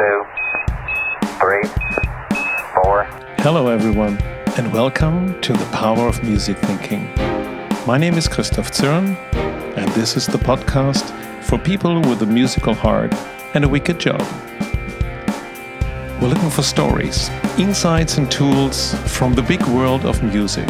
two, 0.00 0.24
three, 1.38 1.62
four. 2.74 3.04
Hello, 3.40 3.68
everyone, 3.68 4.16
and 4.56 4.72
welcome 4.72 5.38
to 5.42 5.52
the 5.52 5.64
Power 5.66 6.08
of 6.08 6.22
Music 6.22 6.56
Thinking. 6.56 7.12
My 7.86 7.98
name 7.98 8.14
is 8.14 8.26
Christoph 8.26 8.70
Zürn, 8.70 9.14
and 9.76 9.88
this 9.90 10.16
is 10.16 10.26
the 10.26 10.38
podcast 10.38 11.04
for 11.42 11.58
people 11.58 12.00
with 12.00 12.22
a 12.22 12.26
musical 12.26 12.72
heart 12.72 13.12
and 13.52 13.62
a 13.62 13.68
wicked 13.68 14.00
job. 14.00 14.22
We're 16.18 16.28
looking 16.28 16.48
for 16.48 16.62
stories, 16.62 17.28
insights, 17.58 18.16
and 18.16 18.30
tools 18.30 18.94
from 19.18 19.34
the 19.34 19.42
big 19.42 19.62
world 19.66 20.06
of 20.06 20.22
music 20.22 20.68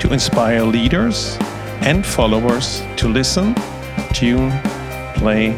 to 0.00 0.14
inspire 0.14 0.62
leaders 0.62 1.36
and 1.82 2.06
followers 2.06 2.82
to 2.96 3.06
listen, 3.08 3.54
tune, 4.14 4.50
play, 5.14 5.48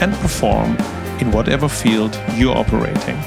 and 0.00 0.14
perform 0.14 0.76
in 1.20 1.30
whatever 1.30 1.68
field 1.68 2.18
you're 2.36 2.56
operating. 2.56 3.18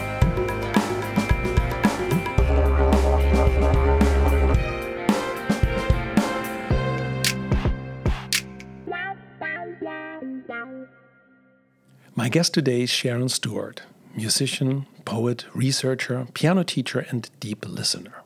My 12.15 12.29
guest 12.29 12.53
today 12.53 12.81
is 12.81 12.89
Sharon 12.89 13.29
Stewart, 13.29 13.83
musician, 14.15 14.85
poet, 15.05 15.45
researcher, 15.53 16.27
piano 16.33 16.63
teacher, 16.63 17.05
and 17.09 17.29
deep 17.39 17.65
listener. 17.65 18.23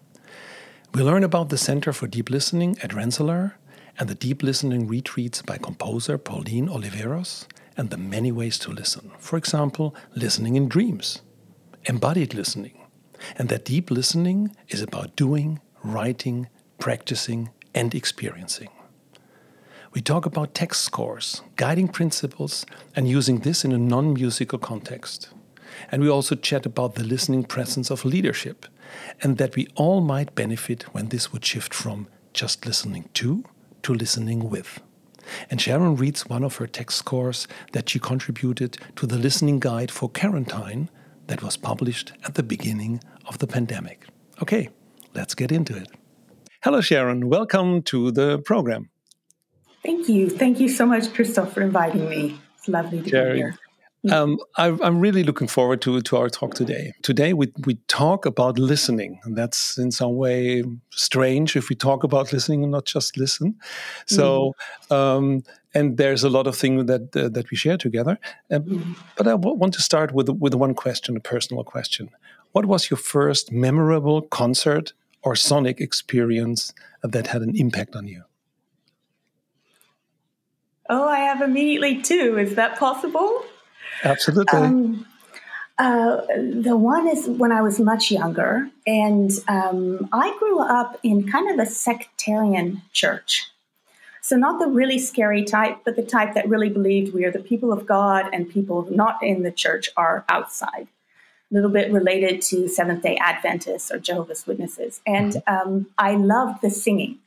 We 0.94 1.04
learn 1.04 1.24
about 1.24 1.50
the 1.50 1.58
Center 1.58 1.94
for 1.94 2.08
Deep 2.08 2.30
Listening 2.30 2.78
at 2.82 2.94
Rensselaer 2.94 3.58
and 4.00 4.10
the 4.10 4.16
deep 4.16 4.42
listening 4.42 4.88
retreats 4.88 5.42
by 5.42 5.58
composer 5.58 6.18
Pauline 6.18 6.68
Oliveros 6.68 7.46
and 7.78 7.90
the 7.90 7.98
many 7.98 8.32
ways 8.32 8.58
to 8.60 8.72
listen. 8.72 9.12
For 9.20 9.38
example, 9.38 9.96
listening 10.16 10.56
in 10.56 10.68
dreams, 10.68 11.22
embodied 11.86 12.34
listening, 12.34 12.78
and 13.38 13.50
that 13.50 13.66
deep 13.66 13.92
listening 13.92 14.56
is 14.70 14.82
about 14.82 15.16
doing, 15.16 15.60
writing, 15.84 16.48
practicing, 16.80 17.50
and 17.74 17.94
experiencing. 17.96 18.70
We 19.94 20.02
talk 20.02 20.26
about 20.26 20.54
text 20.54 20.82
scores, 20.82 21.42
guiding 21.58 21.90
principles, 21.90 22.66
and 22.96 23.10
using 23.10 23.40
this 23.40 23.66
in 23.66 23.72
a 23.72 23.78
non 23.78 24.14
musical 24.14 24.58
context. 24.58 25.30
And 25.92 26.02
we 26.02 26.10
also 26.10 26.36
chat 26.36 26.66
about 26.66 26.96
the 26.96 27.04
listening 27.04 27.44
presence 27.44 27.90
of 27.90 28.06
leadership, 28.06 28.66
and 29.22 29.38
that 29.38 29.56
we 29.56 29.68
all 29.76 30.02
might 30.02 30.36
benefit 30.36 30.84
when 30.94 31.10
this 31.10 31.32
would 31.32 31.46
shift 31.46 31.74
from 31.74 32.08
just 32.34 32.66
listening 32.66 33.10
to 33.16 33.44
to 33.84 33.94
listening 33.94 34.50
with. 34.50 34.80
And 35.50 35.60
Sharon 35.60 35.96
reads 35.96 36.28
one 36.28 36.44
of 36.44 36.58
her 36.58 36.68
text 36.68 36.98
scores 36.98 37.48
that 37.74 37.90
she 37.90 38.00
contributed 38.00 38.78
to 38.96 39.06
the 39.06 39.18
listening 39.18 39.60
guide 39.60 39.92
for 39.92 40.10
quarantine 40.10 40.90
that 41.28 41.42
was 41.42 41.58
published 41.58 42.14
at 42.26 42.36
the 42.36 42.44
beginning 42.44 43.02
of 43.28 43.38
the 43.40 43.48
pandemic. 43.48 44.08
Okay, 44.42 44.70
let's 45.14 45.36
get 45.36 45.52
into 45.52 45.76
it. 45.76 45.88
Hello, 46.64 46.82
Sharon. 46.82 47.30
Welcome 47.30 47.82
to 47.84 48.12
the 48.12 48.40
program. 48.40 48.90
Thank 49.84 50.08
you. 50.10 50.30
Thank 50.30 50.60
you 50.60 50.70
so 50.70 50.86
much, 50.86 51.14
Christoph, 51.14 51.54
for 51.54 51.62
inviting 51.62 52.08
me. 52.10 52.40
It's 52.58 52.68
lovely 52.68 53.02
to 53.02 53.10
Sharon. 53.10 53.34
be 53.34 53.38
here. 53.38 53.58
Um, 54.10 54.40
I, 54.58 54.66
I'm 54.82 55.00
really 55.00 55.24
looking 55.24 55.48
forward 55.48 55.82
to, 55.84 56.02
to 56.02 56.18
our 56.18 56.30
talk 56.30 56.56
today. 56.56 56.94
Today, 57.04 57.34
we, 57.34 57.52
we 57.66 57.76
talk 57.88 58.26
about 58.26 58.58
listening, 58.58 59.20
and 59.24 59.38
that's 59.38 59.78
in 59.78 59.92
some 59.92 60.16
way 60.16 60.64
strange 60.90 61.56
if 61.56 61.70
we 61.70 61.76
talk 61.76 62.04
about 62.04 62.34
listening 62.34 62.64
and 62.64 62.72
not 62.72 62.86
just 62.86 63.16
listen. 63.16 63.56
So, 64.08 64.56
um, 64.90 65.44
and 65.76 65.98
there's 65.98 66.24
a 66.24 66.30
lot 66.30 66.48
of 66.48 66.58
things 66.58 66.88
that 66.88 67.16
uh, 67.16 67.30
that 67.30 67.52
we 67.52 67.58
share 67.58 67.78
together. 67.78 68.18
Um, 68.50 68.96
But 69.16 69.28
I 69.28 69.32
w- 69.32 69.56
want 69.56 69.74
to 69.76 69.82
start 69.82 70.14
with 70.14 70.30
with 70.30 70.56
one 70.56 70.74
question, 70.74 71.16
a 71.16 71.20
personal 71.20 71.64
question. 71.64 72.10
What 72.54 72.66
was 72.66 72.90
your 72.90 72.98
first 72.98 73.52
memorable 73.52 74.24
concert 74.24 74.94
or 75.22 75.36
sonic 75.36 75.80
experience 75.80 76.74
that 77.04 77.28
had 77.28 77.42
an 77.44 77.56
impact 77.56 77.96
on 77.96 78.08
you? 78.08 78.24
Oh, 80.90 81.08
I 81.08 81.20
have 81.20 81.42
immediately 81.42 82.02
two. 82.02 82.38
Is 82.40 82.56
that 82.56 82.78
possible? 82.78 83.46
Absolutely. 84.04 84.60
Um, 84.60 85.06
uh, 85.78 86.22
the 86.38 86.78
one 86.78 87.08
is 87.08 87.28
when 87.28 87.52
I 87.52 87.62
was 87.62 87.80
much 87.80 88.12
younger, 88.12 88.70
and 88.86 89.32
um, 89.48 90.08
I 90.12 90.36
grew 90.38 90.60
up 90.60 91.00
in 91.02 91.28
kind 91.28 91.50
of 91.50 91.66
a 91.66 91.70
sectarian 91.70 92.84
church. 92.94 93.48
So, 94.22 94.36
not 94.36 94.60
the 94.60 94.68
really 94.68 95.00
scary 95.00 95.44
type, 95.44 95.80
but 95.84 95.96
the 95.96 96.04
type 96.04 96.36
that 96.36 96.48
really 96.48 96.70
believed 96.70 97.14
we 97.14 97.26
are 97.26 97.32
the 97.32 97.40
people 97.40 97.74
of 97.74 97.88
God 97.88 98.30
and 98.32 98.48
people 98.48 98.88
not 98.92 99.24
in 99.24 99.42
the 99.42 99.52
church 99.52 99.90
are 99.98 100.24
outside. 100.30 100.88
A 101.52 101.54
little 101.56 101.72
bit 101.72 101.92
related 101.92 102.44
to 102.44 102.68
Seventh 102.68 103.02
day 103.02 103.18
Adventists 103.18 103.92
or 103.92 103.98
Jehovah's 103.98 104.46
Witnesses. 104.46 105.02
And 105.08 105.42
um, 105.48 105.88
I 105.98 106.14
loved 106.14 106.62
the 106.62 106.70
singing. 106.70 107.18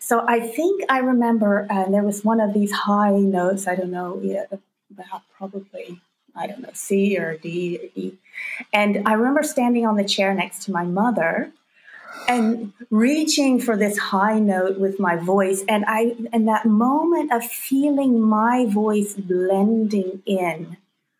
So, 0.00 0.24
I 0.26 0.40
think 0.40 0.82
I 0.88 1.00
remember 1.00 1.66
uh, 1.68 1.90
there 1.90 2.02
was 2.02 2.24
one 2.24 2.40
of 2.40 2.54
these 2.54 2.72
high 2.72 3.18
notes, 3.18 3.68
I 3.68 3.74
don't 3.74 3.90
know, 3.90 4.18
yeah, 4.22 4.44
about 4.90 5.22
probably 5.36 6.00
I 6.36 6.46
don't 6.46 6.60
know, 6.60 6.70
C 6.72 7.18
or 7.18 7.36
D 7.36 7.78
or 7.78 8.00
E. 8.00 8.14
And 8.72 9.06
I 9.06 9.14
remember 9.14 9.42
standing 9.42 9.86
on 9.86 9.96
the 9.96 10.04
chair 10.04 10.32
next 10.34 10.64
to 10.64 10.72
my 10.72 10.84
mother 10.84 11.52
and 12.28 12.72
reaching 12.90 13.60
for 13.60 13.76
this 13.76 13.98
high 13.98 14.38
note 14.38 14.78
with 14.78 15.00
my 15.00 15.16
voice. 15.16 15.64
And 15.68 15.84
I 15.86 16.14
and 16.32 16.46
that 16.48 16.66
moment 16.66 17.32
of 17.32 17.44
feeling 17.44 18.20
my 18.20 18.66
voice 18.66 19.14
blending 19.14 20.22
in 20.26 20.76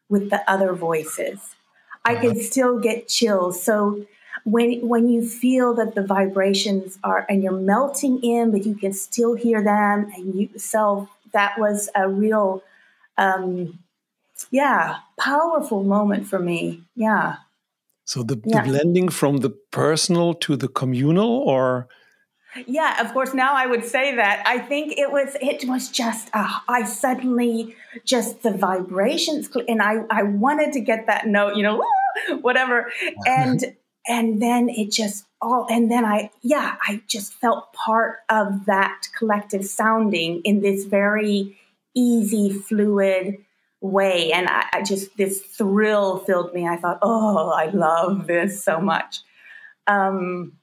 with 0.09 0.30
the 0.30 0.48
other 0.50 0.72
voices. 0.72 1.56
I 2.04 2.14
can 2.14 2.30
uh-huh. 2.30 2.41
still 2.41 2.78
get 2.78 3.09
chills. 3.09 3.62
So 3.62 4.06
when 4.44 4.86
when 4.86 5.09
you 5.09 5.26
feel 5.26 5.75
that 5.75 5.94
the 5.94 6.03
vibrations 6.03 6.98
are 7.04 7.26
and 7.28 7.42
you're 7.42 7.53
melting 7.53 8.22
in, 8.22 8.50
but 8.50 8.64
you 8.64 8.75
can 8.75 8.92
still 8.92 9.34
hear 9.34 9.62
them 9.62 10.10
and 10.14 10.34
you 10.34 10.59
so 10.59 11.09
that 11.32 11.59
was 11.59 11.88
a 11.94 12.09
real 12.09 12.62
um, 13.20 13.78
yeah, 14.50 14.97
powerful 15.19 15.84
moment 15.84 16.26
for 16.26 16.38
me. 16.38 16.82
Yeah. 16.97 17.36
so 18.04 18.22
the, 18.22 18.41
yeah. 18.44 18.62
the 18.62 18.70
blending 18.70 19.08
from 19.08 19.38
the 19.38 19.50
personal 19.70 20.34
to 20.34 20.56
the 20.56 20.69
communal, 20.69 21.28
or 21.28 21.88
Yeah, 22.66 23.00
of 23.00 23.12
course 23.12 23.34
now 23.34 23.54
I 23.54 23.66
would 23.66 23.84
say 23.84 24.16
that. 24.16 24.42
I 24.47 24.59
think 24.59 24.94
it 24.98 25.12
was 25.12 25.36
it 25.41 25.69
was 25.69 25.91
just 25.91 26.30
uh, 26.32 26.60
I 26.69 26.84
suddenly 26.84 27.76
just 28.04 28.42
the 28.42 28.53
vibrations 28.53 29.48
and 29.69 29.82
I 29.82 30.04
I 30.10 30.22
wanted 30.22 30.72
to 30.72 30.80
get 30.80 31.06
that 31.06 31.26
note, 31.26 31.56
you 31.56 31.62
know, 31.62 31.84
whatever. 32.41 32.91
And 33.26 33.76
and 34.09 34.42
then 34.42 34.70
it 34.70 34.91
just 34.91 35.26
all 35.42 35.66
and 35.70 35.91
then 35.91 36.06
I 36.06 36.30
yeah, 36.41 36.76
I 36.88 37.03
just 37.06 37.34
felt 37.34 37.72
part 37.75 38.20
of 38.30 38.64
that 38.64 39.03
collective 39.16 39.66
sounding 39.66 40.41
in 40.42 40.62
this 40.62 40.86
very 40.86 41.59
easy 41.95 42.51
fluid 42.51 43.39
way. 43.81 44.33
And 44.33 44.49
I, 44.49 44.67
I 44.73 44.83
just 44.83 45.17
this 45.17 45.41
thrill 45.41 46.19
filled 46.19 46.53
me. 46.55 46.67
I 46.67 46.77
thought 46.77 46.99
oh 47.03 47.51
i 47.51 47.67
love 47.67 48.27
this 48.27 48.62
so 48.62 48.81
much. 48.81 49.21
Um 49.87 50.61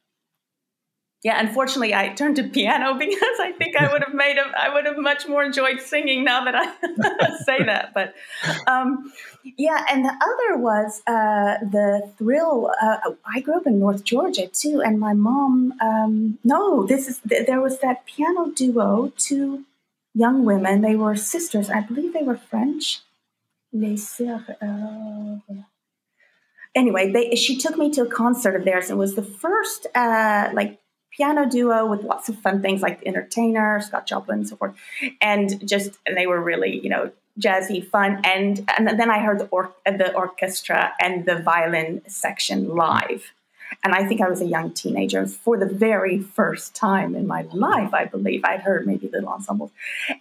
yeah 1.23 1.39
unfortunately 1.39 1.93
i 1.93 2.09
turned 2.09 2.35
to 2.35 2.43
piano 2.43 2.93
because 3.05 3.37
i 3.39 3.51
think 3.57 3.75
i 3.75 3.91
would 3.91 4.03
have 4.03 4.13
made 4.13 4.37
a 4.37 4.45
i 4.57 4.73
would 4.73 4.85
have 4.85 4.97
much 4.97 5.27
more 5.27 5.43
enjoyed 5.43 5.81
singing 5.81 6.23
now 6.23 6.45
that 6.45 6.55
i 6.55 7.37
say 7.43 7.63
that. 7.63 7.93
But 7.93 8.13
um 8.67 9.11
yeah 9.57 9.83
and 9.91 10.05
the 10.05 10.13
other 10.29 10.57
was 10.57 11.01
uh 11.07 11.57
the 11.75 12.11
thrill 12.17 12.71
uh, 12.81 12.97
i 13.25 13.39
grew 13.41 13.57
up 13.57 13.65
in 13.65 13.79
north 13.79 14.03
georgia 14.03 14.47
too 14.47 14.81
and 14.81 14.99
my 14.99 15.13
mom 15.13 15.73
um 15.81 16.37
no 16.43 16.85
this 16.85 17.07
is 17.07 17.19
there 17.23 17.61
was 17.61 17.79
that 17.79 18.05
piano 18.05 18.51
duo 18.51 19.11
two 19.17 19.65
young 20.23 20.43
women 20.45 20.81
they 20.81 20.95
were 20.95 21.15
sisters 21.15 21.69
i 21.69 21.81
believe 21.81 22.13
they 22.13 22.23
were 22.23 22.37
french 22.37 23.01
Les 23.73 24.21
uh, 24.21 25.37
anyway, 26.77 27.11
they, 27.11 27.35
she 27.35 27.57
took 27.57 27.77
me 27.77 27.89
to 27.91 28.03
a 28.03 28.07
concert 28.07 28.55
of 28.55 28.63
theirs. 28.63 28.89
It 28.89 28.97
was 28.97 29.15
the 29.15 29.23
first 29.23 29.87
uh, 29.95 30.49
like 30.53 30.79
piano 31.11 31.45
duo 31.49 31.85
with 31.85 32.03
lots 32.03 32.29
of 32.29 32.37
fun 32.39 32.61
things 32.61 32.81
like 32.81 33.01
the 33.01 33.07
Entertainer, 33.07 33.81
Scott 33.81 34.07
Joplin, 34.07 34.39
and 34.39 34.47
so 34.47 34.55
forth, 34.55 34.75
and 35.21 35.67
just 35.67 35.97
and 36.05 36.15
they 36.15 36.27
were 36.27 36.41
really 36.41 36.79
you 36.81 36.89
know 36.89 37.11
jazzy, 37.39 37.85
fun. 37.85 38.21
And 38.23 38.69
and 38.77 38.87
then 38.99 39.09
I 39.09 39.19
heard 39.19 39.39
the 39.39 39.45
or- 39.45 39.73
the 39.85 40.13
orchestra 40.15 40.93
and 41.01 41.25
the 41.25 41.35
violin 41.39 42.01
section 42.07 42.69
live. 42.69 43.33
And 43.83 43.93
I 43.93 44.07
think 44.07 44.21
I 44.21 44.29
was 44.29 44.41
a 44.41 44.45
young 44.45 44.73
teenager 44.73 45.25
for 45.27 45.57
the 45.57 45.65
very 45.65 46.19
first 46.19 46.75
time 46.75 47.15
in 47.15 47.27
my 47.27 47.43
life, 47.53 47.93
I 47.93 48.05
believe. 48.05 48.43
I'd 48.43 48.61
heard 48.61 48.87
maybe 48.87 49.09
little 49.09 49.29
ensembles 49.29 49.71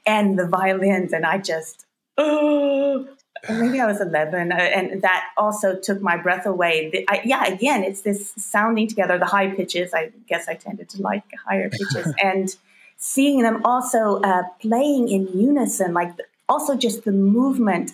and 0.04 0.38
the 0.38 0.46
violins, 0.46 1.12
and 1.12 1.24
I 1.24 1.38
just, 1.38 1.86
oh, 2.18 3.08
maybe 3.48 3.80
I 3.80 3.86
was 3.86 4.00
11, 4.00 4.52
uh, 4.52 4.54
and 4.54 5.02
that 5.02 5.28
also 5.36 5.78
took 5.78 6.00
my 6.00 6.16
breath 6.16 6.46
away. 6.46 7.04
I, 7.08 7.22
yeah, 7.24 7.44
again, 7.46 7.84
it's 7.84 8.02
this 8.02 8.32
sounding 8.36 8.88
together, 8.88 9.18
the 9.18 9.26
high 9.26 9.50
pitches. 9.50 9.94
I 9.94 10.12
guess 10.28 10.48
I 10.48 10.54
tended 10.54 10.88
to 10.90 11.02
like 11.02 11.24
higher 11.46 11.70
pitches, 11.70 12.12
and 12.22 12.54
seeing 12.96 13.42
them 13.42 13.64
also 13.64 14.20
uh, 14.22 14.44
playing 14.60 15.08
in 15.08 15.28
unison, 15.38 15.94
like 15.94 16.12
also 16.48 16.76
just 16.76 17.04
the 17.04 17.12
movement, 17.12 17.92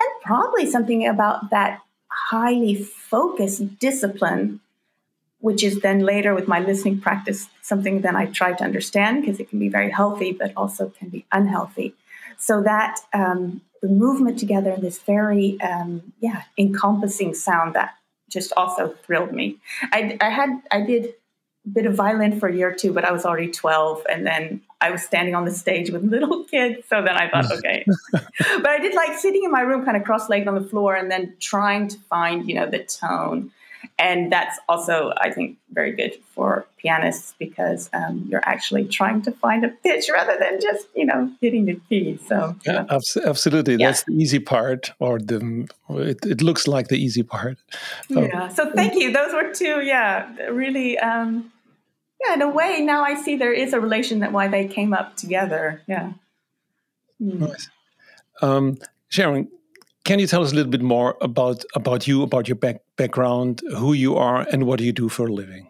and 0.00 0.22
probably 0.22 0.70
something 0.70 1.06
about 1.06 1.50
that 1.50 1.80
highly 2.08 2.74
focused 2.74 3.78
discipline, 3.78 4.60
which 5.40 5.62
is 5.62 5.80
then 5.80 6.00
later 6.00 6.34
with 6.34 6.48
my 6.48 6.60
listening 6.60 7.00
practice 7.00 7.48
something 7.62 8.00
that 8.00 8.14
I 8.14 8.26
try 8.26 8.52
to 8.52 8.64
understand 8.64 9.22
because 9.22 9.38
it 9.38 9.48
can 9.48 9.58
be 9.58 9.68
very 9.68 9.90
healthy, 9.90 10.32
but 10.32 10.52
also 10.56 10.88
can 10.88 11.08
be 11.08 11.24
unhealthy. 11.30 11.94
So 12.38 12.62
that 12.62 13.00
um, 13.12 13.62
the 13.82 13.88
movement 13.88 14.38
together 14.38 14.70
in 14.70 14.80
this 14.80 14.98
very 14.98 15.60
um, 15.60 16.12
yeah 16.20 16.42
encompassing 16.56 17.34
sound 17.34 17.74
that 17.74 17.94
just 18.28 18.52
also 18.56 18.94
thrilled 19.04 19.32
me. 19.32 19.58
I, 19.92 20.16
I 20.20 20.30
had 20.30 20.50
I 20.70 20.82
did 20.82 21.14
a 21.66 21.68
bit 21.70 21.86
of 21.86 21.94
violin 21.94 22.38
for 22.38 22.48
a 22.48 22.54
year 22.54 22.70
or 22.70 22.74
two, 22.74 22.92
but 22.92 23.04
I 23.04 23.12
was 23.12 23.24
already 23.24 23.50
twelve, 23.50 24.04
and 24.10 24.26
then 24.26 24.60
I 24.80 24.90
was 24.90 25.02
standing 25.02 25.34
on 25.34 25.44
the 25.44 25.52
stage 25.52 25.90
with 25.90 26.02
little 26.10 26.44
kids. 26.44 26.86
So 26.88 27.02
then 27.02 27.16
I 27.16 27.28
thought, 27.28 27.50
okay. 27.52 27.84
but 28.12 28.68
I 28.68 28.78
did 28.78 28.94
like 28.94 29.16
sitting 29.18 29.44
in 29.44 29.50
my 29.50 29.60
room, 29.60 29.84
kind 29.84 29.96
of 29.96 30.04
cross-legged 30.04 30.48
on 30.48 30.54
the 30.54 30.68
floor, 30.68 30.94
and 30.94 31.10
then 31.10 31.36
trying 31.40 31.88
to 31.88 31.98
find 32.10 32.48
you 32.48 32.54
know 32.54 32.68
the 32.68 32.84
tone 32.84 33.52
and 33.98 34.32
that's 34.32 34.58
also 34.68 35.12
i 35.18 35.30
think 35.30 35.58
very 35.72 35.92
good 35.92 36.14
for 36.34 36.66
pianists 36.76 37.34
because 37.38 37.90
um, 37.92 38.24
you're 38.28 38.44
actually 38.44 38.86
trying 38.86 39.20
to 39.20 39.32
find 39.32 39.64
a 39.64 39.68
pitch 39.68 40.08
rather 40.12 40.36
than 40.38 40.60
just 40.60 40.86
you 40.94 41.04
know 41.04 41.30
hitting 41.40 41.64
the 41.66 41.78
key 41.88 42.18
so 42.26 42.54
yeah, 42.64 42.86
absolutely 42.88 43.74
yeah. 43.74 43.88
that's 43.88 44.04
the 44.04 44.12
easy 44.12 44.38
part 44.38 44.92
or 45.00 45.18
the 45.18 45.68
it, 45.90 46.24
it 46.24 46.42
looks 46.42 46.68
like 46.68 46.88
the 46.88 46.96
easy 46.96 47.22
part 47.22 47.58
oh. 48.14 48.22
yeah 48.22 48.48
so 48.48 48.70
thank 48.72 48.94
you 48.94 49.12
those 49.12 49.32
were 49.32 49.52
two 49.52 49.82
yeah 49.82 50.32
really 50.50 50.98
um, 50.98 51.52
yeah 52.24 52.34
in 52.34 52.42
a 52.42 52.48
way 52.48 52.80
now 52.80 53.02
i 53.02 53.14
see 53.14 53.36
there 53.36 53.52
is 53.52 53.72
a 53.72 53.80
relation 53.80 54.20
that 54.20 54.32
why 54.32 54.48
they 54.48 54.66
came 54.66 54.92
up 54.92 55.16
together 55.16 55.82
yeah 55.86 56.12
mm. 57.20 57.38
nice 57.40 57.68
um, 58.40 58.78
sharon 59.08 59.48
can 60.08 60.18
you 60.18 60.26
tell 60.26 60.42
us 60.42 60.52
a 60.52 60.54
little 60.54 60.70
bit 60.70 60.80
more 60.80 61.18
about 61.20 61.64
about 61.74 62.08
you, 62.08 62.22
about 62.22 62.48
your 62.48 62.56
back, 62.56 62.80
background, 62.96 63.60
who 63.76 63.92
you 63.92 64.16
are, 64.16 64.46
and 64.50 64.64
what 64.64 64.80
you 64.80 64.90
do 64.90 65.10
for 65.10 65.26
a 65.26 65.32
living? 65.32 65.68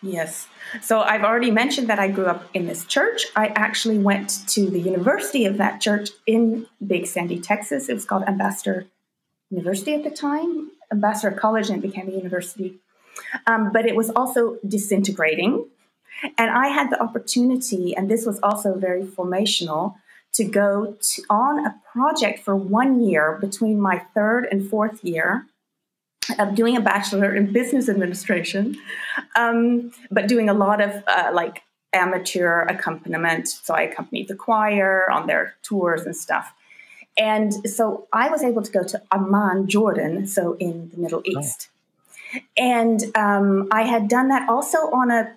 Yes. 0.00 0.46
So 0.80 1.00
I've 1.00 1.24
already 1.24 1.50
mentioned 1.50 1.88
that 1.88 1.98
I 1.98 2.06
grew 2.06 2.26
up 2.26 2.44
in 2.54 2.66
this 2.66 2.84
church. 2.84 3.26
I 3.34 3.48
actually 3.66 3.98
went 3.98 4.46
to 4.54 4.70
the 4.70 4.78
university 4.78 5.44
of 5.44 5.56
that 5.56 5.80
church 5.80 6.10
in 6.24 6.68
Big 6.86 7.06
Sandy, 7.06 7.40
Texas. 7.40 7.88
It 7.88 7.94
was 7.94 8.04
called 8.04 8.22
Ambassador 8.28 8.86
University 9.50 9.92
at 9.94 10.04
the 10.04 10.10
time, 10.10 10.70
Ambassador 10.92 11.34
College, 11.34 11.68
and 11.68 11.82
it 11.82 11.86
became 11.88 12.06
a 12.08 12.12
university. 12.12 12.76
Um, 13.48 13.72
but 13.72 13.86
it 13.86 13.96
was 13.96 14.08
also 14.10 14.58
disintegrating. 14.68 15.66
And 16.38 16.48
I 16.50 16.68
had 16.68 16.90
the 16.90 17.02
opportunity, 17.02 17.96
and 17.96 18.08
this 18.08 18.24
was 18.24 18.38
also 18.40 18.78
very 18.78 19.02
formational, 19.02 19.94
to 20.34 20.44
go 20.44 20.96
to, 21.00 21.22
on 21.30 21.64
a 21.64 21.74
project 21.92 22.40
for 22.44 22.54
one 22.56 23.02
year 23.02 23.38
between 23.40 23.80
my 23.80 24.04
third 24.14 24.46
and 24.50 24.68
fourth 24.68 25.02
year 25.04 25.46
of 26.38 26.54
doing 26.54 26.76
a 26.76 26.80
bachelor 26.80 27.34
in 27.34 27.52
business 27.52 27.88
administration, 27.88 28.76
um, 29.36 29.92
but 30.10 30.26
doing 30.26 30.48
a 30.48 30.54
lot 30.54 30.80
of 30.80 31.02
uh, 31.06 31.30
like 31.32 31.62
amateur 31.92 32.62
accompaniment. 32.62 33.48
So 33.48 33.74
I 33.74 33.82
accompanied 33.82 34.28
the 34.28 34.34
choir 34.34 35.08
on 35.10 35.26
their 35.26 35.54
tours 35.62 36.02
and 36.02 36.16
stuff. 36.16 36.52
And 37.16 37.52
so 37.70 38.08
I 38.12 38.28
was 38.28 38.42
able 38.42 38.62
to 38.62 38.72
go 38.72 38.82
to 38.82 39.00
Amman, 39.12 39.68
Jordan, 39.68 40.26
so 40.26 40.54
in 40.54 40.90
the 40.90 40.96
Middle 40.98 41.22
oh. 41.26 41.40
East. 41.40 41.68
Oh. 42.34 42.40
And 42.56 43.00
um, 43.14 43.68
I 43.70 43.82
had 43.82 44.08
done 44.08 44.28
that 44.28 44.48
also 44.48 44.78
on 44.78 45.12
a 45.12 45.32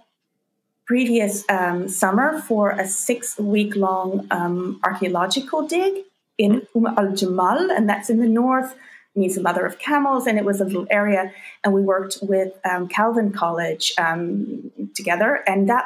previous 0.88 1.44
um, 1.50 1.88
summer 1.90 2.42
for 2.42 2.72
a 2.72 2.88
six 2.88 3.38
week 3.38 3.76
long 3.76 4.26
um, 4.32 4.80
archaeological 4.84 5.68
dig 5.68 6.06
in 6.38 6.66
Umm 6.76 6.88
al 6.98 7.14
Jamal, 7.14 7.70
and 7.72 7.90
that's 7.90 8.10
in 8.10 8.20
the 8.20 8.28
north. 8.28 8.76
means 9.16 9.36
the 9.36 9.42
mother 9.42 9.66
of 9.66 9.80
camels, 9.80 10.28
and 10.28 10.38
it 10.38 10.46
was 10.46 10.62
a 10.62 10.66
little 10.66 10.88
area. 10.90 11.34
And 11.64 11.74
we 11.74 11.82
worked 11.82 12.20
with 12.22 12.54
um, 12.70 12.88
Calvin 12.88 13.32
College 13.34 13.94
um, 13.98 14.72
together, 14.96 15.44
and 15.48 15.68
that 15.70 15.86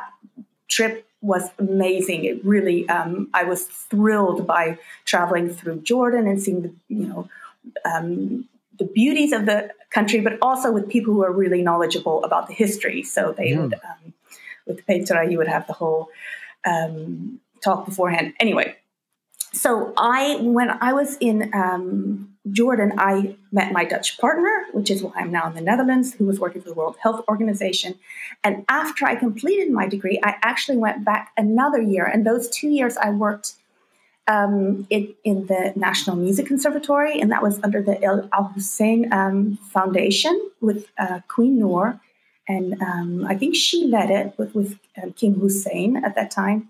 trip 0.67 1.07
was 1.21 1.49
amazing. 1.57 2.25
It 2.25 2.43
really, 2.43 2.87
um, 2.89 3.29
I 3.33 3.43
was 3.43 3.65
thrilled 3.65 4.45
by 4.47 4.77
traveling 5.05 5.49
through 5.49 5.81
Jordan 5.81 6.27
and 6.27 6.41
seeing 6.41 6.61
the, 6.63 6.73
you 6.87 7.07
know, 7.07 7.29
um, 7.85 8.47
the 8.79 8.85
beauties 8.85 9.31
of 9.31 9.45
the 9.45 9.69
country, 9.91 10.19
but 10.19 10.37
also 10.41 10.71
with 10.71 10.89
people 10.89 11.13
who 11.13 11.23
are 11.23 11.31
really 11.31 11.61
knowledgeable 11.61 12.23
about 12.23 12.47
the 12.47 12.53
history. 12.53 13.03
So 13.03 13.33
they 13.37 13.51
mm. 13.51 13.61
would 13.61 13.73
um, 13.75 14.13
with 14.65 14.85
Petra, 14.85 15.29
you 15.29 15.37
would 15.37 15.47
have 15.47 15.67
the 15.67 15.73
whole 15.73 16.09
um, 16.65 17.39
talk 17.63 17.85
beforehand. 17.85 18.33
Anyway, 18.39 18.75
so 19.53 19.93
I 19.97 20.37
when 20.41 20.69
I 20.81 20.93
was 20.93 21.17
in 21.19 21.51
um, 21.53 22.35
Jordan, 22.49 22.93
I 22.97 23.35
met 23.51 23.71
my 23.71 23.83
Dutch 23.83 24.17
partner, 24.17 24.65
which 24.71 24.89
is 24.89 25.03
why 25.03 25.11
I'm 25.15 25.31
now 25.31 25.47
in 25.47 25.55
the 25.55 25.61
Netherlands, 25.61 26.13
who 26.13 26.25
was 26.25 26.39
working 26.39 26.61
for 26.61 26.69
the 26.69 26.73
World 26.73 26.97
Health 27.01 27.23
Organization. 27.27 27.95
And 28.43 28.65
after 28.69 29.05
I 29.05 29.15
completed 29.15 29.71
my 29.71 29.87
degree, 29.87 30.19
I 30.23 30.35
actually 30.41 30.77
went 30.77 31.03
back 31.03 31.31
another 31.37 31.81
year, 31.81 32.05
and 32.05 32.25
those 32.25 32.49
two 32.49 32.69
years 32.69 32.97
I 32.97 33.11
worked. 33.11 33.53
Um, 34.27 34.87
in, 34.89 35.15
the 35.25 35.73
National 35.75 36.15
Music 36.15 36.45
Conservatory, 36.45 37.19
and 37.19 37.31
that 37.31 37.41
was 37.41 37.59
under 37.63 37.81
the 37.81 38.01
Al 38.03 38.43
Hussein 38.53 39.11
um, 39.11 39.57
Foundation 39.73 40.39
with 40.61 40.85
uh, 40.97 41.19
Queen 41.27 41.59
Noor 41.59 41.99
and 42.47 42.81
um, 42.81 43.25
I 43.27 43.35
think 43.35 43.55
she 43.55 43.85
led 43.85 44.09
it 44.09 44.33
with, 44.37 44.53
with 44.55 44.79
uh, 44.97 45.07
King 45.15 45.35
Hussein 45.35 46.03
at 46.03 46.15
that 46.15 46.31
time. 46.31 46.69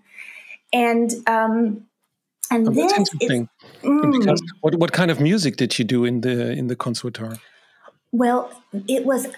And 0.72 1.12
um, 1.26 1.86
and 2.50 2.68
oh, 2.68 2.72
that's 2.72 2.98
interesting. 2.98 3.48
Mm, 3.82 4.18
because 4.18 4.42
what 4.60 4.74
what 4.76 4.92
kind 4.92 5.10
of 5.10 5.20
music 5.20 5.56
did 5.56 5.72
she 5.72 5.84
do 5.84 6.04
in 6.04 6.20
the 6.20 6.52
in 6.52 6.66
the 6.68 6.76
conservatory? 6.76 7.38
Well, 8.12 8.50
it 8.88 9.04
was 9.04 9.28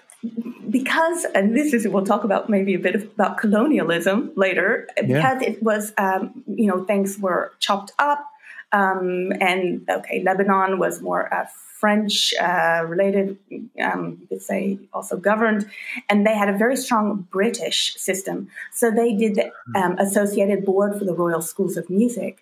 because, 0.70 1.24
and 1.34 1.56
this 1.56 1.72
is 1.72 1.86
we'll 1.86 2.04
talk 2.04 2.24
about 2.24 2.48
maybe 2.48 2.74
a 2.74 2.78
bit 2.78 2.94
of, 2.94 3.02
about 3.02 3.38
colonialism 3.38 4.32
later. 4.36 4.88
Because 4.96 5.40
yeah. 5.40 5.42
it 5.42 5.62
was, 5.62 5.92
um, 5.98 6.42
you 6.46 6.66
know, 6.66 6.84
things 6.84 7.18
were 7.18 7.52
chopped 7.60 7.92
up, 7.98 8.26
um, 8.72 9.32
and 9.40 9.86
okay, 9.88 10.22
Lebanon 10.22 10.78
was 10.78 11.00
more 11.00 11.32
uh, 11.32 11.46
French 11.84 12.32
uh, 12.40 12.82
related, 12.88 13.36
um, 13.78 14.16
you 14.18 14.26
could 14.26 14.40
say 14.40 14.78
also 14.94 15.18
governed, 15.18 15.68
and 16.08 16.26
they 16.26 16.34
had 16.34 16.48
a 16.48 16.56
very 16.56 16.78
strong 16.78 17.28
British 17.30 17.94
system. 17.96 18.48
So 18.72 18.90
they 18.90 19.12
did 19.12 19.34
the 19.34 19.52
um, 19.78 19.98
Associated 19.98 20.64
Board 20.64 20.98
for 20.98 21.04
the 21.04 21.12
Royal 21.12 21.42
Schools 21.42 21.76
of 21.76 21.90
Music. 21.90 22.38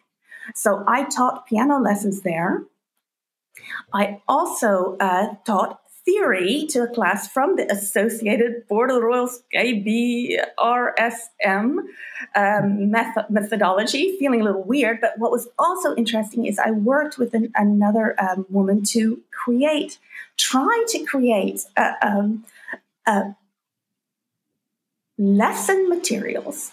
So 0.54 0.84
I 0.86 1.02
taught 1.16 1.48
piano 1.48 1.80
lessons 1.80 2.22
there. 2.22 2.62
I 3.92 4.20
also 4.28 4.96
uh, 5.00 5.34
taught 5.44 5.80
theory 6.04 6.66
to 6.70 6.82
a 6.82 6.88
class 6.88 7.29
from 7.29 7.56
the 7.56 7.70
Associated 7.70 8.67
Board 8.69 8.91
of 8.91 8.96
the 8.96 9.03
Royal 9.03 9.31
ABRSM 9.55 10.38
um, 12.34 12.91
method, 12.91 13.26
methodology, 13.31 14.17
feeling 14.19 14.41
a 14.41 14.44
little 14.44 14.65
weird. 14.65 15.00
But 15.00 15.19
what 15.19 15.31
was 15.31 15.48
also 15.58 15.94
interesting 15.94 16.46
is 16.46 16.58
I 16.58 16.72
worked 16.72 17.19
with 17.19 17.34
an, 17.34 17.53
another 17.55 18.17
um, 18.20 18.46
woman 18.48 18.82
to 18.86 19.20
create, 19.31 19.98
try 20.36 20.84
to 20.88 21.05
create 21.05 21.65
um, 22.03 22.44
a 23.06 23.36
lesson 25.19 25.88
materials 25.88 26.72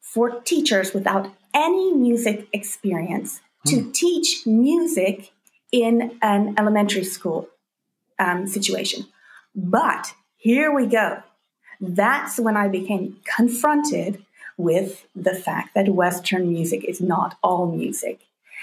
for 0.00 0.40
teachers 0.40 0.94
without 0.94 1.32
any 1.52 1.92
music 1.92 2.46
experience 2.52 3.40
to 3.66 3.80
hmm. 3.80 3.90
teach 3.90 4.46
music 4.46 5.32
in 5.72 6.16
an 6.22 6.54
elementary 6.56 7.04
school 7.04 7.48
um, 8.18 8.46
situation. 8.46 9.06
But 9.54 10.14
here 10.36 10.74
we 10.74 10.86
go. 10.86 11.22
That's 11.80 12.38
when 12.38 12.56
I 12.56 12.68
became 12.68 13.18
confronted 13.24 14.24
with 14.56 15.06
the 15.14 15.34
fact 15.34 15.74
that 15.74 15.88
Western 15.88 16.48
music 16.48 16.84
is 16.84 17.00
not 17.00 17.36
all 17.42 17.70
music. 17.70 18.20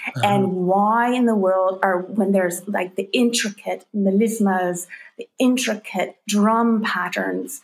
Uh-huh. 0.08 0.20
And 0.24 0.52
why 0.66 1.12
in 1.12 1.26
the 1.26 1.34
world 1.34 1.80
are, 1.82 2.00
when 2.00 2.32
there's 2.32 2.66
like 2.68 2.96
the 2.96 3.08
intricate 3.12 3.86
melismas, 3.94 4.86
the 5.18 5.28
intricate 5.38 6.16
drum 6.28 6.82
patterns 6.82 7.60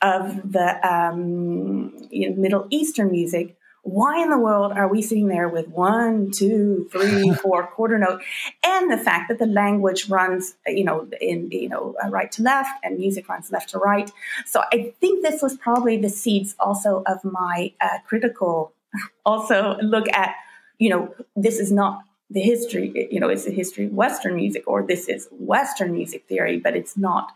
of 0.00 0.52
the 0.52 0.86
um, 0.88 1.92
you 2.10 2.30
know, 2.30 2.36
Middle 2.36 2.66
Eastern 2.70 3.10
music, 3.10 3.56
why 3.84 4.22
in 4.22 4.30
the 4.30 4.38
world 4.38 4.72
are 4.72 4.88
we 4.88 5.02
sitting 5.02 5.28
there 5.28 5.48
with 5.48 5.68
one, 5.68 6.30
two, 6.30 6.88
three, 6.90 7.32
four 7.42 7.66
quarter 7.66 7.98
note, 7.98 8.22
and 8.64 8.90
the 8.90 8.98
fact 8.98 9.28
that 9.28 9.38
the 9.38 9.46
language 9.46 10.08
runs, 10.08 10.56
you 10.66 10.84
know, 10.84 11.06
in 11.20 11.50
you 11.50 11.68
know 11.68 11.94
uh, 12.04 12.08
right 12.08 12.32
to 12.32 12.42
left, 12.42 12.70
and 12.82 12.98
music 12.98 13.28
runs 13.28 13.52
left 13.52 13.70
to 13.70 13.78
right. 13.78 14.10
So 14.46 14.62
I 14.72 14.94
think 15.00 15.22
this 15.22 15.42
was 15.42 15.56
probably 15.56 15.96
the 15.98 16.08
seeds 16.08 16.54
also 16.58 17.02
of 17.06 17.22
my 17.24 17.72
uh, 17.80 17.98
critical, 18.06 18.72
also 19.24 19.76
look 19.82 20.08
at, 20.12 20.34
you 20.78 20.88
know, 20.88 21.14
this 21.36 21.58
is 21.58 21.70
not 21.70 22.04
the 22.30 22.40
history, 22.40 23.08
you 23.10 23.20
know, 23.20 23.28
it's 23.28 23.44
the 23.44 23.52
history 23.52 23.84
of 23.86 23.92
Western 23.92 24.34
music, 24.34 24.64
or 24.66 24.82
this 24.82 25.08
is 25.08 25.28
Western 25.30 25.92
music 25.92 26.26
theory, 26.26 26.58
but 26.58 26.74
it's 26.74 26.96
not 26.96 27.32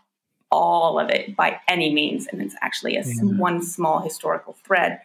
all 0.51 0.99
of 0.99 1.09
it 1.09 1.35
by 1.35 1.59
any 1.67 1.93
means, 1.93 2.25
and 2.27 2.41
it's 2.41 2.55
actually 2.61 2.95
a 2.97 3.03
mm-hmm. 3.03 3.37
one 3.37 3.61
small 3.61 4.01
historical 4.01 4.53
thread. 4.65 4.99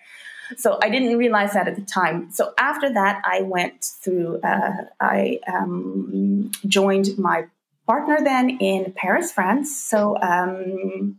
So 0.57 0.79
I 0.83 0.89
didn't 0.89 1.17
realize 1.17 1.53
that 1.53 1.69
at 1.69 1.77
the 1.77 1.83
time. 1.83 2.31
So 2.31 2.53
after 2.59 2.93
that, 2.93 3.23
I 3.25 3.43
went 3.43 3.85
through, 3.85 4.41
uh, 4.43 4.85
I 5.01 5.41
um, 5.53 6.51
joined 6.67 7.19
my 7.19 7.47
partner 7.87 8.19
then 8.23 8.51
in 8.51 8.93
Paris, 8.97 9.33
France. 9.33 9.77
So 9.77 10.19
um, 10.21 11.19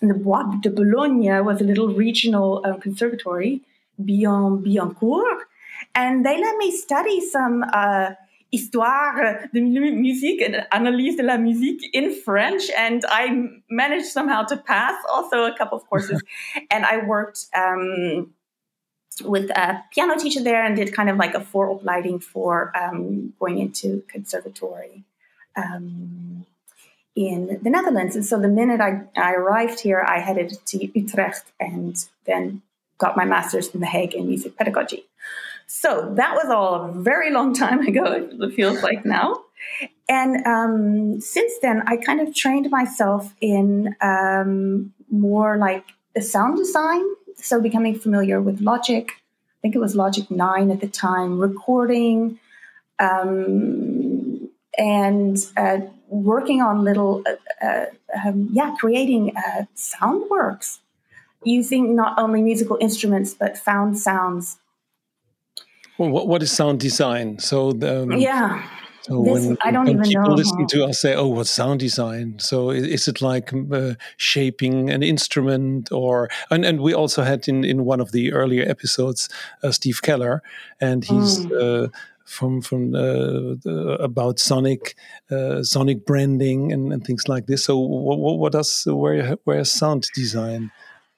the 0.00 0.14
Bois 0.14 0.44
de 0.60 0.70
Boulogne 0.70 1.44
was 1.44 1.60
a 1.60 1.64
little 1.64 1.88
regional 1.88 2.62
uh, 2.64 2.74
conservatory, 2.78 3.62
Beyond 4.02 4.64
Billancourt, 4.64 5.40
and 5.94 6.24
they 6.24 6.40
let 6.40 6.56
me 6.56 6.72
study 6.72 7.20
some 7.20 7.64
uh, 7.72 8.12
histoire 8.50 9.48
de 9.52 9.60
musique 9.60 10.40
and 10.40 10.66
analyse 10.72 11.16
de 11.16 11.22
la 11.22 11.36
musique 11.36 11.88
in 11.92 12.14
French, 12.14 12.62
and 12.76 13.04
I 13.08 13.48
managed 13.70 14.06
somehow 14.06 14.42
to 14.44 14.56
pass 14.56 14.94
also 15.10 15.44
a 15.44 15.56
couple 15.56 15.78
of 15.78 15.88
courses, 15.88 16.20
and 16.70 16.84
I 16.84 17.04
worked. 17.06 17.46
Um, 17.54 18.32
with 19.24 19.50
a 19.50 19.84
piano 19.92 20.16
teacher 20.16 20.42
there 20.42 20.64
and 20.64 20.76
did 20.76 20.94
kind 20.94 21.10
of 21.10 21.16
like 21.16 21.34
a 21.34 21.40
vooropleiding 21.40 22.22
for 22.22 22.72
um, 22.76 23.32
going 23.38 23.58
into 23.58 24.02
conservatory 24.08 25.04
um, 25.56 26.46
in 27.14 27.58
the 27.62 27.70
Netherlands. 27.70 28.16
And 28.16 28.24
so 28.24 28.40
the 28.40 28.48
minute 28.48 28.80
I, 28.80 29.02
I 29.16 29.32
arrived 29.32 29.80
here, 29.80 30.04
I 30.06 30.20
headed 30.20 30.58
to 30.66 30.98
Utrecht 30.98 31.44
and 31.60 31.96
then 32.24 32.62
got 32.98 33.16
my 33.16 33.24
master's 33.24 33.68
in 33.68 33.80
The 33.80 33.86
Hague 33.86 34.14
in 34.14 34.28
music 34.28 34.56
pedagogy. 34.56 35.04
So 35.66 36.12
that 36.16 36.34
was 36.34 36.50
all 36.50 36.84
a 36.84 36.92
very 36.92 37.30
long 37.30 37.54
time 37.54 37.80
ago, 37.86 38.28
it 38.30 38.54
feels 38.54 38.82
like 38.82 39.04
now. 39.04 39.42
And 40.08 40.46
um, 40.46 41.20
since 41.20 41.52
then, 41.62 41.82
I 41.86 41.96
kind 41.96 42.20
of 42.20 42.34
trained 42.34 42.70
myself 42.70 43.34
in 43.40 43.94
um, 44.00 44.92
more 45.10 45.56
like 45.56 45.84
the 46.14 46.22
sound 46.22 46.56
design. 46.58 47.04
So 47.42 47.60
becoming 47.60 47.98
familiar 47.98 48.40
with 48.40 48.60
Logic, 48.60 49.10
I 49.10 49.58
think 49.60 49.74
it 49.74 49.78
was 49.78 49.94
Logic 49.94 50.30
9 50.30 50.70
at 50.70 50.80
the 50.80 50.88
time, 50.88 51.38
recording, 51.38 52.38
um, 52.98 54.48
and 54.78 55.36
uh, 55.56 55.80
working 56.08 56.62
on 56.62 56.84
little, 56.84 57.22
uh, 57.26 57.66
uh, 57.66 57.86
um, 58.24 58.48
yeah, 58.52 58.74
creating 58.78 59.36
uh, 59.36 59.64
sound 59.74 60.30
works 60.30 60.80
using 61.44 61.96
not 61.96 62.18
only 62.18 62.40
musical 62.40 62.78
instruments 62.80 63.34
but 63.34 63.58
found 63.58 63.98
sounds 63.98 64.58
well, 65.98 66.10
what, 66.10 66.26
what 66.26 66.42
is 66.42 66.50
sound 66.50 66.80
design? 66.80 67.38
So 67.38 67.72
the, 67.72 68.02
um, 68.02 68.12
yeah. 68.12 68.66
So 69.02 69.22
this, 69.24 69.46
when, 69.46 69.58
I 69.62 69.70
don't 69.70 69.86
when 69.86 69.96
even 69.96 70.08
people 70.08 70.28
know. 70.28 70.34
listen 70.34 70.66
to 70.66 70.84
us 70.84 71.00
say, 71.00 71.14
"Oh, 71.14 71.28
what's 71.28 71.50
sound 71.50 71.80
design?" 71.80 72.38
So 72.38 72.70
is 72.70 73.08
it 73.08 73.20
like 73.20 73.52
uh, 73.52 73.94
shaping 74.16 74.90
an 74.90 75.02
instrument, 75.02 75.90
or 75.90 76.28
and, 76.50 76.64
and 76.64 76.80
we 76.80 76.94
also 76.94 77.22
had 77.22 77.48
in 77.48 77.64
in 77.64 77.84
one 77.84 78.00
of 78.00 78.12
the 78.12 78.32
earlier 78.32 78.68
episodes 78.68 79.28
uh, 79.62 79.72
Steve 79.72 80.02
Keller, 80.02 80.42
and 80.80 81.04
he's 81.04 81.46
mm. 81.46 81.86
uh, 81.86 81.88
from 82.24 82.62
from 82.62 82.94
uh, 82.94 83.58
the, 83.62 83.96
about 84.00 84.38
sonic 84.38 84.96
uh, 85.30 85.62
sonic 85.62 86.06
branding 86.06 86.72
and, 86.72 86.92
and, 86.92 87.04
things 87.04 87.28
like 87.28 87.46
this. 87.46 87.64
So 87.64 87.78
what, 87.78 88.38
what 88.38 88.52
does 88.52 88.84
where 88.86 89.36
where 89.44 89.64
sound 89.64 90.08
design? 90.14 90.70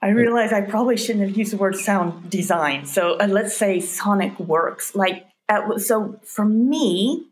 I 0.03 0.09
realize 0.09 0.53
I 0.53 0.61
probably 0.61 0.99
shouldn't 0.99 1.26
have 1.26 1.37
used 1.37 1.53
the 1.53 1.57
word 1.57 1.76
sound 1.76 2.29
design. 2.29 2.85
So 2.85 3.17
uh, 3.19 3.26
let's 3.26 3.57
say 3.57 3.81
sonic 3.81 4.38
works. 4.38 4.95
Like, 4.95 5.26
uh, 5.49 5.79
so 5.79 6.21
for 6.25 6.45
me, 6.45 7.26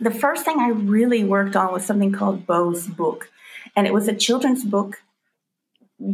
the 0.00 0.10
first 0.10 0.44
thing 0.44 0.58
I 0.58 0.68
really 0.68 1.24
worked 1.24 1.56
on 1.56 1.72
was 1.72 1.84
something 1.84 2.12
called 2.12 2.46
Bo's 2.46 2.86
Book. 2.86 3.30
And 3.74 3.86
it 3.86 3.92
was 3.92 4.08
a 4.08 4.14
children's 4.14 4.64
book 4.64 5.02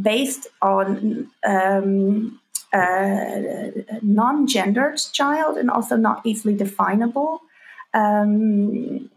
based 0.01 0.47
on 0.61 1.31
um, 1.45 2.41
a 2.73 3.73
non 4.03 4.47
gendered 4.47 4.99
child 5.13 5.57
and 5.57 5.71
also 5.71 5.97
not 5.97 6.23
easily 6.25 6.55
definable. 6.55 7.43
Um, 7.95 9.11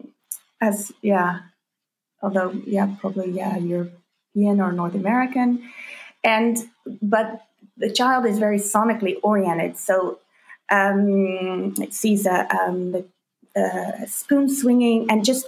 as, 0.60 0.92
yeah, 1.02 1.40
although, 2.22 2.50
yeah, 2.66 2.94
probably, 3.00 3.30
yeah, 3.30 3.56
European 3.56 4.60
or 4.60 4.72
North 4.72 4.94
American 4.94 5.62
and 6.26 6.58
but 7.00 7.42
the 7.76 7.90
child 7.90 8.26
is 8.26 8.38
very 8.38 8.58
sonically 8.58 9.16
oriented, 9.22 9.78
so 9.78 10.18
um, 10.70 11.74
it 11.78 11.94
sees 11.94 12.26
a, 12.26 12.52
um, 12.54 12.92
the, 12.92 13.04
uh, 13.56 14.06
spoon 14.06 14.48
swinging 14.48 15.06
and 15.10 15.24
just 15.24 15.46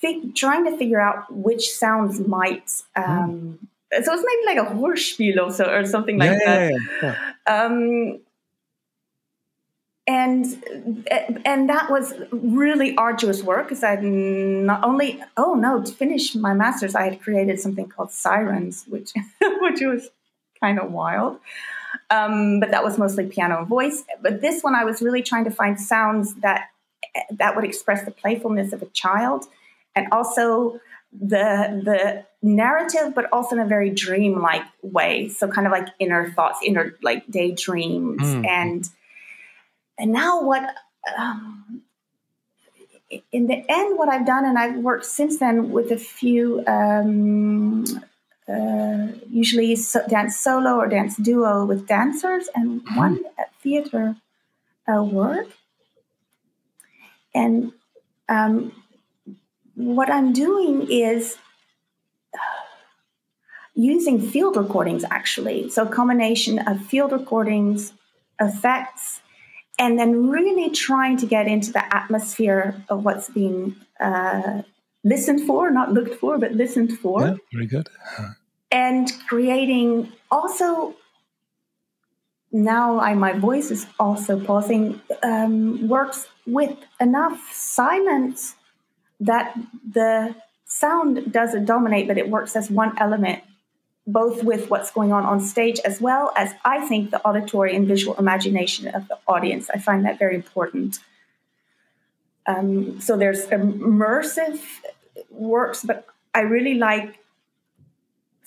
fig- 0.00 0.34
trying 0.34 0.64
to 0.64 0.76
figure 0.76 1.00
out 1.00 1.32
which 1.32 1.70
sounds 1.70 2.20
might. 2.20 2.70
Um, 2.96 3.58
mm. 3.92 4.04
So 4.04 4.12
it's 4.12 4.24
maybe 4.26 4.58
like 4.58 4.68
a 4.68 4.74
Hörspiel 4.74 5.38
also, 5.38 5.70
or 5.70 5.86
something 5.86 6.18
like 6.18 6.32
yeah, 6.32 6.44
that. 6.44 6.72
Yeah, 7.02 7.14
yeah. 7.46 7.64
Um, 7.64 8.20
and 10.08 11.06
and 11.44 11.68
that 11.68 11.90
was 11.90 12.14
really 12.32 12.96
arduous 12.96 13.42
work 13.42 13.66
because 13.68 13.84
I 13.84 13.96
not 13.96 14.82
only 14.82 15.22
oh 15.36 15.54
no 15.54 15.82
to 15.82 15.92
finish 15.92 16.34
my 16.34 16.54
master's 16.54 16.94
I 16.94 17.02
had 17.02 17.20
created 17.20 17.60
something 17.60 17.86
called 17.88 18.10
Sirens 18.10 18.84
which 18.88 19.12
which 19.42 19.80
was 19.82 20.08
kind 20.60 20.80
of 20.80 20.90
wild 20.90 21.38
um, 22.10 22.58
but 22.58 22.70
that 22.70 22.82
was 22.82 22.96
mostly 22.96 23.26
piano 23.26 23.58
and 23.58 23.68
voice 23.68 24.02
but 24.22 24.40
this 24.40 24.62
one 24.62 24.74
I 24.74 24.84
was 24.84 25.02
really 25.02 25.22
trying 25.22 25.44
to 25.44 25.50
find 25.50 25.78
sounds 25.78 26.34
that 26.36 26.70
that 27.30 27.56
would 27.56 27.64
express 27.64 28.04
the 28.04 28.10
playfulness 28.10 28.72
of 28.72 28.82
a 28.82 28.86
child 28.86 29.44
and 29.94 30.06
also 30.12 30.80
the 31.12 31.80
the 31.84 32.24
narrative 32.46 33.14
but 33.14 33.26
also 33.32 33.56
in 33.56 33.62
a 33.62 33.66
very 33.66 33.90
dreamlike 33.90 34.64
way 34.82 35.28
so 35.28 35.48
kind 35.48 35.66
of 35.66 35.72
like 35.72 35.88
inner 35.98 36.30
thoughts 36.32 36.58
inner 36.64 36.96
like 37.02 37.26
daydreams 37.30 38.22
mm. 38.22 38.46
and 38.46 38.90
and 39.98 40.12
now 40.12 40.42
what 40.42 40.74
um, 41.16 41.82
in 43.32 43.46
the 43.46 43.64
end 43.68 43.98
what 43.98 44.08
i've 44.08 44.26
done 44.26 44.44
and 44.44 44.58
i've 44.58 44.76
worked 44.76 45.06
since 45.06 45.38
then 45.38 45.70
with 45.70 45.90
a 45.90 45.96
few 45.96 46.62
um, 46.66 47.84
uh, 48.48 49.08
usually 49.28 49.74
so, 49.76 50.06
dance 50.08 50.36
solo 50.36 50.76
or 50.76 50.88
dance 50.88 51.16
duo 51.16 51.64
with 51.64 51.86
dancers 51.86 52.48
and 52.54 52.82
mm-hmm. 52.82 52.96
one 52.96 53.20
theater 53.62 54.14
uh, 54.86 55.02
work 55.02 55.48
and 57.34 57.72
um, 58.28 58.72
what 59.74 60.10
i'm 60.10 60.32
doing 60.32 60.90
is 60.90 61.36
using 63.74 64.20
field 64.20 64.56
recordings 64.56 65.04
actually 65.10 65.70
so 65.70 65.84
a 65.84 65.88
combination 65.88 66.58
of 66.60 66.84
field 66.84 67.12
recordings 67.12 67.92
effects 68.40 69.20
and 69.78 69.98
then 69.98 70.28
really 70.28 70.70
trying 70.70 71.16
to 71.16 71.26
get 71.26 71.46
into 71.46 71.72
the 71.72 71.94
atmosphere 71.94 72.82
of 72.88 73.04
what's 73.04 73.30
being 73.30 73.76
uh, 74.00 74.62
listened 75.04 75.46
for, 75.46 75.70
not 75.70 75.92
looked 75.92 76.14
for, 76.16 76.38
but 76.38 76.52
listened 76.52 76.98
for. 76.98 77.20
Yeah, 77.20 77.36
very 77.52 77.66
good. 77.66 77.88
And 78.70 79.10
creating 79.28 80.12
also 80.30 80.94
now 82.50 82.98
I, 82.98 83.14
my 83.14 83.32
voice 83.32 83.70
is 83.70 83.86
also 83.98 84.40
pausing 84.40 85.00
um, 85.22 85.88
works 85.88 86.28
with 86.46 86.76
enough 87.00 87.52
silence 87.52 88.54
that 89.20 89.56
the 89.90 90.34
sound 90.64 91.32
doesn't 91.32 91.64
dominate, 91.64 92.08
but 92.08 92.18
it 92.18 92.28
works 92.28 92.56
as 92.56 92.70
one 92.70 92.96
element 92.98 93.42
both 94.08 94.42
with 94.42 94.70
what's 94.70 94.90
going 94.90 95.12
on 95.12 95.24
on 95.26 95.38
stage 95.38 95.78
as 95.84 96.00
well 96.00 96.32
as 96.34 96.54
I 96.64 96.86
think 96.88 97.10
the 97.10 97.20
auditory 97.26 97.76
and 97.76 97.86
visual 97.86 98.16
imagination 98.16 98.88
of 98.88 99.06
the 99.06 99.18
audience. 99.28 99.68
I 99.68 99.78
find 99.78 100.06
that 100.06 100.18
very 100.18 100.34
important. 100.34 100.98
Um, 102.46 102.98
so 103.02 103.18
there's 103.18 103.44
immersive 103.48 104.60
works, 105.30 105.84
but 105.84 106.06
I 106.34 106.40
really 106.40 106.74
like. 106.74 107.18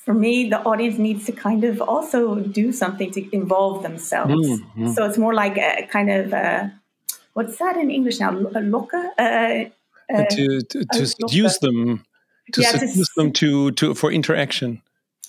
For 0.06 0.14
me, 0.14 0.50
the 0.50 0.60
audience 0.64 0.98
needs 0.98 1.26
to 1.28 1.32
kind 1.32 1.64
of 1.64 1.82
also 1.82 2.36
do 2.40 2.72
something 2.72 3.12
to 3.12 3.36
involve 3.36 3.84
themselves. 3.84 4.34
Mm-hmm. 4.34 4.94
So 4.94 5.06
it's 5.06 5.18
more 5.18 5.34
like 5.34 5.58
a 5.58 5.88
kind 5.92 6.10
of 6.10 6.34
a, 6.34 6.74
what's 7.34 7.58
that 7.60 7.78
in 7.78 7.92
English 7.92 8.20
now? 8.20 8.32
A 8.32 8.62
loca? 8.62 9.12
Uh, 9.18 9.66
uh, 10.14 10.26
to 10.26 10.62
to, 10.62 10.86
to 10.94 11.06
seduce 11.06 11.60
them, 11.60 12.04
to 12.54 12.62
yeah, 12.62 12.72
seduce 12.72 13.14
to, 13.14 13.14
them 13.16 13.32
to 13.34 13.72
to 13.72 13.94
for 13.94 14.12
interaction 14.12 14.82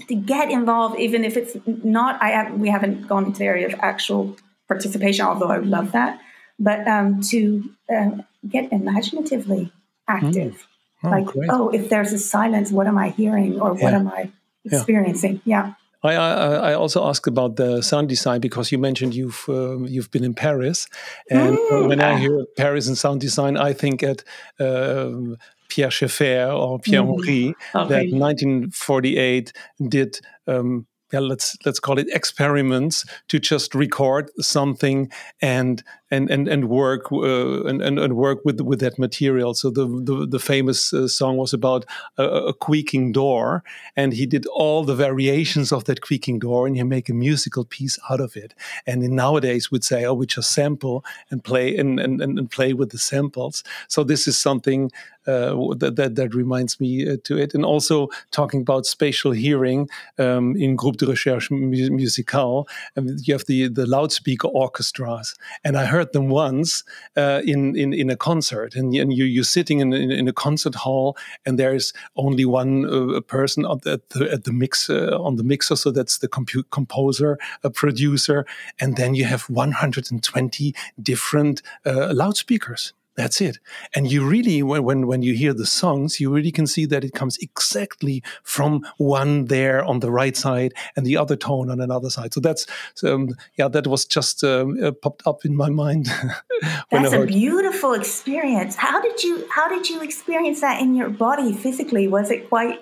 to 0.09 0.15
get 0.15 0.51
involved, 0.51 0.99
even 0.99 1.25
if 1.25 1.37
it's 1.37 1.57
not, 1.67 2.21
I 2.23 2.31
have, 2.31 2.55
we 2.59 2.69
haven't 2.69 3.07
gone 3.07 3.27
into 3.27 3.41
the 3.41 3.45
area 3.45 3.67
of 3.67 3.75
actual 3.81 4.37
participation, 4.69 5.27
although 5.27 5.49
I 5.49 5.59
would 5.59 5.69
love 5.69 5.93
that, 5.93 6.21
but 6.59 6.87
um, 6.89 7.21
to 7.31 7.71
uh, 7.95 8.11
get 8.49 8.73
imaginatively 8.73 9.73
active. 10.09 10.55
Mm. 10.55 10.67
Oh, 11.05 11.11
like, 11.11 11.27
great. 11.27 11.51
oh, 11.51 11.69
if 11.71 11.89
there's 11.89 12.13
a 12.13 12.19
silence, 12.19 12.71
what 12.71 12.87
am 12.87 12.97
I 12.97 13.11
hearing 13.11 13.61
or 13.61 13.77
yeah. 13.77 13.85
what 13.85 13.95
am 13.95 14.09
I 14.09 14.31
experiencing? 14.65 15.41
yeah. 15.45 15.67
yeah. 15.67 15.75
I, 16.05 16.15
I, 16.15 16.55
I, 16.71 16.75
also 16.75 17.07
asked 17.07 17.29
about 17.29 17.55
the 17.55 17.81
sound 17.81 18.09
design 18.09 18.41
because 18.41 18.73
you 18.73 18.79
mentioned 18.79 19.15
you've 19.15 19.45
uh, 19.49 19.79
you've 19.85 20.11
been 20.11 20.25
in 20.25 20.35
Paris, 20.35 20.89
and 21.31 21.57
mm. 21.57 21.89
when 21.89 22.01
I 22.01 22.19
hear 22.19 22.45
Paris 22.57 22.89
and 22.89 22.99
sound 22.99 23.21
design, 23.21 23.57
I 23.57 23.73
think 23.73 24.03
at 24.03 24.25
um, 24.59 25.37
Pierre 25.69 25.91
Schaeffer 25.93 26.51
or 26.51 26.81
Pierre 26.81 27.03
mm. 27.03 27.07
Henry 27.07 27.55
mm. 27.73 27.85
okay. 27.85 28.11
that 28.11 28.17
1948 28.17 29.53
did 29.89 30.21
um, 30.49 30.87
yeah, 31.13 31.21
let's 31.21 31.57
let's 31.65 31.79
call 31.79 31.99
it 31.99 32.09
experiments 32.11 33.05
to 33.29 33.39
just 33.39 33.75
record 33.75 34.31
something 34.41 35.11
and 35.41 35.83
and 36.13 36.31
and 36.31 36.47
and 36.47 36.69
work 36.69 37.11
uh, 37.11 37.65
and, 37.65 37.81
and, 37.81 37.99
and 37.99 38.17
work 38.17 38.45
with 38.45 38.61
with 38.61 38.81
that 38.81 38.99
material. 38.99 39.55
So 39.55 39.71
the 39.71 39.87
the, 39.87 40.27
the 40.27 40.39
famous 40.39 40.93
uh, 40.93 41.09
song 41.09 41.39
was 41.39 41.55
about 41.55 41.87
a, 42.19 42.25
a, 42.25 42.53
creaking 42.53 43.13
door, 43.13 43.65
and 43.97 44.13
he 44.13 44.27
did 44.27 44.47
all 44.47 44.85
the 44.85 44.95
variations 44.95 45.73
of 45.73 45.85
that 45.85 46.03
creaking 46.03 46.41
door, 46.41 46.67
and 46.67 46.77
he 46.77 46.83
make 46.83 47.09
a 47.09 47.15
musical 47.15 47.65
piece 47.65 47.99
out 48.11 48.21
of 48.21 48.37
it. 48.37 48.55
And 48.87 49.01
nowadays 49.03 49.71
we'd 49.71 49.85
say, 49.85 50.05
oh, 50.05 50.15
we 50.15 50.27
just 50.27 50.53
sample 50.53 51.03
and 51.31 51.43
play 51.43 51.77
and, 51.77 51.99
and 51.99 52.21
and 52.21 52.51
play 52.51 52.75
with 52.75 52.91
the 52.91 52.99
samples. 52.99 53.65
So 53.89 54.05
this 54.05 54.29
is 54.29 54.39
something 54.39 54.91
uh, 55.27 55.55
that, 55.77 55.95
that, 55.95 56.17
that 56.17 56.35
reminds 56.35 56.81
me 56.81 57.09
uh, 57.09 57.17
to 57.23 57.39
it. 57.39 57.55
And 57.55 57.65
also 57.65 58.09
talking 58.33 58.61
about 58.61 58.87
spatial 58.87 59.31
hearing 59.31 59.89
um, 60.19 60.57
in 60.57 60.77
Groupe 60.77 60.97
de 60.97 61.07
Recherche 61.07 61.49
Musicale, 61.51 62.67
um, 62.97 63.17
you 63.23 63.33
have 63.33 63.45
the 63.47 63.69
the 63.69 63.87
loudspeaker 63.87 64.49
orchestras, 64.49 65.35
and 65.63 65.77
I 65.77 65.85
heard 65.85 66.02
them 66.11 66.29
once 66.29 66.83
uh, 67.17 67.41
in, 67.45 67.77
in 67.77 67.93
in 67.93 68.11
a 68.11 68.17
concert, 68.17 68.75
and, 68.75 68.93
and 68.97 69.13
you 69.13 69.25
you're 69.25 69.45
sitting 69.45 69.79
in, 69.79 69.93
in, 69.93 70.11
in 70.11 70.27
a 70.27 70.33
concert 70.33 70.75
hall, 70.75 71.17
and 71.47 71.59
there's 71.59 71.93
only 72.17 72.45
one 72.45 72.85
uh, 72.87 73.21
person 73.21 73.65
at 73.65 73.83
the, 73.83 74.29
at 74.33 74.43
the 74.43 74.53
mix 74.53 74.91
uh, 74.91 75.17
on 75.21 75.37
the 75.37 75.45
mixer, 75.45 75.77
so 75.77 75.93
that's 75.93 76.19
the 76.19 76.29
compu- 76.29 76.69
composer, 76.71 77.39
a 77.63 77.71
producer, 77.71 78.45
and 78.81 78.97
then 78.97 79.15
you 79.15 79.25
have 79.25 79.43
120 79.49 80.75
different 81.01 81.63
uh, 81.87 82.13
loudspeakers 82.13 82.93
that's 83.17 83.41
it. 83.41 83.59
And 83.95 84.11
you 84.11 84.27
really, 84.27 84.63
when, 84.63 85.07
when 85.07 85.23
you 85.23 85.35
hear 85.35 85.53
the 85.53 85.67
songs, 85.67 86.21
you 86.21 86.33
really 86.33 86.53
can 86.53 86.67
see 86.67 86.87
that 86.87 87.05
it 87.05 87.13
comes 87.13 87.37
exactly 87.39 88.23
from 88.43 88.87
one 88.97 89.47
there 89.47 89.85
on 89.85 90.01
the 90.01 90.11
right 90.11 90.37
side 90.37 90.73
and 90.97 91.05
the 91.05 91.17
other 91.17 91.37
tone 91.37 91.71
on 91.71 91.81
another 91.81 92.11
side. 92.11 92.33
So 92.33 92.41
that's, 92.41 92.67
um, 93.05 93.31
yeah, 93.57 93.69
that 93.69 93.87
was 93.87 94.05
just 94.05 94.43
um, 94.45 94.83
uh, 94.83 94.93
popped 94.93 95.23
up 95.27 95.45
in 95.45 95.57
my 95.57 95.69
mind. 95.69 96.07
that's 96.91 97.13
a 97.13 97.27
beautiful 97.27 97.93
experience. 97.93 98.77
How 98.77 99.01
did 99.01 99.23
you, 99.23 99.47
how 99.51 99.69
did 99.69 99.89
you 99.89 100.03
experience 100.03 100.61
that 100.63 100.81
in 100.81 100.95
your 100.95 101.11
body 101.11 101.53
physically? 101.53 102.09
Was 102.09 102.31
it 102.31 102.49
quite 102.49 102.81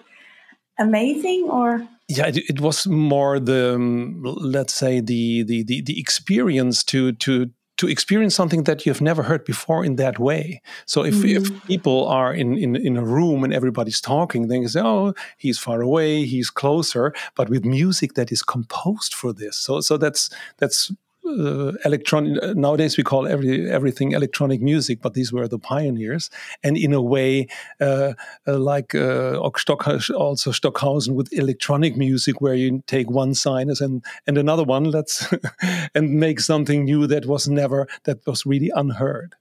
amazing 0.78 1.48
or? 1.50 1.86
yeah 2.08 2.26
it, 2.26 2.38
it, 2.48 2.60
was 2.60 2.86
more 2.88 3.38
the 3.38 3.74
um, 3.74 4.20
let's 4.22 4.72
say 4.72 5.00
the, 5.00 5.44
the 5.44 5.62
the 5.62 5.80
the 5.82 6.00
experience 6.00 6.82
to 6.82 7.12
to 7.12 7.50
to 7.80 7.88
experience 7.88 8.34
something 8.34 8.64
that 8.64 8.84
you've 8.84 9.00
never 9.00 9.22
heard 9.22 9.42
before 9.46 9.82
in 9.86 9.96
that 9.96 10.18
way. 10.18 10.60
So 10.84 11.02
if, 11.02 11.14
mm. 11.14 11.36
if 11.36 11.64
people 11.64 12.06
are 12.08 12.30
in, 12.34 12.58
in, 12.58 12.76
in 12.76 12.98
a 12.98 13.02
room 13.02 13.42
and 13.42 13.54
everybody's 13.54 14.02
talking, 14.02 14.48
then 14.48 14.60
you 14.60 14.68
say, 14.68 14.82
oh, 14.84 15.14
he's 15.38 15.58
far 15.58 15.80
away, 15.80 16.26
he's 16.26 16.50
closer, 16.50 17.14
but 17.36 17.48
with 17.48 17.64
music 17.64 18.12
that 18.14 18.30
is 18.30 18.42
composed 18.42 19.14
for 19.14 19.32
this. 19.32 19.56
So 19.56 19.80
so 19.80 19.96
that's 19.96 20.28
that's 20.58 20.92
uh, 21.26 21.72
electronic 21.84 22.56
nowadays 22.56 22.96
we 22.96 23.04
call 23.04 23.26
every 23.26 23.70
everything 23.70 24.12
electronic 24.12 24.60
music 24.60 25.00
but 25.02 25.14
these 25.14 25.32
were 25.32 25.46
the 25.46 25.58
pioneers 25.58 26.30
and 26.62 26.76
in 26.76 26.92
a 26.92 27.02
way 27.02 27.46
uh, 27.80 28.12
uh, 28.46 28.58
like 28.58 28.94
uh, 28.94 29.38
also 29.38 30.50
stockhausen 30.50 31.14
with 31.14 31.32
electronic 31.32 31.96
music 31.96 32.40
where 32.40 32.54
you 32.54 32.82
take 32.86 33.10
one 33.10 33.34
sinus 33.34 33.80
and 33.80 34.04
and 34.26 34.38
another 34.38 34.64
one 34.64 34.84
let's 34.84 35.32
and 35.94 36.10
make 36.14 36.40
something 36.40 36.84
new 36.84 37.06
that 37.06 37.26
was 37.26 37.48
never 37.48 37.86
that 38.04 38.24
was 38.26 38.46
really 38.46 38.70
unheard 38.74 39.34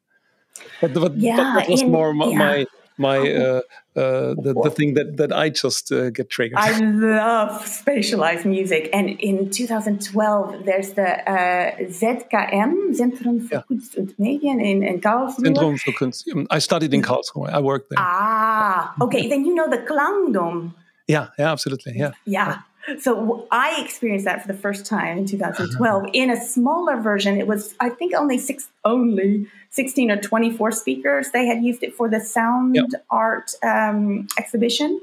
but, 0.82 0.94
but, 0.94 1.16
yeah, 1.16 1.38
but 1.38 1.60
that 1.60 1.70
was 1.70 1.82
in, 1.82 1.92
more 1.92 2.14
my, 2.14 2.28
yeah. 2.28 2.38
my 2.38 2.66
my 3.00 3.18
uh, 3.18 3.62
uh, 3.96 4.36
the, 4.36 4.54
the 4.64 4.70
thing 4.70 4.94
that 4.94 5.18
that 5.18 5.32
I 5.32 5.50
just 5.50 5.92
uh, 5.92 6.10
get 6.10 6.30
triggered. 6.30 6.58
I 6.60 6.78
love 6.80 7.64
spatialized 7.66 8.46
music, 8.46 8.90
and 8.94 9.10
in 9.20 9.50
2012 9.50 10.66
there's 10.66 10.94
the 10.94 11.10
uh, 11.28 11.78
ZKM 11.90 12.94
Zentrum 12.94 13.42
für 13.42 13.56
yeah. 13.56 13.64
Kunst 13.68 13.98
und 13.98 14.20
Medien 14.20 14.60
in, 14.60 14.84
in 14.84 15.02
Karlsruhe. 15.02 15.46
Zentrum 15.46 15.78
für 15.78 15.94
Kunst. 15.94 16.28
I 16.52 16.60
studied 16.60 16.94
in 16.94 17.02
Karlsruhe. 17.02 17.50
I 17.50 17.62
worked 17.62 17.90
there. 17.90 18.00
Ah, 18.00 18.94
okay. 19.02 19.28
then 19.28 19.46
you 19.46 19.56
know 19.56 19.70
the 19.70 19.80
Klangdom. 19.80 20.74
Yeah, 21.08 21.30
yeah, 21.40 21.52
absolutely. 21.52 21.98
Yeah. 21.98 22.12
Yeah. 22.26 22.60
So 22.98 23.48
I 23.52 23.82
experienced 23.82 24.26
that 24.26 24.42
for 24.42 24.48
the 24.48 24.58
first 24.58 24.86
time 24.86 25.20
in 25.20 25.26
2012 25.26 26.10
in 26.14 26.30
a 26.30 26.42
smaller 26.42 27.00
version. 27.00 27.38
It 27.38 27.48
was, 27.48 27.76
I 27.80 27.90
think, 27.90 28.14
only 28.16 28.38
six, 28.38 28.70
only 28.84 29.48
16 29.70 30.12
or 30.12 30.18
24 30.18 30.72
speakers. 30.72 31.32
They 31.32 31.46
had 31.46 31.64
used 31.64 31.84
it 31.84 31.94
for 31.94 32.10
the 32.10 32.20
sound 32.20 32.76
yep. 32.76 33.06
art 33.10 33.52
um, 33.64 34.28
exhibition, 34.38 35.00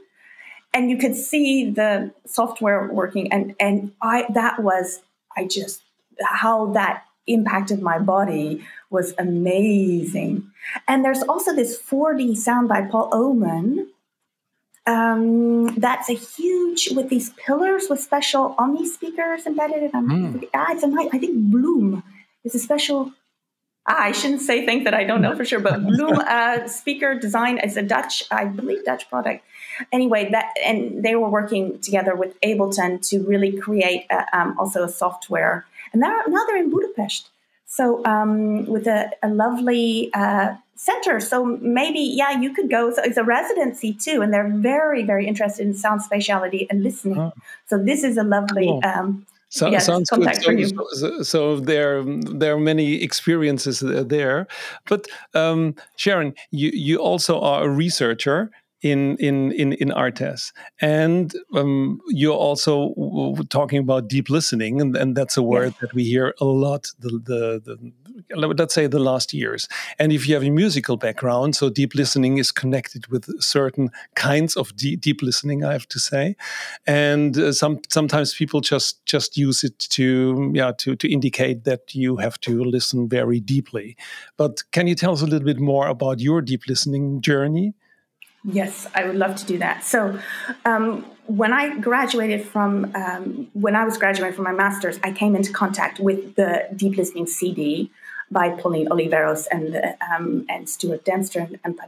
and 0.74 0.90
you 0.90 0.96
could 0.96 1.14
see 1.14 1.70
the 1.70 2.12
software 2.24 2.88
working. 2.92 3.32
And 3.32 3.54
and 3.60 3.92
I 4.02 4.26
that 4.34 4.62
was 4.62 5.02
I 5.36 5.46
just 5.46 5.82
how 6.22 6.72
that 6.72 7.04
impacted 7.26 7.82
my 7.82 7.98
body 7.98 8.64
was 8.90 9.14
amazing. 9.18 10.50
And 10.86 11.04
there's 11.04 11.22
also 11.22 11.54
this 11.54 11.80
4D 11.80 12.36
sound 12.36 12.68
by 12.68 12.82
Paul 12.82 13.10
Oomen 13.12 13.88
um, 14.86 15.74
that's 15.76 16.08
a 16.08 16.14
huge 16.14 16.90
with 16.92 17.08
these 17.08 17.30
pillars 17.30 17.86
with 17.90 18.00
special 18.00 18.54
Omni 18.58 18.86
speakers 18.86 19.46
embedded. 19.46 19.82
And 19.82 19.94
I'm, 19.94 20.08
mm. 20.08 20.48
ah, 20.54 20.66
it's 20.70 20.84
a 20.84 20.86
nice, 20.86 21.08
I 21.12 21.18
think 21.18 21.50
Bloom 21.50 22.02
is 22.44 22.54
a 22.54 22.58
special. 22.58 23.12
Ah, 23.88 24.02
I 24.04 24.12
shouldn't 24.12 24.42
say 24.42 24.64
things 24.64 24.84
that 24.84 24.94
I 24.94 25.04
don't 25.04 25.22
know 25.22 25.34
for 25.34 25.44
sure, 25.44 25.60
but 25.60 25.82
Bloom 25.86 26.18
uh, 26.18 26.68
speaker 26.68 27.18
design 27.18 27.58
is 27.58 27.76
a 27.76 27.82
Dutch, 27.82 28.24
I 28.30 28.44
believe, 28.44 28.84
Dutch 28.84 29.08
product. 29.08 29.44
Anyway, 29.92 30.30
that 30.30 30.54
and 30.64 31.04
they 31.04 31.16
were 31.16 31.28
working 31.28 31.80
together 31.80 32.14
with 32.14 32.40
Ableton 32.40 33.06
to 33.10 33.26
really 33.26 33.52
create 33.52 34.06
a, 34.10 34.38
um, 34.38 34.56
also 34.58 34.84
a 34.84 34.88
software. 34.88 35.66
And 35.92 36.00
now 36.00 36.22
they're 36.46 36.56
in 36.56 36.70
Budapest. 36.70 37.28
So 37.66 38.04
um, 38.04 38.66
with 38.66 38.86
a, 38.86 39.10
a 39.22 39.28
lovely 39.28 40.10
uh, 40.14 40.54
center. 40.76 41.20
So 41.20 41.44
maybe, 41.44 42.00
yeah, 42.00 42.38
you 42.38 42.52
could 42.52 42.70
go. 42.70 42.92
So 42.92 43.02
it's 43.02 43.16
a 43.16 43.24
residency 43.24 43.92
too, 43.92 44.22
and 44.22 44.32
they're 44.32 44.48
very, 44.48 45.02
very 45.02 45.26
interested 45.26 45.66
in 45.66 45.74
sound 45.74 46.02
spatiality 46.02 46.66
and 46.70 46.82
listening. 46.82 47.18
Oh. 47.18 47.32
So 47.66 47.78
this 47.78 48.04
is 48.04 48.16
a 48.16 48.22
lovely. 48.22 48.66
Cool. 48.66 48.80
Um, 48.84 49.26
so, 49.48 49.68
yes, 49.68 49.86
sounds 49.86 50.10
good. 50.10 50.34
So, 50.34 50.86
so, 50.92 51.22
so, 51.22 51.60
there, 51.60 52.02
there 52.04 52.54
are 52.54 52.60
many 52.60 53.02
experiences 53.02 53.80
there. 53.80 54.48
But 54.88 55.06
um, 55.34 55.76
Sharon, 55.96 56.34
you, 56.50 56.70
you 56.74 56.98
also 56.98 57.40
are 57.40 57.64
a 57.64 57.68
researcher 57.68 58.50
in 58.82 59.16
in 59.16 59.52
in 59.52 59.72
in 59.74 59.88
ArtEZ, 59.88 60.52
and 60.80 61.32
um, 61.54 62.00
you're 62.08 62.34
also 62.34 62.94
talking 63.48 63.78
about 63.78 64.08
deep 64.08 64.28
listening, 64.28 64.80
and, 64.80 64.96
and 64.96 65.16
that's 65.16 65.36
a 65.36 65.42
word 65.42 65.72
yeah. 65.72 65.78
that 65.80 65.94
we 65.94 66.04
hear 66.04 66.34
a 66.40 66.44
lot. 66.44 66.88
The, 66.98 67.08
the 67.24 67.62
the 67.64 67.92
let's 68.34 68.74
say 68.74 68.86
the 68.86 68.98
last 68.98 69.32
years, 69.32 69.68
and 69.98 70.12
if 70.12 70.26
you 70.26 70.34
have 70.34 70.42
a 70.42 70.50
musical 70.50 70.96
background, 70.96 71.56
so 71.56 71.68
deep 71.68 71.94
listening 71.94 72.38
is 72.38 72.50
connected 72.52 73.06
with 73.08 73.40
certain 73.42 73.90
kinds 74.14 74.56
of 74.56 74.74
deep, 74.76 75.00
deep 75.00 75.22
listening. 75.22 75.64
I 75.64 75.72
have 75.72 75.88
to 75.88 75.98
say, 75.98 76.36
and 76.86 77.36
uh, 77.38 77.52
some 77.52 77.80
sometimes 77.88 78.34
people 78.34 78.60
just 78.60 79.04
just 79.06 79.36
use 79.36 79.64
it 79.64 79.78
to 79.78 80.50
yeah 80.54 80.72
to 80.78 80.96
to 80.96 81.12
indicate 81.12 81.64
that 81.64 81.94
you 81.94 82.16
have 82.16 82.40
to 82.40 82.64
listen 82.64 83.08
very 83.08 83.40
deeply. 83.40 83.96
But 84.36 84.62
can 84.72 84.86
you 84.86 84.94
tell 84.94 85.12
us 85.12 85.22
a 85.22 85.26
little 85.26 85.46
bit 85.46 85.58
more 85.58 85.88
about 85.88 86.20
your 86.20 86.42
deep 86.42 86.66
listening 86.66 87.20
journey? 87.20 87.74
Yes, 88.44 88.86
I 88.94 89.04
would 89.04 89.16
love 89.16 89.34
to 89.36 89.44
do 89.44 89.58
that. 89.58 89.82
So, 89.82 90.18
um, 90.64 91.04
when 91.26 91.52
I 91.52 91.78
graduated 91.78 92.46
from, 92.46 92.92
um, 92.94 93.48
when 93.54 93.74
I 93.74 93.84
was 93.84 93.98
graduating 93.98 94.36
from 94.36 94.44
my 94.44 94.52
master's, 94.52 95.00
I 95.02 95.10
came 95.10 95.34
into 95.34 95.52
contact 95.52 95.98
with 95.98 96.36
the 96.36 96.68
Deep 96.76 96.96
Listening 96.96 97.26
CD 97.26 97.90
by 98.30 98.50
Pauline 98.50 98.88
Oliveros 98.88 99.46
and 99.50 99.76
um, 100.00 100.46
and 100.48 100.68
Stuart 100.68 101.04
Dempster 101.04 101.40
and, 101.40 101.58
and 101.64 101.78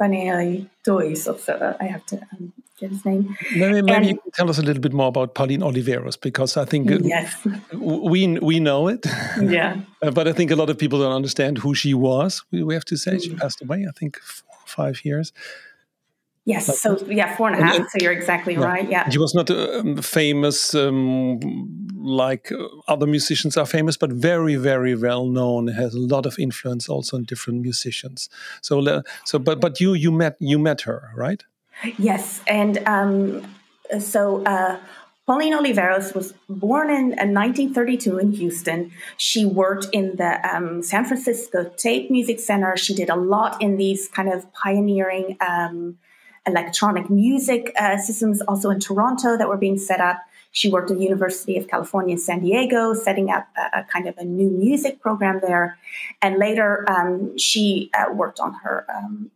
Panaiotis. 0.00 1.16
So 1.18 1.76
I 1.80 1.84
have 1.84 2.06
to 2.06 2.16
um, 2.32 2.52
get 2.78 2.90
his 2.90 3.04
name. 3.04 3.36
Maybe, 3.54 3.82
maybe 3.82 3.92
and, 3.92 4.06
you 4.06 4.16
can 4.16 4.30
tell 4.32 4.50
us 4.50 4.58
a 4.58 4.62
little 4.62 4.80
bit 4.80 4.92
more 4.92 5.08
about 5.08 5.34
Pauline 5.34 5.60
Oliveros 5.60 6.20
because 6.20 6.56
I 6.56 6.64
think 6.64 6.90
yes. 7.04 7.36
we 7.72 8.38
we 8.38 8.60
know 8.60 8.88
it. 8.88 9.06
Yeah. 9.40 9.80
but 10.00 10.26
I 10.28 10.32
think 10.32 10.50
a 10.50 10.56
lot 10.56 10.70
of 10.70 10.78
people 10.78 10.98
don't 10.98 11.12
understand 11.12 11.58
who 11.58 11.74
she 11.74 11.94
was. 11.94 12.42
We, 12.50 12.62
we 12.62 12.74
have 12.74 12.84
to 12.86 12.96
say 12.96 13.12
mm. 13.16 13.22
she 13.22 13.34
passed 13.34 13.62
away. 13.62 13.86
I 13.88 13.92
think 13.98 14.18
five 14.66 15.04
years. 15.04 15.32
Yes, 16.46 16.80
so 16.80 16.98
yeah, 17.06 17.36
four 17.36 17.48
and 17.48 17.60
a 17.60 17.64
half. 17.64 17.76
And, 17.76 17.86
so 17.90 17.98
you're 18.00 18.12
exactly 18.12 18.54
yeah. 18.54 18.64
right. 18.64 18.90
Yeah, 18.90 19.10
he 19.10 19.18
was 19.18 19.34
not 19.34 19.50
um, 19.50 19.96
famous 19.96 20.74
um, 20.74 21.38
like 21.94 22.50
uh, 22.50 22.66
other 22.88 23.06
musicians 23.06 23.56
are 23.58 23.66
famous, 23.66 23.96
but 23.98 24.10
very, 24.10 24.56
very 24.56 24.94
well 24.94 25.26
known. 25.26 25.68
Has 25.68 25.94
a 25.94 26.00
lot 26.00 26.24
of 26.24 26.38
influence 26.38 26.88
also 26.88 27.18
on 27.18 27.24
different 27.24 27.60
musicians. 27.60 28.30
So, 28.62 29.02
so, 29.24 29.38
but 29.38 29.60
but 29.60 29.80
you 29.80 29.92
you 29.92 30.10
met 30.10 30.36
you 30.40 30.58
met 30.58 30.80
her, 30.82 31.10
right? 31.14 31.44
Yes, 31.98 32.40
and 32.46 32.78
um, 32.86 33.46
so. 33.98 34.42
Uh, 34.44 34.78
Pauline 35.26 35.52
Oliveros 35.52 36.12
was 36.12 36.34
born 36.48 36.90
in, 36.90 37.12
in, 37.12 37.32
1932 37.32 38.18
in 38.18 38.32
Houston. 38.32 38.90
She 39.16 39.44
worked 39.44 39.86
in 39.92 40.16
the 40.16 40.40
um, 40.44 40.82
San 40.82 41.04
Francisco 41.04 41.70
Tape 41.76 42.10
Music 42.10 42.40
Center. 42.40 42.76
She 42.76 42.96
did 42.96 43.10
a 43.10 43.14
lot 43.14 43.62
in 43.62 43.76
these 43.76 44.08
kind 44.08 44.28
of 44.28 44.52
pioneering 44.52 45.36
um, 45.40 45.98
electronic 46.50 47.08
music 47.08 47.72
uh, 47.78 47.96
systems 47.98 48.40
also 48.42 48.70
in 48.70 48.80
Toronto 48.80 49.36
that 49.36 49.48
were 49.48 49.56
being 49.56 49.78
set 49.78 50.00
up. 50.00 50.18
She 50.52 50.68
worked 50.68 50.90
at 50.90 50.96
the 50.98 51.04
University 51.04 51.56
of 51.56 51.68
California, 51.68 52.18
San 52.18 52.40
Diego, 52.40 52.92
setting 52.94 53.30
up 53.30 53.46
a, 53.56 53.80
a 53.80 53.84
kind 53.84 54.06
of 54.08 54.18
a 54.18 54.24
new 54.24 54.50
music 54.50 55.00
program 55.00 55.40
there. 55.40 55.78
And 56.20 56.38
later, 56.38 56.84
um, 56.90 57.38
she 57.38 57.90
uh, 57.98 58.12
worked 58.12 58.40
on 58.40 58.54
her, 58.54 58.84
um, 58.94 59.30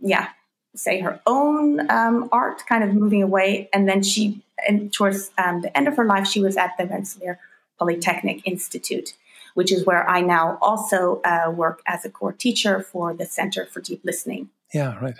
yeah, 0.00 0.28
say 0.74 1.00
her 1.00 1.20
own 1.26 1.90
um, 1.90 2.28
art, 2.32 2.62
kind 2.66 2.82
of 2.82 2.94
moving 2.94 3.22
away. 3.22 3.68
And 3.72 3.88
then 3.88 4.02
she, 4.02 4.42
and 4.66 4.92
towards 4.92 5.30
um, 5.36 5.60
the 5.60 5.76
end 5.76 5.86
of 5.86 5.96
her 5.96 6.04
life, 6.04 6.26
she 6.26 6.40
was 6.40 6.56
at 6.56 6.72
the 6.78 6.86
Rensselaer 6.86 7.38
Polytechnic 7.78 8.40
Institute, 8.46 9.14
which 9.52 9.70
is 9.70 9.84
where 9.84 10.08
I 10.08 10.22
now 10.22 10.58
also 10.62 11.20
uh, 11.24 11.50
work 11.50 11.82
as 11.86 12.06
a 12.06 12.10
core 12.10 12.32
teacher 12.32 12.80
for 12.80 13.12
the 13.12 13.26
Center 13.26 13.66
for 13.66 13.80
Deep 13.80 14.00
Listening. 14.02 14.48
Yeah, 14.72 14.98
right. 14.98 15.16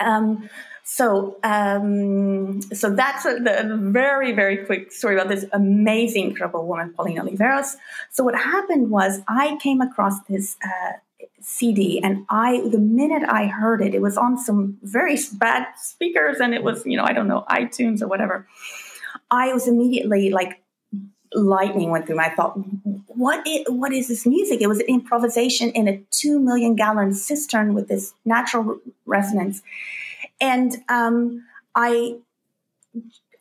Um, 0.00 0.48
so, 0.86 1.38
um, 1.42 2.60
so 2.60 2.94
that's 2.94 3.24
a, 3.24 3.36
the 3.36 3.78
very, 3.80 4.32
very 4.32 4.58
quick 4.58 4.92
story 4.92 5.14
about 5.14 5.28
this 5.28 5.46
amazing, 5.52 6.30
incredible 6.30 6.66
woman, 6.66 6.92
Paulina 6.92 7.24
Oliveros. 7.24 7.76
So, 8.10 8.22
what 8.22 8.34
happened 8.34 8.90
was 8.90 9.20
I 9.26 9.56
came 9.62 9.80
across 9.80 10.22
this 10.28 10.56
uh, 10.62 10.92
CD, 11.40 12.02
and 12.02 12.26
I, 12.28 12.68
the 12.68 12.78
minute 12.78 13.22
I 13.26 13.46
heard 13.46 13.80
it, 13.80 13.94
it 13.94 14.02
was 14.02 14.18
on 14.18 14.36
some 14.36 14.76
very 14.82 15.16
bad 15.34 15.68
speakers, 15.78 16.38
and 16.38 16.52
it 16.54 16.62
was, 16.62 16.84
you 16.84 16.98
know, 16.98 17.04
I 17.04 17.14
don't 17.14 17.28
know, 17.28 17.46
iTunes 17.48 18.02
or 18.02 18.08
whatever. 18.08 18.46
I 19.30 19.54
was 19.54 19.66
immediately 19.66 20.30
like 20.30 20.60
lightning 21.34 21.90
went 21.90 22.06
through. 22.06 22.18
I 22.18 22.34
thought, 22.34 22.54
what 23.08 23.46
is, 23.46 23.64
what 23.68 23.92
is 23.92 24.08
this 24.08 24.26
music? 24.26 24.60
It 24.60 24.68
was 24.68 24.80
an 24.80 24.86
improvisation 24.86 25.70
in 25.70 25.88
a 25.88 25.98
two 26.10 26.38
million 26.38 26.74
gallon 26.74 27.12
cistern 27.12 27.74
with 27.74 27.88
this 27.88 28.14
natural 28.24 28.78
resonance. 29.06 29.62
And 30.40 30.76
um, 30.88 31.44
I 31.74 32.16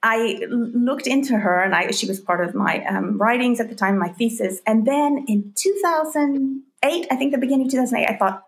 I 0.01 0.45
looked 0.49 1.07
into 1.07 1.37
her, 1.37 1.63
and 1.63 1.73
I, 1.73 1.91
she 1.91 2.05
was 2.05 2.19
part 2.19 2.45
of 2.45 2.53
my 2.53 2.85
um, 2.85 3.17
writings 3.17 3.61
at 3.61 3.69
the 3.69 3.75
time, 3.75 3.97
my 3.97 4.09
thesis. 4.09 4.61
And 4.67 4.85
then 4.85 5.23
in 5.29 5.53
2008, 5.55 7.07
I 7.09 7.15
think 7.15 7.31
the 7.31 7.37
beginning 7.37 7.67
of 7.67 7.71
2008, 7.71 8.13
I 8.13 8.17
thought, 8.17 8.43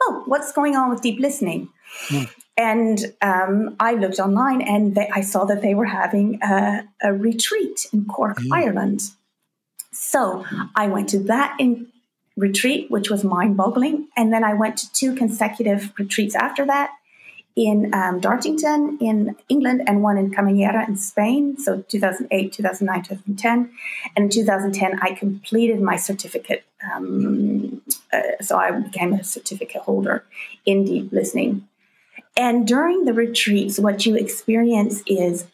oh, 0.00 0.22
what's 0.26 0.52
going 0.52 0.76
on 0.76 0.90
with 0.90 1.02
deep 1.02 1.18
listening? 1.18 1.70
Mm. 2.08 2.30
And 2.56 3.14
um, 3.20 3.76
I 3.78 3.94
looked 3.94 4.18
online 4.18 4.62
and 4.62 4.94
they, 4.94 5.08
I 5.12 5.20
saw 5.20 5.44
that 5.44 5.60
they 5.60 5.74
were 5.74 5.84
having 5.84 6.42
a, 6.42 6.84
a 7.02 7.12
retreat 7.12 7.86
in 7.92 8.06
Cork, 8.06 8.38
mm. 8.38 8.48
Ireland. 8.52 9.02
So 9.92 10.44
I 10.74 10.88
went 10.88 11.08
to 11.10 11.18
that 11.24 11.56
in 11.58 11.88
retreat, 12.36 12.90
which 12.90 13.10
was 13.10 13.24
mind 13.24 13.56
boggling. 13.56 14.08
And 14.16 14.32
then 14.32 14.44
I 14.44 14.54
went 14.54 14.76
to 14.78 14.92
two 14.92 15.14
consecutive 15.14 15.92
retreats 15.98 16.34
after 16.34 16.64
that 16.66 16.90
in 17.56 17.94
um, 17.94 18.20
Dartington 18.20 18.98
in 19.00 19.34
England 19.48 19.82
and 19.86 20.02
one 20.02 20.18
in 20.18 20.30
Camallera 20.30 20.86
in 20.86 20.96
Spain. 20.96 21.56
So 21.56 21.80
2008, 21.88 22.52
2009, 22.52 23.02
2010. 23.02 23.70
And 24.14 24.24
in 24.24 24.30
2010, 24.30 24.98
I 25.00 25.14
completed 25.14 25.80
my 25.80 25.96
certificate. 25.96 26.64
Um, 26.92 27.80
uh, 28.12 28.42
so 28.42 28.58
I 28.58 28.70
became 28.72 29.14
a 29.14 29.24
certificate 29.24 29.82
holder 29.82 30.24
in 30.66 30.84
deep 30.84 31.10
listening. 31.12 31.66
And 32.36 32.66
during 32.66 33.04
the 33.04 33.14
retreats, 33.14 33.78
what 33.78 34.04
you 34.04 34.14
experience 34.14 35.02
is 35.06 35.46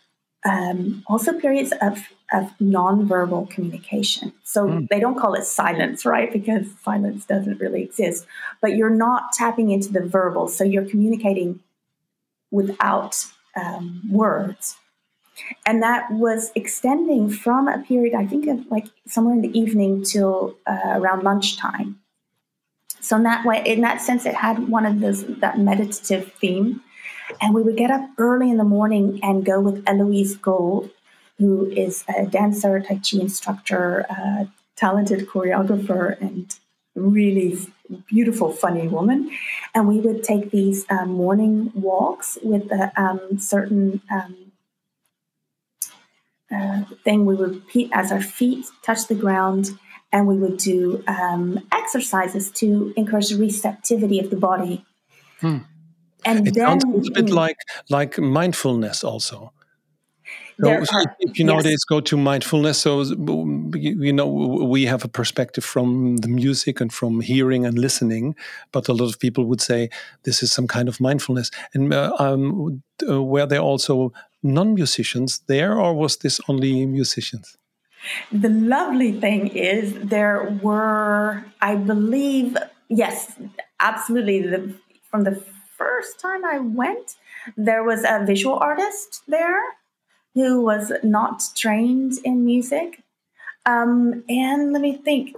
um, 0.44 1.04
also 1.06 1.38
periods 1.38 1.72
of, 1.80 2.08
of 2.32 2.52
nonverbal 2.60 3.48
communication. 3.48 4.32
So 4.42 4.66
mm. 4.66 4.88
they 4.88 4.98
don't 4.98 5.16
call 5.16 5.34
it 5.34 5.44
silence, 5.44 6.04
right? 6.04 6.32
Because 6.32 6.66
silence 6.82 7.24
doesn't 7.24 7.60
really 7.60 7.82
exist. 7.82 8.26
But 8.60 8.76
you're 8.76 8.90
not 8.90 9.32
tapping 9.32 9.70
into 9.70 9.92
the 9.92 10.00
verbal. 10.00 10.48
So 10.48 10.64
you're 10.64 10.84
communicating 10.84 11.60
without 12.50 13.24
um, 13.56 14.02
words. 14.10 14.76
And 15.64 15.82
that 15.82 16.10
was 16.10 16.50
extending 16.54 17.30
from 17.30 17.68
a 17.68 17.78
period, 17.78 18.14
I 18.14 18.26
think, 18.26 18.46
of 18.48 18.66
like 18.70 18.86
somewhere 19.06 19.34
in 19.34 19.42
the 19.42 19.58
evening 19.58 20.04
till 20.04 20.56
uh, 20.66 20.94
around 20.96 21.22
lunchtime. 21.22 21.98
So 23.02 23.16
in 23.16 23.24
that 23.24 23.44
way, 23.44 23.62
in 23.66 23.80
that 23.82 24.00
sense, 24.00 24.24
it 24.24 24.34
had 24.34 24.68
one 24.68 24.86
of 24.86 25.00
those 25.00 25.26
that 25.40 25.58
meditative 25.58 26.32
theme. 26.40 26.82
And 27.40 27.54
we 27.54 27.62
would 27.62 27.76
get 27.76 27.90
up 27.90 28.08
early 28.16 28.50
in 28.50 28.56
the 28.56 28.64
morning 28.64 29.20
and 29.22 29.44
go 29.44 29.60
with 29.60 29.84
Heloise 29.86 30.36
Gold, 30.36 30.90
who 31.38 31.66
is 31.70 32.04
a 32.08 32.26
dancer, 32.26 32.80
Tai 32.80 32.96
Chi 32.96 33.18
instructor, 33.18 34.06
talented 34.76 35.28
choreographer, 35.28 36.20
and 36.20 36.54
really 36.94 37.58
beautiful, 38.06 38.52
funny 38.52 38.88
woman. 38.88 39.30
And 39.74 39.88
we 39.88 40.00
would 40.00 40.22
take 40.22 40.50
these 40.50 40.84
um, 40.90 41.10
morning 41.10 41.72
walks 41.74 42.38
with 42.42 42.70
a 42.70 42.92
um, 43.00 43.38
certain 43.38 44.00
um, 44.10 44.52
uh, 46.54 46.84
thing 47.04 47.24
we 47.24 47.34
would 47.34 47.54
repeat 47.54 47.90
as 47.92 48.12
our 48.12 48.20
feet 48.20 48.66
touch 48.82 49.06
the 49.06 49.14
ground 49.14 49.70
and 50.12 50.26
we 50.26 50.36
would 50.36 50.58
do 50.58 51.02
um, 51.06 51.58
exercises 51.72 52.50
to 52.52 52.92
encourage 52.96 53.30
the 53.30 53.36
receptivity 53.36 54.18
of 54.18 54.30
the 54.30 54.36
body. 54.36 54.84
Hmm. 55.40 55.58
And 56.24 56.46
it 56.46 56.54
then, 56.54 56.80
sounds 56.80 57.08
a 57.08 57.10
bit 57.12 57.30
like 57.30 57.56
like 57.90 58.18
mindfulness 58.18 59.02
also. 59.02 59.52
So, 60.60 60.70
are, 60.70 61.16
if 61.18 61.38
you 61.38 61.44
nowadays 61.44 61.72
yes. 61.72 61.84
go 61.84 62.00
to 62.00 62.16
mindfulness, 62.16 62.78
so 62.78 63.02
you 63.74 64.12
know 64.12 64.28
we 64.28 64.86
have 64.86 65.04
a 65.04 65.08
perspective 65.08 65.64
from 65.64 66.18
the 66.18 66.28
music 66.28 66.80
and 66.80 66.92
from 66.92 67.20
hearing 67.20 67.66
and 67.66 67.76
listening, 67.76 68.36
but 68.70 68.88
a 68.88 68.92
lot 68.92 69.08
of 69.08 69.18
people 69.18 69.44
would 69.46 69.60
say 69.60 69.88
this 70.22 70.42
is 70.42 70.52
some 70.52 70.68
kind 70.68 70.88
of 70.88 71.00
mindfulness. 71.00 71.50
And 71.74 71.92
uh, 71.92 72.14
um, 72.18 72.82
uh, 73.08 73.22
were 73.22 73.46
there 73.46 73.60
also 73.60 74.12
non-musicians 74.44 75.40
there, 75.48 75.80
or 75.80 75.94
was 75.94 76.18
this 76.18 76.40
only 76.48 76.86
musicians? 76.86 77.56
The 78.30 78.48
lovely 78.48 79.12
thing 79.12 79.48
is 79.48 79.94
there 79.94 80.58
were, 80.62 81.44
I 81.60 81.76
believe, 81.76 82.56
yes, 82.88 83.32
absolutely. 83.80 84.42
The, 84.42 84.74
from 85.10 85.24
the 85.24 85.42
first 85.76 86.18
time 86.20 86.44
I 86.44 86.58
went, 86.58 87.16
there 87.56 87.84
was 87.84 88.04
a 88.04 88.24
visual 88.24 88.56
artist 88.58 89.22
there 89.28 89.62
who 90.34 90.62
was 90.62 90.92
not 91.02 91.42
trained 91.54 92.14
in 92.24 92.44
music. 92.44 93.02
Um, 93.66 94.24
and 94.28 94.72
let 94.72 94.82
me 94.82 94.96
think. 94.96 95.36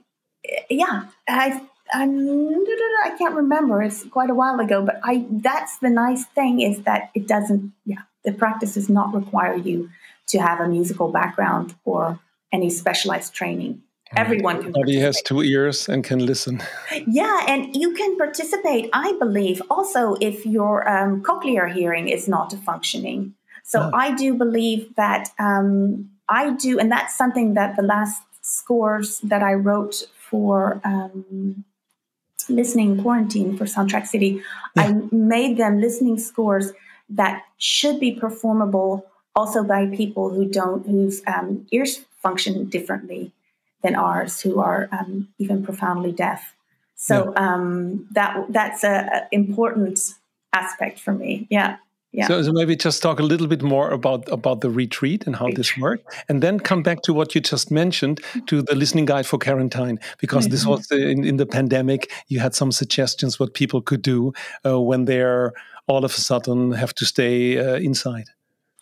Yeah, 0.68 1.06
I 1.28 1.62
I'm, 1.92 2.28
I 3.04 3.14
can't 3.18 3.34
remember. 3.34 3.82
It's 3.82 4.04
quite 4.04 4.30
a 4.30 4.34
while 4.34 4.58
ago, 4.60 4.82
but 4.84 5.00
I 5.02 5.26
that's 5.30 5.78
the 5.78 5.90
nice 5.90 6.24
thing 6.26 6.60
is 6.60 6.82
that 6.82 7.10
it 7.14 7.26
doesn't. 7.26 7.72
Yeah, 7.84 8.02
the 8.24 8.32
practice 8.32 8.74
does 8.74 8.88
not 8.88 9.14
require 9.14 9.56
you 9.56 9.90
to 10.28 10.38
have 10.38 10.60
a 10.60 10.68
musical 10.68 11.10
background 11.10 11.74
or 11.84 12.18
any 12.54 12.70
specialized 12.70 13.34
training. 13.34 13.82
Everyone 14.16 14.56
can. 14.62 14.68
Everybody 14.68 15.00
has 15.00 15.20
two 15.22 15.42
ears 15.42 15.88
and 15.88 16.04
can 16.04 16.24
listen. 16.24 16.62
Yeah, 17.06 17.46
and 17.48 17.74
you 17.74 17.92
can 17.94 18.16
participate. 18.16 18.88
I 18.92 19.12
believe 19.18 19.60
also 19.70 20.14
if 20.20 20.46
your 20.46 20.88
um, 20.88 21.22
cochlear 21.22 21.72
hearing 21.72 22.08
is 22.08 22.28
not 22.28 22.52
functioning. 22.64 23.34
So 23.64 23.80
oh. 23.80 23.90
I 23.92 24.14
do 24.14 24.34
believe 24.34 24.94
that 24.96 25.30
um, 25.38 26.10
I 26.28 26.50
do, 26.50 26.78
and 26.78 26.92
that's 26.92 27.16
something 27.16 27.54
that 27.54 27.76
the 27.76 27.82
last 27.82 28.22
scores 28.42 29.18
that 29.20 29.42
I 29.42 29.54
wrote 29.54 30.04
for 30.30 30.80
um, 30.84 31.64
listening 32.48 33.02
quarantine 33.02 33.56
for 33.56 33.64
Soundtrack 33.64 34.06
City, 34.06 34.42
yeah. 34.76 34.82
I 34.82 34.92
made 35.10 35.56
them 35.56 35.80
listening 35.80 36.18
scores 36.18 36.72
that 37.08 37.42
should 37.58 37.98
be 37.98 38.12
performable 38.12 39.06
also 39.34 39.64
by 39.64 39.86
people 39.86 40.30
who 40.30 40.48
don't 40.48 40.86
whose 40.86 41.22
um, 41.26 41.66
ears 41.72 42.04
function 42.24 42.54
differently 42.76 43.22
than 43.84 43.94
ours, 43.94 44.40
who 44.44 44.52
are 44.60 44.88
um, 44.98 45.28
even 45.38 45.62
profoundly 45.62 46.12
deaf. 46.24 46.40
So 46.96 47.16
yeah. 47.16 47.54
um, 47.54 48.08
that 48.12 48.30
that's 48.48 48.82
a, 48.82 48.96
a, 49.16 49.28
important 49.30 49.98
aspect 50.52 50.98
for 50.98 51.12
me. 51.12 51.46
Yeah. 51.50 51.76
Yeah. 52.12 52.28
So, 52.28 52.42
so, 52.42 52.52
maybe 52.52 52.76
just 52.76 53.02
talk 53.02 53.18
a 53.18 53.24
little 53.24 53.48
bit 53.48 53.62
more 53.62 53.90
about 53.90 54.30
about 54.30 54.60
the 54.60 54.70
retreat 54.70 55.26
and 55.26 55.34
how 55.34 55.46
retreat. 55.46 55.56
this 55.56 55.78
worked, 55.78 56.06
and 56.28 56.40
then 56.40 56.60
come 56.60 56.80
back 56.80 57.02
to 57.02 57.12
what 57.12 57.34
you 57.34 57.40
just 57.40 57.72
mentioned 57.72 58.20
to 58.46 58.62
the 58.62 58.76
listening 58.76 59.04
guide 59.04 59.26
for 59.26 59.38
quarantine, 59.38 59.98
because 60.20 60.44
mm 60.44 60.48
-hmm. 60.48 60.52
this 60.52 60.60
mm-hmm. 60.60 60.76
was 60.76 60.86
the, 60.86 61.10
in, 61.10 61.24
in 61.24 61.36
the 61.36 61.46
pandemic. 61.46 62.00
You 62.28 62.40
had 62.42 62.54
some 62.54 62.72
suggestions 62.72 63.38
what 63.40 63.52
people 63.52 63.80
could 63.82 64.02
do 64.04 64.32
uh, 64.64 64.86
when 64.88 65.06
they're 65.06 65.50
all 65.86 66.04
of 66.04 66.12
a 66.12 66.20
sudden 66.20 66.72
have 66.72 66.92
to 66.92 67.04
stay 67.04 67.58
uh, 67.58 67.82
inside 67.82 68.28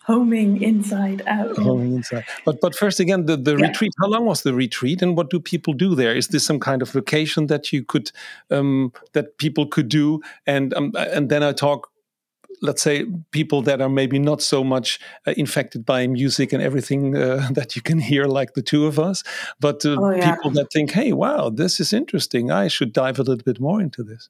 homing 0.03 0.61
inside 0.61 1.23
out. 1.27 1.57
Homing 1.57 1.95
inside. 1.95 2.25
But 2.45 2.61
but 2.61 2.75
first 2.75 2.99
again, 2.99 3.25
the, 3.25 3.37
the 3.37 3.55
yeah. 3.55 3.67
retreat. 3.67 3.91
How 4.01 4.07
long 4.07 4.25
was 4.25 4.43
the 4.43 4.53
retreat, 4.53 5.01
and 5.01 5.17
what 5.17 5.29
do 5.29 5.39
people 5.39 5.73
do 5.73 5.95
there? 5.95 6.15
Is 6.15 6.27
this 6.27 6.45
some 6.45 6.59
kind 6.59 6.81
of 6.81 6.91
vacation 6.91 7.47
that 7.47 7.71
you 7.71 7.83
could 7.83 8.11
um, 8.51 8.93
that 9.13 9.37
people 9.37 9.65
could 9.65 9.89
do? 9.89 10.21
And 10.45 10.73
um, 10.73 10.91
and 10.95 11.29
then 11.29 11.43
I 11.43 11.53
talk. 11.53 11.89
Let's 12.61 12.81
say 12.81 13.05
people 13.31 13.61
that 13.63 13.81
are 13.81 13.89
maybe 13.89 14.19
not 14.19 14.41
so 14.41 14.63
much 14.63 14.97
uh, 15.27 15.33
infected 15.35 15.85
by 15.85 16.07
music 16.07 16.53
and 16.53 16.63
everything 16.63 17.13
uh, 17.13 17.49
that 17.51 17.75
you 17.75 17.81
can 17.81 17.99
hear, 17.99 18.25
like 18.25 18.53
the 18.53 18.61
two 18.61 18.85
of 18.85 18.99
us, 18.99 19.21
but 19.59 19.85
uh, 19.85 19.97
oh, 19.99 20.11
yeah. 20.11 20.35
people 20.35 20.51
that 20.51 20.71
think, 20.71 20.91
"Hey, 20.91 21.11
wow, 21.11 21.49
this 21.49 21.79
is 21.79 21.91
interesting. 21.91 22.51
I 22.51 22.69
should 22.69 22.93
dive 22.93 23.19
a 23.19 23.23
little 23.23 23.43
bit 23.43 23.59
more 23.59 23.81
into 23.81 24.03
this." 24.03 24.29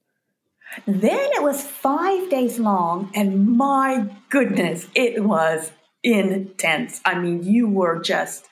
Then 0.86 1.30
it 1.34 1.44
was 1.44 1.64
five 1.64 2.30
days 2.30 2.60
long, 2.60 3.12
and 3.14 3.58
my 3.58 4.10
goodness, 4.30 4.88
it 4.96 5.24
was 5.24 5.72
intense. 6.04 7.02
I 7.06 7.18
mean, 7.20 7.44
you 7.44 7.68
were 7.70 8.02
just 8.02 8.48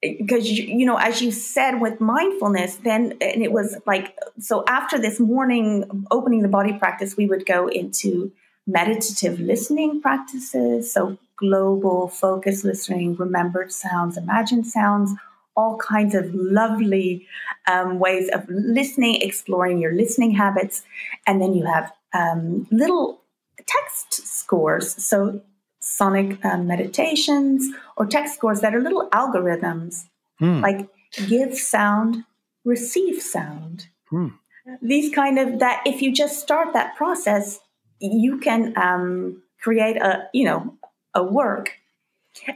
because 0.00 0.50
you, 0.50 0.64
you 0.64 0.86
know 0.86 0.96
as 0.96 1.22
you 1.22 1.32
said 1.32 1.80
with 1.80 2.00
mindfulness 2.00 2.76
then 2.76 3.16
and 3.20 3.42
it 3.42 3.50
was 3.50 3.76
like 3.86 4.16
so 4.38 4.62
after 4.68 4.98
this 4.98 5.18
morning 5.18 6.06
opening 6.10 6.42
the 6.42 6.48
body 6.48 6.72
practice 6.74 7.16
we 7.16 7.26
would 7.26 7.46
go 7.46 7.66
into 7.66 8.30
meditative 8.66 9.40
listening 9.40 10.00
practices 10.00 10.92
so 10.92 11.16
global 11.36 12.08
focus 12.08 12.62
listening 12.62 13.16
remembered 13.16 13.72
sounds 13.72 14.16
imagined 14.16 14.66
sounds 14.66 15.12
all 15.56 15.78
kinds 15.78 16.14
of 16.14 16.32
lovely 16.34 17.26
um, 17.70 17.98
ways 17.98 18.28
of 18.30 18.44
listening 18.48 19.20
exploring 19.22 19.78
your 19.78 19.94
listening 19.94 20.30
habits 20.30 20.82
and 21.26 21.40
then 21.40 21.54
you 21.54 21.64
have 21.64 21.92
um, 22.12 22.66
little 22.70 23.20
text 23.66 24.26
scores 24.26 25.02
so 25.02 25.40
sonic 25.80 26.44
um, 26.44 26.66
meditations 26.66 27.68
or 27.96 28.06
text 28.06 28.34
scores 28.34 28.60
that 28.60 28.74
are 28.74 28.80
little 28.80 29.08
algorithms 29.10 30.04
mm. 30.40 30.60
like 30.60 30.88
give 31.26 31.56
sound, 31.56 32.24
receive 32.64 33.22
sound. 33.22 33.88
Mm. 34.12 34.34
These 34.82 35.14
kind 35.14 35.38
of 35.38 35.60
that 35.60 35.82
if 35.86 36.02
you 36.02 36.12
just 36.12 36.40
start 36.40 36.72
that 36.72 36.96
process, 36.96 37.60
you 38.00 38.38
can 38.38 38.76
um, 38.76 39.42
create 39.60 39.96
a 39.96 40.28
you 40.32 40.44
know 40.44 40.76
a 41.14 41.22
work. 41.22 41.72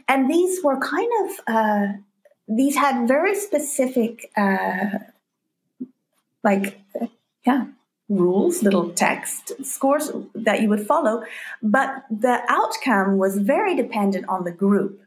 And 0.08 0.30
these 0.30 0.62
were 0.62 0.78
kind 0.78 1.10
of 1.22 1.40
uh, 1.46 1.86
these 2.50 2.76
had 2.76 3.08
very 3.08 3.34
specific 3.34 4.30
uh, 4.36 4.98
like 6.42 6.80
yeah 7.46 7.66
rules, 8.10 8.62
little 8.62 8.90
text 8.90 9.52
scores 9.64 10.10
that 10.34 10.60
you 10.60 10.68
would 10.68 10.84
follow, 10.86 11.22
but 11.62 12.04
the 12.10 12.42
outcome 12.48 13.18
was 13.18 13.38
very 13.38 13.74
dependent 13.76 14.28
on 14.28 14.44
the 14.44 14.50
group. 14.50 15.00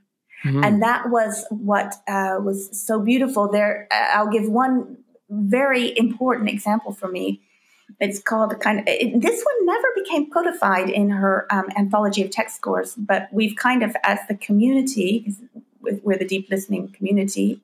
Mm-hmm. 0.46 0.64
And 0.64 0.82
that 0.82 1.10
was 1.10 1.46
what 1.50 1.96
uh, 2.08 2.38
was 2.42 2.70
so 2.80 3.00
beautiful. 3.00 3.50
There, 3.50 3.88
uh, 3.92 4.18
I'll 4.18 4.30
give 4.30 4.50
one 4.50 4.98
very 5.30 5.98
important 5.98 6.50
example 6.50 6.94
for 6.94 7.10
me. 7.10 7.42
It's 8.00 8.22
called 8.22 8.60
kind 8.60 8.80
of, 8.80 8.86
it, 8.88 9.22
this 9.22 9.44
one 9.44 9.66
never 9.66 9.88
became 9.96 10.30
codified 10.30 10.90
in 10.90 11.10
her 11.10 11.48
um, 11.52 11.66
anthology 11.78 12.24
of 12.24 12.32
text 12.32 12.56
scores, 12.56 12.96
but 12.96 13.30
we've 13.32 13.56
kind 13.56 13.84
of, 13.84 13.96
as 14.04 14.20
the 14.28 14.36
community, 14.36 15.34
we're 16.04 16.18
the 16.18 16.26
deep 16.26 16.50
listening 16.50 16.90
community, 16.90 17.62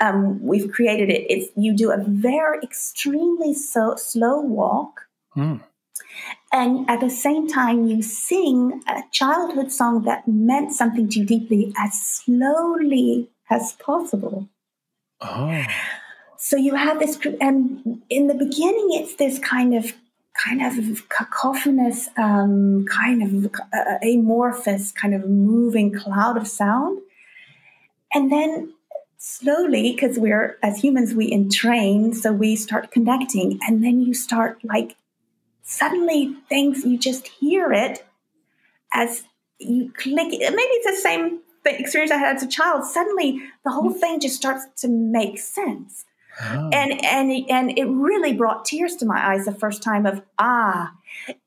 um, 0.00 0.42
we've 0.42 0.70
created 0.70 1.10
it. 1.10 1.30
It's 1.30 1.50
you 1.56 1.74
do 1.74 1.90
a 1.90 1.98
very 1.98 2.58
extremely 2.62 3.54
so 3.54 3.96
slow 3.96 4.40
walk, 4.40 5.02
mm. 5.36 5.60
and 6.52 6.88
at 6.90 7.00
the 7.00 7.10
same 7.10 7.48
time 7.48 7.86
you 7.86 8.02
sing 8.02 8.82
a 8.88 9.02
childhood 9.12 9.72
song 9.72 10.02
that 10.04 10.26
meant 10.26 10.72
something 10.72 11.08
to 11.10 11.20
you 11.20 11.24
deeply 11.24 11.72
as 11.78 12.00
slowly 12.00 13.30
as 13.50 13.72
possible. 13.74 14.48
Oh. 15.20 15.64
So 16.38 16.56
you 16.56 16.74
have 16.74 16.98
this, 16.98 17.18
and 17.40 18.02
in 18.10 18.26
the 18.26 18.34
beginning, 18.34 18.88
it's 18.90 19.16
this 19.16 19.38
kind 19.38 19.74
of 19.74 19.94
kind 20.44 20.60
of 20.62 21.08
cacophonous, 21.08 22.08
um, 22.18 22.84
kind 22.86 23.22
of 23.22 23.52
uh, 23.72 23.98
amorphous, 24.02 24.92
kind 24.92 25.14
of 25.14 25.26
moving 25.28 25.92
cloud 25.92 26.36
of 26.36 26.46
sound. 26.46 27.00
And 28.12 28.30
then 28.30 28.74
slowly 29.18 29.92
because 29.92 30.18
we're 30.18 30.58
as 30.62 30.78
humans 30.78 31.14
we 31.14 31.30
entrain 31.30 32.14
so 32.14 32.32
we 32.32 32.56
start 32.56 32.90
connecting. 32.90 33.58
And 33.66 33.82
then 33.82 34.00
you 34.00 34.14
start 34.14 34.64
like 34.64 34.96
suddenly 35.62 36.34
things 36.48 36.84
you 36.84 36.98
just 36.98 37.26
hear 37.26 37.72
it 37.72 38.06
as 38.92 39.24
you 39.58 39.92
click. 39.96 40.28
Maybe 40.30 40.40
it's 40.40 40.96
the 40.96 41.02
same 41.02 41.40
experience 41.64 42.12
i 42.12 42.16
had 42.16 42.36
as 42.36 42.42
a 42.42 42.48
child. 42.48 42.84
Suddenly 42.84 43.40
the 43.64 43.72
whole 43.72 43.92
mm. 43.92 43.98
thing 43.98 44.20
just 44.20 44.36
starts 44.36 44.66
to 44.82 44.88
make 44.88 45.38
sense. 45.38 46.04
Oh. 46.38 46.68
and 46.70 47.02
and 47.02 47.32
and 47.48 47.78
it 47.78 47.86
really 47.86 48.34
brought 48.34 48.66
tears 48.66 48.94
to 48.96 49.06
my 49.06 49.32
eyes 49.32 49.46
the 49.46 49.54
first 49.54 49.82
time 49.82 50.04
of 50.04 50.20
ah 50.38 50.92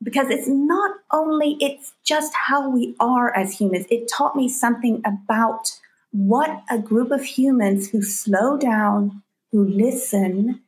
because 0.01 0.29
it's 0.31 0.47
not 0.47 0.97
only 1.11 1.57
it's 1.61 1.93
just 2.03 2.33
how 2.33 2.67
we 2.69 2.95
are 2.99 3.35
as 3.35 3.59
humans. 3.59 3.85
It 3.91 4.09
taught 4.11 4.35
me 4.35 4.49
something 4.49 5.03
about 5.05 5.79
what 6.11 6.63
a 6.69 6.79
group 6.79 7.11
of 7.11 7.23
humans 7.23 7.89
who 7.89 8.01
slow 8.01 8.57
down, 8.57 9.23
who 9.51 9.63
listen, 9.63 10.61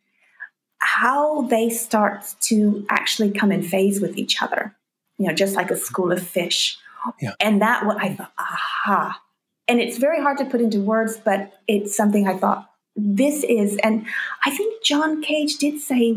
how 0.80 1.44
they 1.44 1.70
start 1.70 2.36
to 2.42 2.86
actually 2.90 3.32
come 3.32 3.52
in 3.52 3.62
phase 3.62 4.02
with 4.02 4.18
each 4.18 4.42
other, 4.42 4.76
you 5.18 5.28
know, 5.28 5.34
just 5.34 5.56
like 5.56 5.72
a 5.72 5.76
school 5.76 6.12
of 6.12 6.22
fish. 6.22 6.78
Yeah. 7.22 7.34
And 7.40 7.62
that 7.62 7.86
what 7.86 7.98
I 8.02 8.14
thought, 8.14 8.32
aha. 8.38 9.22
And 9.68 9.80
it's 9.80 9.98
very 9.98 10.22
hard 10.22 10.38
to 10.40 10.46
put 10.46 10.62
into 10.62 10.82
words, 10.82 11.18
but 11.18 11.54
it's 11.68 11.96
something 11.96 12.28
I 12.28 12.38
thought 12.38 12.68
this 12.96 13.44
is, 13.44 13.78
and 13.84 14.06
I 14.46 14.52
think 14.52 14.84
John 14.84 15.22
Cage 15.22 15.58
did 15.58 15.80
say, 15.80 16.16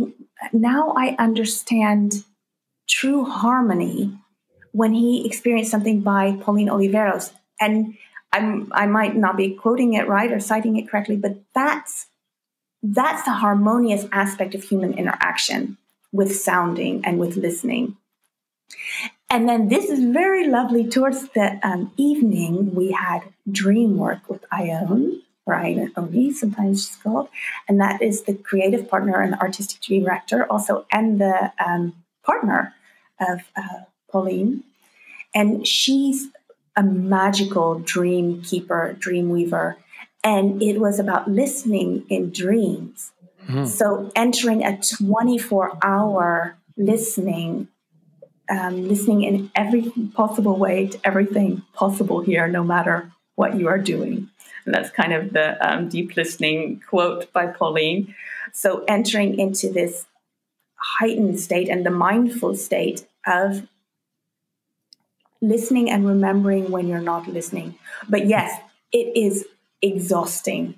now 0.53 0.93
I 0.97 1.15
understand 1.19 2.25
true 2.89 3.25
harmony 3.25 4.19
when 4.73 4.93
he 4.93 5.25
experienced 5.25 5.71
something 5.71 6.01
by 6.01 6.37
Pauline 6.41 6.69
Oliveros. 6.69 7.33
And 7.61 7.97
I'm, 8.35 8.73
I 8.73 8.87
might 8.87 9.15
not 9.15 9.37
be 9.37 9.55
quoting 9.55 9.95
it 9.95 10.09
right 10.09 10.33
or 10.33 10.41
citing 10.41 10.77
it 10.77 10.89
correctly, 10.89 11.17
but 11.17 11.37
that's 11.55 12.07
that's 12.83 13.23
the 13.23 13.33
harmonious 13.33 14.05
aspect 14.13 14.55
of 14.55 14.63
human 14.63 14.93
interaction 14.93 15.79
with 16.13 16.37
sounding 16.37 17.03
and 17.05 17.19
with 17.19 17.37
listening. 17.37 17.97
And 19.31 19.49
then 19.49 19.69
this 19.69 19.89
is 19.89 20.05
very 20.13 20.49
lovely. 20.49 20.87
Towards 20.87 21.29
the 21.29 21.59
um, 21.63 21.93
evening, 21.97 22.75
we 22.75 22.91
had 22.91 23.21
dream 23.51 23.97
work 23.97 24.29
with 24.29 24.45
Ione, 24.53 25.23
or 25.47 25.55
Ione 25.55 26.33
sometimes 26.33 26.87
she's 26.87 26.97
called, 26.97 27.29
and 27.69 27.81
that 27.81 28.03
is 28.03 28.23
the 28.23 28.35
creative 28.35 28.89
partner 28.89 29.21
and 29.23 29.35
artistic 29.37 29.81
director, 29.81 30.45
also, 30.51 30.87
and 30.93 31.21
the 31.21 31.53
um, 31.65 31.95
partner 32.23 32.75
of 33.21 33.41
uh, 33.57 33.85
Pauline. 34.11 34.65
And 35.35 35.67
she's 35.67 36.29
a 36.77 36.83
magical 36.83 37.79
dream 37.81 38.43
keeper, 38.43 38.97
dream 38.99 39.31
weaver. 39.31 39.77
And 40.23 40.63
it 40.63 40.81
was 40.81 40.99
about 40.99 41.31
listening 41.31 42.05
in 42.09 42.31
dreams. 42.31 43.13
Mm. 43.47 43.67
So 43.67 44.11
entering 44.17 44.65
a 44.65 44.81
24 44.81 45.79
hour 45.83 46.57
listening, 46.77 47.69
um, 48.49 48.89
listening 48.89 49.23
in 49.23 49.51
every 49.55 49.93
possible 50.15 50.57
way 50.57 50.89
to 50.89 50.99
everything 51.05 51.63
possible 51.75 52.23
here, 52.23 52.49
no 52.49 52.65
matter 52.65 53.13
what 53.35 53.57
you 53.57 53.69
are 53.69 53.79
doing. 53.79 54.29
And 54.65 54.75
that's 54.75 54.91
kind 54.91 55.13
of 55.13 55.33
the 55.33 55.57
um, 55.67 55.89
deep 55.89 56.17
listening 56.17 56.83
quote 56.89 57.31
by 57.33 57.47
Pauline. 57.47 58.15
So 58.53 58.85
entering 58.89 59.39
into 59.39 59.71
this 59.71 60.07
heightened 60.77 61.39
state 61.41 61.69
and 61.69 61.85
the 61.85 61.91
mindful 61.91 62.55
state 62.55 63.07
of 63.27 63.67
listening 65.49 65.91
and 65.91 66.07
remembering 66.07 66.71
when 66.71 66.89
you're 66.89 67.01
not 67.01 67.29
listening. 67.29 67.77
But 68.09 68.27
yes, 68.27 68.59
it 68.93 69.17
is 69.17 69.47
exhausting. 69.83 70.75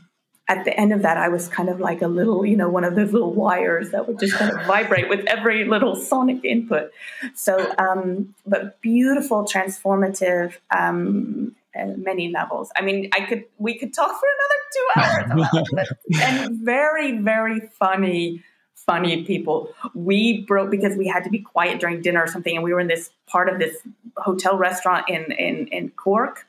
At 0.48 0.64
the 0.64 0.78
end 0.78 0.92
of 0.92 1.02
that, 1.02 1.16
I 1.16 1.28
was 1.28 1.48
kind 1.48 1.68
of 1.68 1.80
like 1.80 2.02
a 2.02 2.06
little, 2.06 2.46
you 2.46 2.56
know, 2.56 2.68
one 2.68 2.84
of 2.84 2.94
those 2.94 3.12
little 3.12 3.32
wires 3.32 3.90
that 3.90 4.06
would 4.06 4.20
just 4.20 4.34
kind 4.34 4.52
of 4.52 4.64
vibrate 4.66 5.08
with 5.08 5.26
every 5.26 5.64
little 5.64 5.96
sonic 5.96 6.44
input. 6.44 6.92
So, 7.34 7.74
um, 7.78 8.34
but 8.46 8.80
beautiful, 8.80 9.44
transformative, 9.44 10.54
um, 10.76 11.56
many 11.74 12.30
levels. 12.32 12.70
I 12.76 12.82
mean, 12.82 13.10
I 13.12 13.22
could, 13.22 13.44
we 13.58 13.76
could 13.76 13.92
talk 13.92 14.12
for 14.20 14.28
another 14.36 15.32
two 15.32 15.70
hours, 15.74 15.88
and 16.22 16.64
very, 16.64 17.18
very 17.18 17.60
funny 17.78 18.42
funny 18.86 19.24
people. 19.24 19.74
We 19.94 20.42
broke 20.42 20.70
because 20.70 20.96
we 20.96 21.06
had 21.06 21.24
to 21.24 21.30
be 21.30 21.40
quiet 21.40 21.80
during 21.80 22.02
dinner 22.02 22.22
or 22.22 22.26
something, 22.26 22.54
and 22.54 22.64
we 22.64 22.72
were 22.72 22.80
in 22.80 22.88
this 22.88 23.10
part 23.26 23.48
of 23.48 23.58
this 23.58 23.76
hotel 24.16 24.56
restaurant 24.56 25.08
in 25.08 25.32
in, 25.32 25.66
in 25.68 25.90
Cork. 25.90 26.46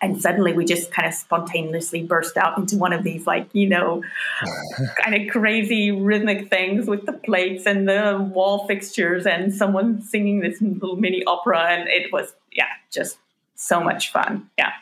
And 0.00 0.20
suddenly 0.20 0.52
we 0.52 0.64
just 0.64 0.92
kind 0.92 1.08
of 1.08 1.14
spontaneously 1.14 2.02
burst 2.02 2.36
out 2.36 2.56
into 2.56 2.76
one 2.76 2.92
of 2.92 3.02
these, 3.02 3.26
like, 3.26 3.48
you 3.52 3.68
know, 3.68 4.04
kind 5.02 5.14
of 5.14 5.32
crazy 5.32 5.90
rhythmic 5.90 6.50
things 6.50 6.86
with 6.86 7.04
the 7.06 7.14
plates 7.14 7.66
and 7.66 7.88
the 7.88 8.16
wall 8.32 8.66
fixtures 8.66 9.26
and 9.26 9.52
someone 9.52 10.02
singing 10.02 10.40
this 10.40 10.60
little 10.60 10.96
mini 10.96 11.24
opera. 11.24 11.60
And 11.70 11.88
it 11.88 12.12
was, 12.12 12.34
yeah, 12.52 12.68
just 12.92 13.18
so 13.56 13.80
much 13.80 14.12
fun. 14.12 14.48
Yeah. 14.56 14.72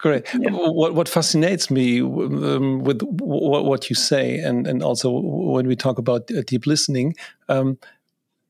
Great. 0.00 0.26
Yeah. 0.34 0.50
What 0.52 0.94
what 0.94 1.08
fascinates 1.08 1.70
me 1.70 2.00
um, 2.00 2.82
with 2.84 3.02
what, 3.02 3.66
what 3.66 3.90
you 3.90 3.96
say, 3.96 4.38
and 4.38 4.66
and 4.66 4.82
also 4.82 5.10
when 5.10 5.66
we 5.66 5.76
talk 5.76 5.98
about 5.98 6.30
uh, 6.30 6.40
deep 6.46 6.66
listening, 6.66 7.14
um, 7.50 7.76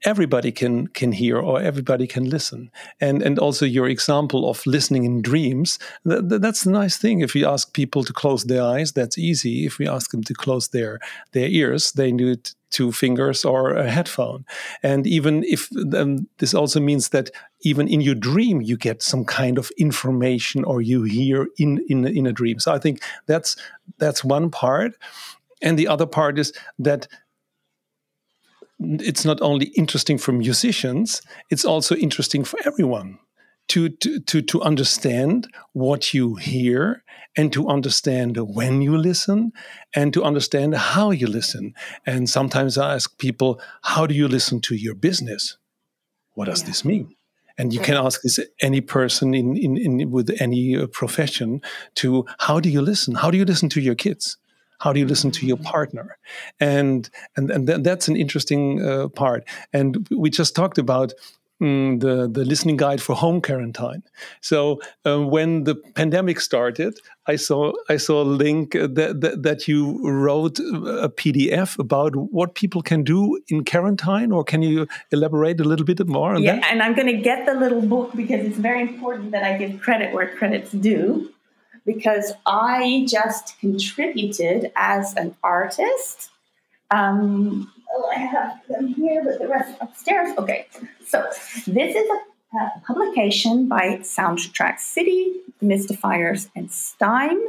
everybody 0.05 0.53
can 0.53 0.87
can 0.89 1.13
hear 1.13 1.39
or 1.39 1.61
everybody 1.61 2.07
can 2.07 2.31
listen 2.31 2.71
and 3.01 3.23
and 3.23 3.39
also 3.39 3.67
your 3.67 3.89
example 3.89 4.49
of 4.49 4.65
listening 4.65 5.05
in 5.05 5.21
dreams 5.21 5.79
th- 6.09 6.27
th- 6.29 6.41
that's 6.41 6.65
the 6.65 6.71
nice 6.71 6.97
thing 6.97 7.21
if 7.21 7.35
we 7.35 7.45
ask 7.45 7.75
people 7.75 8.03
to 8.03 8.13
close 8.13 8.45
their 8.45 8.63
eyes 8.63 8.93
that's 8.93 9.19
easy 9.19 9.67
if 9.67 9.79
we 9.79 9.87
ask 9.87 10.11
them 10.11 10.23
to 10.23 10.33
close 10.33 10.69
their 10.69 10.99
their 11.33 11.49
ears 11.49 11.93
they 11.93 12.13
need 12.13 12.51
two 12.71 12.93
fingers 12.93 13.45
or 13.45 13.75
a 13.75 13.91
headphone 13.91 14.45
and 14.83 15.07
even 15.07 15.45
if 15.45 15.69
um, 15.95 16.27
this 16.39 16.55
also 16.55 16.81
means 16.81 17.11
that 17.11 17.31
even 17.63 17.89
in 17.89 18.01
your 18.01 18.15
dream 18.15 18.61
you 18.61 18.77
get 18.77 19.03
some 19.03 19.25
kind 19.25 19.59
of 19.59 19.71
information 19.79 20.65
or 20.65 20.81
you 20.81 21.03
hear 21.03 21.49
in 21.59 21.85
in 21.89 22.07
in 22.07 22.27
a 22.27 22.33
dream 22.33 22.59
so 22.59 22.73
i 22.73 22.79
think 22.79 23.03
that's 23.27 23.57
that's 23.99 24.25
one 24.25 24.51
part 24.51 24.95
and 25.63 25.79
the 25.79 25.89
other 25.89 26.07
part 26.07 26.39
is 26.39 26.53
that 26.79 27.07
it's 28.81 29.25
not 29.25 29.41
only 29.43 29.67
interesting 29.77 30.19
for 30.19 30.33
musicians, 30.33 31.21
it's 31.51 31.65
also 31.65 31.95
interesting 31.97 32.45
for 32.45 32.59
everyone 32.65 33.19
to, 33.69 33.89
to, 33.89 34.21
to, 34.21 34.43
to 34.43 34.63
understand 34.63 35.47
what 35.73 36.15
you 36.15 36.37
hear 36.37 37.05
and 37.37 37.53
to 37.53 37.69
understand 37.69 38.37
when 38.37 38.83
you 38.83 38.97
listen 38.97 39.53
and 39.95 40.13
to 40.15 40.25
understand 40.25 40.75
how 40.75 41.11
you 41.11 41.27
listen. 41.27 41.75
And 42.07 42.29
sometimes 42.29 42.79
I 42.79 42.95
ask 42.95 43.17
people, 43.19 43.61
how 43.83 44.07
do 44.07 44.15
you 44.15 44.27
listen 44.27 44.61
to 44.63 44.75
your 44.75 44.95
business? 44.95 45.59
What 46.35 46.47
does 46.47 46.63
yeah. 46.63 46.69
this 46.69 46.85
mean? 46.85 47.15
And 47.61 47.75
you 47.75 47.81
can 47.81 47.95
ask 47.95 48.23
this 48.23 48.41
any 48.63 48.81
person 48.81 49.35
in, 49.35 49.55
in, 49.55 49.77
in 49.77 50.11
with 50.11 50.35
any 50.41 50.77
uh, 50.77 50.87
profession 50.87 51.61
to 51.97 52.25
how 52.39 52.59
do 52.59 52.71
you 52.71 52.81
listen? 52.81 53.15
How 53.15 53.31
do 53.31 53.37
you 53.37 53.45
listen 53.45 53.69
to 53.71 53.83
your 53.83 53.95
kids? 53.95 54.39
How 54.79 54.95
do 54.95 54.99
you 54.99 55.07
listen 55.07 55.31
to 55.33 55.47
your 55.47 55.59
mm-hmm. 55.59 55.67
partner? 55.67 56.17
And 56.59 57.11
and 57.37 57.51
and 57.51 57.69
that's 57.69 58.09
an 58.09 58.17
interesting 58.17 58.83
uh, 58.83 59.09
part. 59.09 59.45
And 59.75 60.09
we 60.11 60.31
just 60.31 60.57
talked 60.57 60.79
about 60.79 61.13
mm, 61.61 62.01
the 62.01 62.29
the 62.29 62.45
listening 62.45 62.77
guide 62.77 63.01
for 63.01 63.15
home 63.15 63.41
quarantine. 63.41 64.03
So 64.41 64.81
uh, 65.05 65.21
when 65.21 65.65
the 65.65 65.75
pandemic 65.95 66.41
started, 66.41 66.99
I 67.27 67.37
saw 67.37 67.73
I 67.89 67.97
saw 67.97 68.23
a 68.23 68.31
link 68.45 68.73
that, 68.73 69.21
that, 69.21 69.43
that 69.43 69.69
you 69.69 70.01
wrote 70.09 70.59
a 70.59 71.09
PDF 71.09 71.79
about 71.79 72.17
what 72.17 72.55
people 72.55 72.83
can 72.83 73.03
do 73.03 73.41
in 73.49 73.65
quarantine. 73.65 74.33
Or 74.33 74.45
can 74.45 74.63
you 74.63 74.87
elaborate 75.11 75.61
a 75.61 75.65
little 75.65 75.87
bit 75.87 76.07
more? 76.07 76.39
yeah, 76.39 76.57
that? 76.57 76.71
and 76.71 76.83
I'm 76.83 76.95
going 76.95 77.07
to 77.15 77.23
get 77.23 77.47
the 77.47 77.55
little 77.55 77.83
book 77.83 78.13
because 78.15 78.45
it's 78.47 78.59
very 78.59 78.81
important 78.83 79.33
that 79.33 79.43
I 79.43 79.57
give 79.59 79.81
credit 79.81 80.15
where 80.15 80.35
credit's 80.37 80.73
due 80.73 81.33
because 81.87 82.33
I 82.47 83.07
just 83.09 83.59
contributed 83.61 84.73
as 84.77 85.15
an 85.17 85.37
artist. 85.43 86.31
Um, 86.91 87.73
oh, 87.93 88.11
I 88.15 88.19
have 88.19 88.61
them 88.69 88.89
here, 88.89 89.23
but 89.25 89.39
the 89.39 89.49
rest 89.49 89.77
upstairs. 89.81 90.37
Okay, 90.39 90.67
so 91.07 91.25
this 91.67 91.95
is 91.95 92.09
a, 92.09 92.57
a 92.57 92.83
publication 92.87 93.69
by 93.69 93.99
Soundtrack 93.99 94.79
City, 94.79 95.41
Mystifiers, 95.63 96.49
and 96.57 96.71
STEIM, 96.71 97.41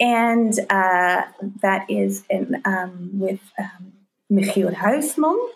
and 0.00 0.58
uh, 0.70 1.22
that 1.60 1.86
is 1.88 2.24
in, 2.30 2.62
um, 2.64 3.10
with 3.12 3.40
um, 3.58 3.92
Michiel 4.30 4.74
Huisman 4.74 5.48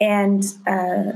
and 0.00 0.44
uh, 0.66 1.12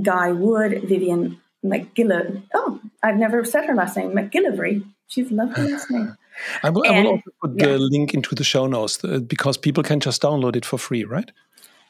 Guy 0.00 0.32
Wood, 0.32 0.82
Vivian 0.84 1.40
McGillivray. 1.64 2.42
Oh, 2.54 2.80
I've 3.02 3.16
never 3.16 3.44
said 3.44 3.66
her 3.66 3.74
last 3.74 3.96
name, 3.96 4.12
McGillivray. 4.12 4.84
She's 5.06 5.30
lovely 5.30 5.72
listening. 5.72 6.16
I 6.62 6.70
will, 6.70 6.84
and, 6.84 6.94
I 6.94 7.02
will 7.02 7.10
also 7.12 7.30
put 7.40 7.52
yeah. 7.56 7.66
the 7.66 7.78
link 7.78 8.14
into 8.14 8.34
the 8.34 8.44
show 8.44 8.66
notes 8.66 9.02
uh, 9.04 9.18
because 9.20 9.56
people 9.56 9.82
can 9.82 10.00
just 10.00 10.22
download 10.22 10.56
it 10.56 10.64
for 10.64 10.78
free, 10.78 11.04
right? 11.04 11.30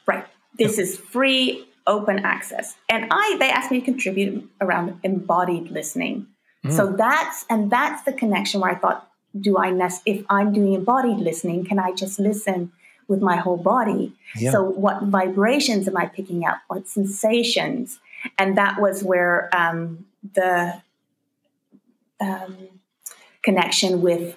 Right. 0.07 0.25
This 0.59 0.79
is 0.79 0.99
free 0.99 1.67
open 1.87 2.21
access. 2.21 2.77
And 2.89 3.07
I 3.11 3.37
they 3.39 3.51
asked 3.51 3.71
me 3.71 3.81
to 3.81 3.85
contribute 3.85 4.49
around 4.61 4.99
embodied 5.03 5.71
listening. 5.71 6.27
Mm. 6.65 6.73
So 6.73 6.93
that's 6.93 7.45
and 7.49 7.71
that's 7.71 8.03
the 8.05 8.13
connection 8.13 8.61
where 8.61 8.71
I 8.71 8.75
thought, 8.75 9.09
do 9.39 9.59
I 9.59 9.71
nest 9.71 10.03
if 10.07 10.25
I'm 10.29 10.53
doing 10.53 10.75
embodied 10.75 11.19
listening, 11.19 11.65
can 11.65 11.79
I 11.79 11.93
just 11.93 12.19
listen 12.19 12.73
with 13.09 13.21
my 13.21 13.37
whole 13.37 13.57
body? 13.57 14.13
Yeah. 14.37 14.53
So 14.53 14.63
what 14.63 15.03
vibrations 15.05 15.89
am 15.89 15.97
I 15.97 16.07
picking 16.07 16.45
up? 16.45 16.59
What 16.69 16.89
sensations? 16.89 17.99
And 18.39 18.57
that 18.59 18.81
was 18.81 19.03
where 19.03 19.49
um, 19.55 20.07
the 20.35 20.83
um, 22.21 22.57
connection 23.43 24.01
with 24.01 24.37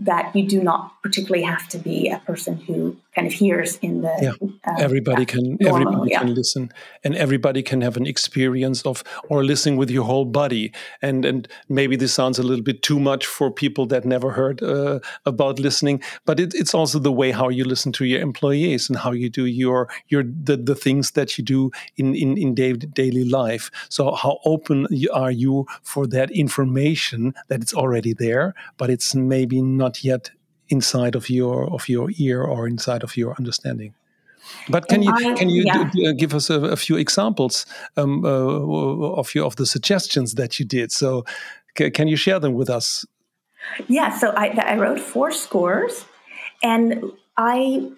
that 0.00 0.34
you 0.34 0.46
do 0.46 0.62
not 0.62 0.92
particularly 1.02 1.44
have 1.44 1.68
to 1.68 1.78
be 1.78 2.08
a 2.08 2.18
person 2.20 2.56
who 2.56 2.96
kind 3.14 3.26
of 3.26 3.32
hears 3.32 3.76
in 3.78 4.02
the 4.02 4.14
yeah. 4.22 4.48
Uh, 4.64 4.76
everybody 4.78 5.24
can 5.26 5.56
normal, 5.60 5.88
everybody 5.88 6.10
yeah. 6.10 6.20
can 6.20 6.34
listen 6.34 6.72
and 7.02 7.16
everybody 7.16 7.62
can 7.62 7.80
have 7.80 7.96
an 7.96 8.06
experience 8.06 8.82
of 8.86 9.02
or 9.28 9.42
listening 9.44 9.76
with 9.76 9.90
your 9.90 10.04
whole 10.04 10.24
body 10.24 10.72
and 11.02 11.24
and 11.24 11.48
maybe 11.68 11.96
this 11.96 12.12
sounds 12.14 12.38
a 12.38 12.42
little 12.42 12.62
bit 12.62 12.82
too 12.82 13.00
much 13.00 13.26
for 13.26 13.50
people 13.50 13.86
that 13.86 14.04
never 14.04 14.30
heard 14.30 14.62
uh, 14.62 15.00
about 15.26 15.58
listening 15.58 16.00
but 16.26 16.38
it, 16.38 16.54
it's 16.54 16.74
also 16.74 16.98
the 16.98 17.12
way 17.12 17.30
how 17.32 17.48
you 17.48 17.64
listen 17.64 17.90
to 17.90 18.04
your 18.04 18.20
employees 18.20 18.88
and 18.88 18.98
how 18.98 19.10
you 19.10 19.28
do 19.28 19.46
your 19.46 19.88
your 20.08 20.22
the, 20.22 20.56
the 20.56 20.76
things 20.76 21.12
that 21.12 21.36
you 21.38 21.44
do 21.44 21.70
in 21.96 22.14
in, 22.14 22.36
in 22.38 22.54
day, 22.54 22.72
daily 22.72 23.24
life 23.24 23.70
so 23.88 24.12
how 24.14 24.38
open 24.44 24.86
are 25.12 25.32
you 25.32 25.66
for 25.82 26.06
that 26.06 26.30
information 26.30 27.34
that 27.48 27.62
it's 27.62 27.74
already 27.74 28.12
there 28.12 28.54
but 28.76 28.90
it's 28.90 29.14
maybe 29.14 29.60
not 29.78 30.04
yet 30.04 30.30
inside 30.68 31.14
of 31.14 31.30
your 31.30 31.72
of 31.72 31.88
your 31.88 32.10
ear 32.18 32.42
or 32.42 32.68
inside 32.68 33.02
of 33.02 33.16
your 33.16 33.34
understanding. 33.38 33.94
But 34.68 34.88
can 34.88 35.02
you 35.02 35.12
I, 35.12 35.34
can 35.34 35.48
you 35.48 35.62
yeah. 35.64 35.90
do, 35.92 36.06
uh, 36.06 36.12
give 36.12 36.34
us 36.34 36.50
a, 36.50 36.60
a 36.60 36.76
few 36.76 36.96
examples 36.96 37.66
um, 37.96 38.24
uh, 38.24 38.28
of 39.20 39.34
your 39.34 39.46
of 39.46 39.56
the 39.56 39.66
suggestions 39.66 40.34
that 40.34 40.58
you 40.58 40.64
did? 40.66 40.92
So 40.92 41.24
can 41.74 42.08
you 42.08 42.16
share 42.16 42.40
them 42.40 42.54
with 42.54 42.70
us? 42.70 43.06
Yeah. 43.86 44.16
So 44.16 44.30
I, 44.30 44.48
I 44.48 44.76
wrote 44.76 45.00
four 45.00 45.30
scores, 45.30 46.04
and 46.62 47.12
I 47.36 47.90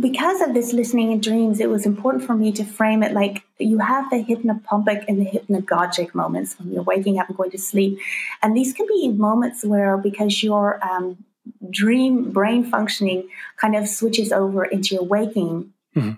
because 0.00 0.40
of 0.40 0.54
this 0.54 0.72
listening 0.72 1.12
in 1.12 1.20
dreams, 1.20 1.60
it 1.60 1.68
was 1.68 1.86
important 1.86 2.24
for 2.24 2.34
me 2.34 2.52
to 2.52 2.64
frame 2.64 3.02
it 3.02 3.12
like 3.12 3.42
you 3.58 3.78
have 3.78 4.08
the 4.10 4.24
hypnopompic 4.24 5.04
and 5.08 5.20
the 5.20 5.26
hypnagogic 5.26 6.14
moments 6.14 6.58
when 6.58 6.72
you're 6.72 6.82
waking 6.82 7.18
up 7.18 7.28
and 7.28 7.36
going 7.36 7.50
to 7.50 7.58
sleep, 7.58 7.98
and 8.42 8.56
these 8.56 8.72
can 8.72 8.86
be 8.86 9.08
moments 9.08 9.64
where 9.64 9.96
because 9.98 10.42
you're 10.42 10.80
um, 10.82 11.24
dream 11.70 12.30
brain 12.32 12.64
functioning 12.64 13.28
kind 13.56 13.74
of 13.76 13.88
switches 13.88 14.32
over 14.32 14.64
into 14.64 14.94
your 14.94 15.04
waking 15.04 15.72
mm-hmm. 15.94 16.12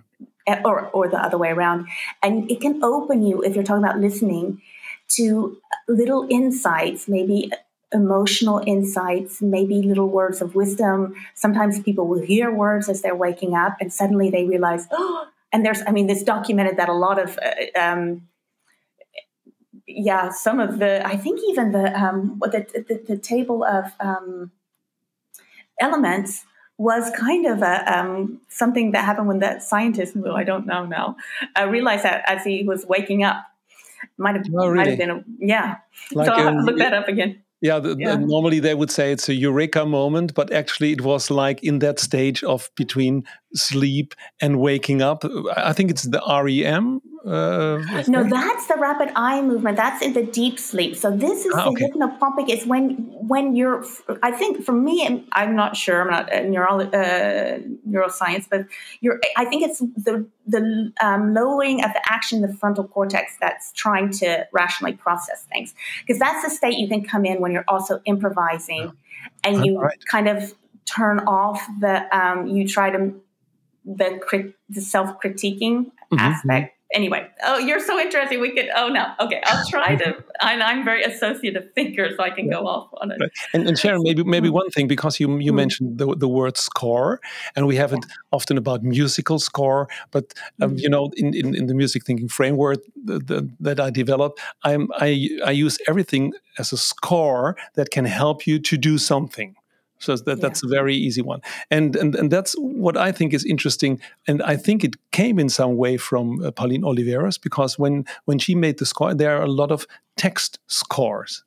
Or, 0.64 0.86
or 0.94 1.10
the 1.10 1.18
other 1.18 1.36
way 1.36 1.50
around 1.50 1.88
and 2.22 2.50
it 2.50 2.62
can 2.62 2.82
open 2.82 3.22
you 3.22 3.42
if 3.42 3.54
you're 3.54 3.62
talking 3.62 3.84
about 3.84 4.00
listening 4.00 4.62
to 5.08 5.58
little 5.88 6.26
insights 6.30 7.06
maybe 7.06 7.50
emotional 7.92 8.62
insights 8.66 9.42
maybe 9.42 9.82
little 9.82 10.08
words 10.08 10.40
of 10.40 10.54
wisdom 10.54 11.14
sometimes 11.34 11.80
people 11.80 12.06
will 12.06 12.22
hear 12.22 12.50
words 12.50 12.88
as 12.88 13.02
they're 13.02 13.14
waking 13.14 13.54
up 13.54 13.76
and 13.78 13.92
suddenly 13.92 14.30
they 14.30 14.46
realize 14.46 14.86
oh 14.90 15.26
and 15.52 15.64
there's 15.64 15.82
i 15.86 15.90
mean 15.90 16.06
this 16.06 16.22
documented 16.22 16.76
that 16.76 16.88
a 16.88 16.94
lot 16.94 17.18
of 17.18 17.38
uh, 17.38 17.78
um, 17.78 18.26
yeah 19.86 20.30
some 20.30 20.60
of 20.60 20.78
the 20.78 21.06
i 21.06 21.16
think 21.16 21.40
even 21.48 21.72
the 21.72 21.98
um, 21.98 22.40
the, 22.42 22.84
the, 22.88 23.02
the 23.06 23.16
table 23.18 23.64
of 23.64 23.86
um, 24.00 24.50
elements 25.80 26.44
was 26.78 27.10
kind 27.16 27.46
of 27.46 27.62
a, 27.62 27.98
um, 27.98 28.40
something 28.48 28.92
that 28.92 29.04
happened 29.04 29.26
when 29.26 29.40
that 29.40 29.62
scientist, 29.62 30.14
who 30.14 30.32
I 30.32 30.44
don't 30.44 30.66
know 30.66 30.86
now, 30.86 31.16
uh, 31.58 31.66
realized 31.68 32.04
that 32.04 32.22
as 32.26 32.44
he 32.44 32.62
was 32.62 32.86
waking 32.86 33.24
up. 33.24 33.44
Might 34.16 34.36
have, 34.36 34.46
oh, 34.54 34.68
really? 34.68 34.76
might 34.76 34.86
have 34.88 34.98
been 34.98 35.10
a, 35.10 35.24
yeah. 35.38 35.76
Like, 36.12 36.26
so 36.26 36.32
I'll 36.32 36.64
look 36.64 36.78
that 36.78 36.94
up 36.94 37.08
again. 37.08 37.42
Yeah, 37.60 37.80
the, 37.80 37.96
yeah. 37.98 38.14
The, 38.14 38.18
normally 38.18 38.60
they 38.60 38.74
would 38.74 38.90
say 38.90 39.10
it's 39.10 39.28
a 39.28 39.34
eureka 39.34 39.84
moment, 39.84 40.34
but 40.34 40.52
actually 40.52 40.92
it 40.92 41.00
was 41.00 41.30
like 41.30 41.62
in 41.64 41.80
that 41.80 41.98
stage 41.98 42.44
of 42.44 42.70
between 42.76 43.24
sleep 43.54 44.14
and 44.40 44.60
waking 44.60 45.02
up. 45.02 45.24
I 45.56 45.72
think 45.72 45.90
it's 45.90 46.04
the 46.04 46.20
REM 46.20 47.00
uh, 47.28 47.78
no, 48.08 48.24
that's 48.24 48.66
the 48.66 48.76
rapid 48.76 49.10
eye 49.16 49.42
movement. 49.42 49.76
That's 49.76 50.02
in 50.02 50.12
the 50.12 50.22
deep 50.22 50.58
sleep. 50.58 50.96
So 50.96 51.10
this 51.10 51.44
is 51.44 51.52
ah, 51.54 51.64
the 51.64 51.70
okay. 51.70 51.90
hypnopompic. 51.90 52.48
Is 52.48 52.66
when 52.66 52.94
when 53.12 53.56
you're. 53.56 53.84
I 54.22 54.30
think 54.30 54.64
for 54.64 54.72
me, 54.72 55.26
I'm 55.32 55.56
not 55.56 55.76
sure. 55.76 56.00
I'm 56.00 56.10
not 56.10 56.32
a 56.32 56.48
neuro, 56.48 56.80
uh, 56.80 57.58
neuroscience, 57.88 58.46
but 58.48 58.66
you're. 59.00 59.20
I 59.36 59.44
think 59.44 59.62
it's 59.62 59.80
the 59.80 60.26
the 60.46 60.92
um, 61.00 61.34
lowering 61.34 61.84
of 61.84 61.92
the 61.92 62.00
action 62.10 62.42
in 62.42 62.50
the 62.50 62.56
frontal 62.56 62.84
cortex 62.84 63.36
that's 63.40 63.72
trying 63.72 64.10
to 64.12 64.46
rationally 64.52 64.94
process 64.94 65.44
things. 65.52 65.74
Because 66.06 66.18
that's 66.18 66.44
the 66.44 66.50
state 66.50 66.78
you 66.78 66.88
can 66.88 67.04
come 67.04 67.24
in 67.24 67.40
when 67.40 67.52
you're 67.52 67.68
also 67.68 68.00
improvising, 68.04 68.92
and 69.44 69.66
you 69.66 69.80
right. 69.80 69.98
kind 70.10 70.28
of 70.28 70.54
turn 70.86 71.20
off 71.20 71.66
the. 71.80 72.16
Um, 72.16 72.46
you 72.46 72.66
try 72.66 72.90
to 72.90 73.12
the 73.96 74.18
crit, 74.20 74.54
the 74.68 74.80
self 74.80 75.20
critiquing 75.20 75.86
mm-hmm. 76.12 76.18
aspect 76.18 76.78
anyway, 76.92 77.26
oh, 77.44 77.58
you're 77.58 77.80
so 77.80 77.98
interesting. 77.98 78.40
We 78.40 78.50
could, 78.52 78.68
oh 78.74 78.88
no, 78.88 79.06
okay, 79.20 79.40
I'll 79.44 79.66
try 79.68 79.96
to. 79.96 80.16
And 80.40 80.62
I'm 80.62 80.84
very 80.84 81.02
associative 81.02 81.72
thinker, 81.74 82.10
so 82.16 82.22
I 82.22 82.30
can 82.30 82.48
go 82.48 82.66
off 82.66 82.88
on 83.00 83.10
it. 83.10 83.18
And, 83.52 83.66
and 83.66 83.78
Sharon, 83.78 84.02
maybe 84.02 84.24
maybe 84.24 84.48
one 84.48 84.70
thing 84.70 84.86
because 84.86 85.20
you 85.20 85.38
you 85.38 85.52
mm. 85.52 85.56
mentioned 85.56 85.98
the 85.98 86.14
the 86.16 86.28
word 86.28 86.56
score, 86.56 87.20
and 87.56 87.66
we 87.66 87.76
have 87.76 87.92
it 87.92 88.04
often 88.32 88.56
about 88.56 88.82
musical 88.82 89.38
score, 89.38 89.88
but 90.10 90.34
um, 90.60 90.76
mm. 90.76 90.80
you 90.80 90.88
know, 90.88 91.10
in, 91.16 91.34
in, 91.34 91.54
in 91.54 91.66
the 91.66 91.74
music 91.74 92.04
thinking 92.04 92.28
framework 92.28 92.78
the, 93.04 93.18
the, 93.18 93.50
that 93.60 93.80
I 93.80 93.90
developed, 93.90 94.40
I'm 94.62 94.88
I 94.94 95.30
I 95.44 95.50
use 95.50 95.78
everything 95.88 96.32
as 96.58 96.72
a 96.72 96.76
score 96.78 97.56
that 97.74 97.90
can 97.90 98.04
help 98.04 98.46
you 98.46 98.58
to 98.60 98.76
do 98.76 98.98
something. 98.98 99.54
So 99.98 100.16
that, 100.16 100.40
that's 100.40 100.62
a 100.62 100.68
very 100.68 100.94
easy 100.94 101.22
one. 101.22 101.40
And, 101.70 101.96
and, 101.96 102.14
and 102.14 102.30
that's 102.30 102.54
what 102.54 102.96
I 102.96 103.12
think 103.12 103.34
is 103.34 103.44
interesting. 103.44 104.00
And 104.26 104.42
I 104.42 104.56
think 104.56 104.84
it 104.84 104.96
came 105.10 105.38
in 105.38 105.48
some 105.48 105.76
way 105.76 105.96
from 105.96 106.42
uh, 106.44 106.50
Pauline 106.50 106.82
Oliveros 106.82 107.40
because 107.40 107.78
when, 107.78 108.04
when 108.24 108.38
she 108.38 108.54
made 108.54 108.78
the 108.78 108.86
score, 108.86 109.14
there 109.14 109.36
are 109.36 109.42
a 109.42 109.50
lot 109.50 109.72
of 109.72 109.86
text 110.16 110.60
scores. 110.66 111.44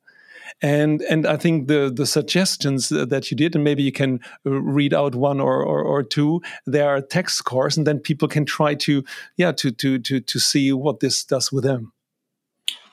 And, 0.60 1.00
and 1.02 1.26
I 1.26 1.38
think 1.38 1.68
the, 1.68 1.90
the 1.94 2.06
suggestions 2.06 2.90
that 2.90 3.30
you 3.30 3.36
did, 3.36 3.54
and 3.54 3.64
maybe 3.64 3.82
you 3.82 3.90
can 3.90 4.20
uh, 4.46 4.50
read 4.50 4.92
out 4.92 5.14
one 5.14 5.40
or, 5.40 5.64
or, 5.64 5.82
or 5.82 6.02
two, 6.02 6.42
there 6.66 6.88
are 6.88 7.00
text 7.00 7.36
scores, 7.36 7.76
and 7.76 7.86
then 7.86 7.98
people 7.98 8.28
can 8.28 8.44
try 8.44 8.74
to, 8.74 9.02
yeah, 9.36 9.52
to, 9.52 9.70
to, 9.70 9.98
to, 9.98 10.20
to 10.20 10.38
see 10.38 10.72
what 10.72 11.00
this 11.00 11.24
does 11.24 11.50
with 11.50 11.64
them. 11.64 11.92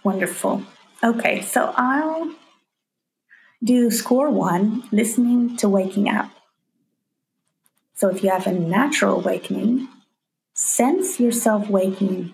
Wonderful. 0.03 0.64
Okay, 1.03 1.41
so 1.41 1.74
I'll 1.76 2.34
do 3.64 3.91
score 3.91 4.30
one, 4.30 4.84
listening 4.91 5.57
to 5.57 5.70
waking 5.70 6.10
up. 6.10 6.32
So 7.93 8.10
if 8.10 8.24
you 8.24 8.30
have 8.30 8.47
a 8.47 8.53
natural 8.53 9.20
awakening, 9.20 9.88
sense 10.53 11.20
yourself 11.20 11.70
waking, 11.70 12.34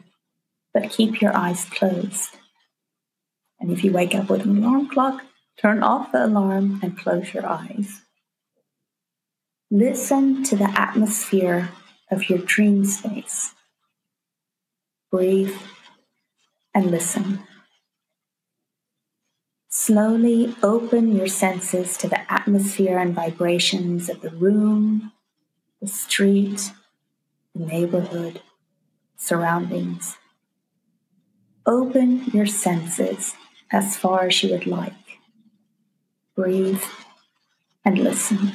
but 0.74 0.92
keep 0.92 1.22
your 1.22 1.36
eyes 1.36 1.66
closed. 1.66 2.38
And 3.60 3.72
if 3.72 3.84
you 3.84 3.92
wake 3.92 4.14
up 4.14 4.30
with 4.30 4.46
an 4.46 4.64
alarm 4.64 4.90
clock, 4.90 5.24
turn 5.58 5.82
off 5.82 6.12
the 6.12 6.26
alarm 6.26 6.80
and 6.84 6.98
close 6.98 7.34
your 7.34 7.48
eyes. 7.48 8.02
Listen 9.72 10.44
to 10.44 10.56
the 10.56 10.70
atmosphere 10.80 11.70
of 12.12 12.30
your 12.30 12.40
dream 12.40 12.86
space. 12.86 13.54
Breathe 15.10 15.56
and 16.74 16.92
listen. 16.92 17.40
Slowly 19.78 20.56
open 20.64 21.14
your 21.14 21.28
senses 21.28 21.98
to 21.98 22.08
the 22.08 22.32
atmosphere 22.32 22.98
and 22.98 23.14
vibrations 23.14 24.10
of 24.10 24.22
the 24.22 24.30
room, 24.30 25.12
the 25.82 25.88
street, 25.88 26.72
the 27.54 27.66
neighborhood, 27.66 28.42
surroundings. 29.18 30.18
Open 31.66 32.24
your 32.28 32.46
senses 32.46 33.34
as 33.70 33.98
far 33.98 34.28
as 34.28 34.42
you 34.42 34.52
would 34.52 34.66
like. 34.66 35.20
Breathe 36.38 36.82
and 37.84 37.98
listen. 37.98 38.54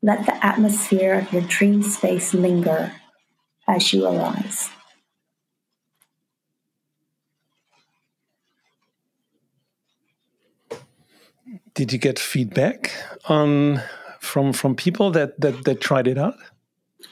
Let 0.00 0.24
the 0.24 0.44
atmosphere 0.44 1.18
of 1.18 1.30
your 1.34 1.42
dream 1.42 1.82
space 1.82 2.32
linger 2.32 2.94
as 3.68 3.92
you 3.92 4.06
arise. 4.06 4.70
Did 11.74 11.92
you 11.92 11.98
get 11.98 12.18
feedback 12.18 12.92
on 13.28 13.82
from 14.20 14.52
from 14.52 14.74
people 14.74 15.10
that 15.10 15.40
that, 15.40 15.64
that 15.64 15.80
tried 15.80 16.06
it 16.06 16.18
out? 16.18 16.36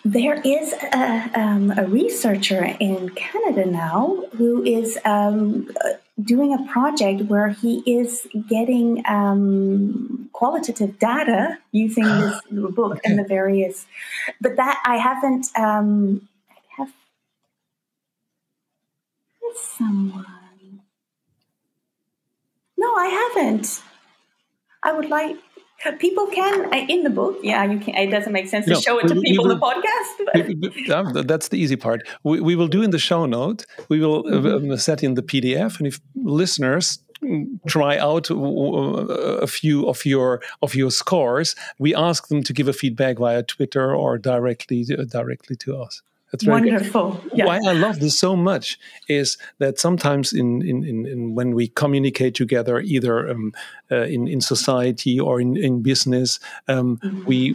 There 0.05 0.41
is 0.41 0.73
a, 0.73 1.31
um, 1.35 1.71
a 1.77 1.87
researcher 1.87 2.65
in 2.81 3.11
Canada 3.11 3.67
now 3.67 4.25
who 4.37 4.65
is 4.65 4.99
um, 5.05 5.71
doing 6.21 6.55
a 6.55 6.73
project 6.73 7.23
where 7.23 7.51
he 7.51 7.83
is 7.87 8.27
getting 8.49 9.05
um, 9.07 10.29
qualitative 10.33 10.99
data 10.99 11.59
using 11.73 12.05
this 12.21 12.41
book 12.51 12.93
okay. 12.93 13.01
and 13.05 13.19
the 13.19 13.25
various. 13.25 13.87
But 14.41 14.57
that 14.57 14.83
I 14.85 14.97
haven't. 14.97 15.49
Um, 15.57 16.29
I 16.51 16.55
have 16.79 16.93
someone. 19.55 20.27
No, 22.77 22.95
I 22.95 23.07
haven't. 23.07 23.83
I 24.83 24.93
would 24.93 25.09
like 25.09 25.37
people 25.99 26.27
can 26.29 26.73
in 26.89 27.03
the 27.03 27.11
book 27.11 27.39
yeah 27.43 27.65
you 27.65 27.79
can 27.79 27.95
it 27.95 28.11
doesn't 28.11 28.33
make 28.33 28.49
sense 28.49 28.67
to 28.67 28.73
no, 28.73 28.81
show 28.81 28.99
it 28.99 29.09
to 29.09 29.21
people 29.21 29.51
in 29.51 29.59
the 29.59 29.65
podcast 29.67 31.27
that's 31.27 31.49
the 31.49 31.57
easy 31.57 31.77
part 31.77 32.07
we, 32.23 32.41
we 32.41 32.55
will 32.55 32.69
do 32.69 32.83
in 32.83 32.91
the 32.91 32.99
show 32.99 33.27
note 33.27 33.67
we 33.89 33.99
will 33.99 34.21
uh, 34.29 34.31
mm-hmm. 34.31 34.71
um, 34.71 34.77
set 34.77 35.03
in 35.03 35.15
the 35.15 35.23
pdf 35.23 35.79
and 35.79 35.87
if 35.87 36.01
listeners 36.15 37.01
try 37.67 37.99
out 37.99 38.29
a 38.31 39.47
few 39.47 39.89
of 39.89 40.05
your 40.05 40.41
of 40.63 40.75
your 40.75 40.91
scores 40.91 41.55
we 41.79 41.95
ask 41.95 42.29
them 42.29 42.43
to 42.43 42.53
give 42.53 42.69
a 42.69 42.73
feedback 42.73 43.19
via 43.19 43.43
twitter 43.43 43.95
or 43.95 44.19
directly 44.19 44.87
uh, 44.97 45.05
directly 45.05 45.57
to 45.57 45.77
us 45.77 46.03
that's 46.33 46.47
wonderful. 46.47 47.23
Yeah. 47.35 47.45
Why 47.45 47.61
I 47.67 47.73
love 47.73 48.01
this 48.01 48.19
so 48.19 48.35
much 48.35 48.79
is 49.07 49.37
that 49.59 49.79
sometimes 49.79 50.33
in, 50.33 50.63
in, 50.63 50.83
in, 50.83 51.05
in 51.05 51.35
when 51.35 51.55
we 51.55 51.69
communicate 51.69 52.35
together, 52.35 52.81
either 52.81 53.29
um, 53.29 53.53
uh, 53.91 54.05
in 54.05 54.27
in 54.27 54.41
society 54.41 55.21
or 55.21 55.43
in, 55.43 55.59
in 55.59 55.83
business, 55.83 56.41
um, 56.69 56.97
mm-hmm. 56.97 57.25
we 57.27 57.55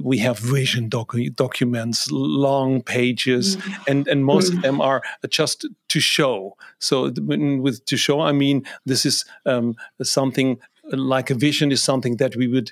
we 0.00 0.18
have 0.18 0.38
vision 0.38 0.88
docu- 0.88 1.34
documents, 1.34 2.08
long 2.12 2.80
pages, 2.80 3.56
mm-hmm. 3.56 3.90
and 3.90 4.06
and 4.06 4.24
most 4.24 4.50
mm-hmm. 4.50 4.58
of 4.58 4.62
them 4.62 4.80
are 4.80 5.02
just 5.28 5.66
to 5.88 5.98
show. 5.98 6.56
So 6.78 7.12
with 7.26 7.84
to 7.86 7.96
show, 7.96 8.20
I 8.20 8.30
mean 8.30 8.64
this 8.86 9.04
is 9.04 9.24
um, 9.46 9.74
something 10.00 10.60
like 10.92 11.30
a 11.30 11.34
vision 11.34 11.72
is 11.72 11.82
something 11.82 12.18
that 12.18 12.36
we 12.36 12.46
would 12.46 12.70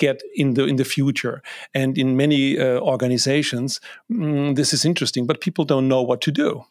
get 0.00 0.22
in 0.34 0.54
the 0.54 0.64
in 0.64 0.76
the 0.76 0.84
future. 0.84 1.42
And 1.74 1.98
in 1.98 2.16
many 2.16 2.58
uh, 2.58 2.80
organizations, 2.80 3.80
mm, 4.10 4.54
this 4.56 4.72
is 4.72 4.84
interesting, 4.84 5.26
but 5.26 5.40
people 5.40 5.64
don't 5.64 5.88
know 5.88 6.02
what 6.02 6.20
to 6.22 6.32
do. 6.32 6.64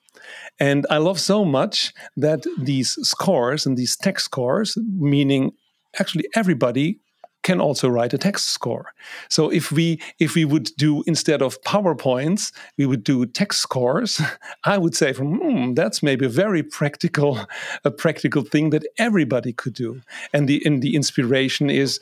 And 0.60 0.86
I 0.90 0.98
love 0.98 1.20
so 1.20 1.46
much 1.46 1.94
that 2.18 2.42
these 2.58 2.98
scores 3.08 3.66
and 3.66 3.78
these 3.78 3.96
text 3.96 4.26
scores, 4.26 4.78
meaning 4.98 5.52
actually 6.00 6.26
everybody 6.36 7.00
can 7.44 7.62
also 7.62 7.88
write 7.88 8.14
a 8.14 8.18
text 8.18 8.50
score. 8.50 8.94
So 9.30 9.50
if 9.50 9.72
we 9.72 10.00
if 10.20 10.36
we 10.36 10.46
would 10.46 10.70
do 10.78 11.04
instead 11.08 11.42
of 11.42 11.62
PowerPoints, 11.62 12.52
we 12.78 12.86
would 12.86 13.04
do 13.04 13.26
text 13.26 13.62
scores. 13.62 14.22
I 14.66 14.78
would 14.78 14.96
say, 14.96 15.14
from 15.14 15.40
hmm, 15.40 15.74
that's 15.74 16.04
maybe 16.04 16.26
a 16.26 16.30
very 16.30 16.64
practical 16.64 17.40
a 17.86 17.92
practical 17.92 18.44
thing 18.44 18.72
that 18.72 18.86
everybody 18.98 19.54
could 19.54 19.74
do. 19.74 20.02
And 20.34 20.50
the 20.50 20.62
and 20.66 20.82
the 20.82 20.96
inspiration 20.96 21.70
is 21.70 22.00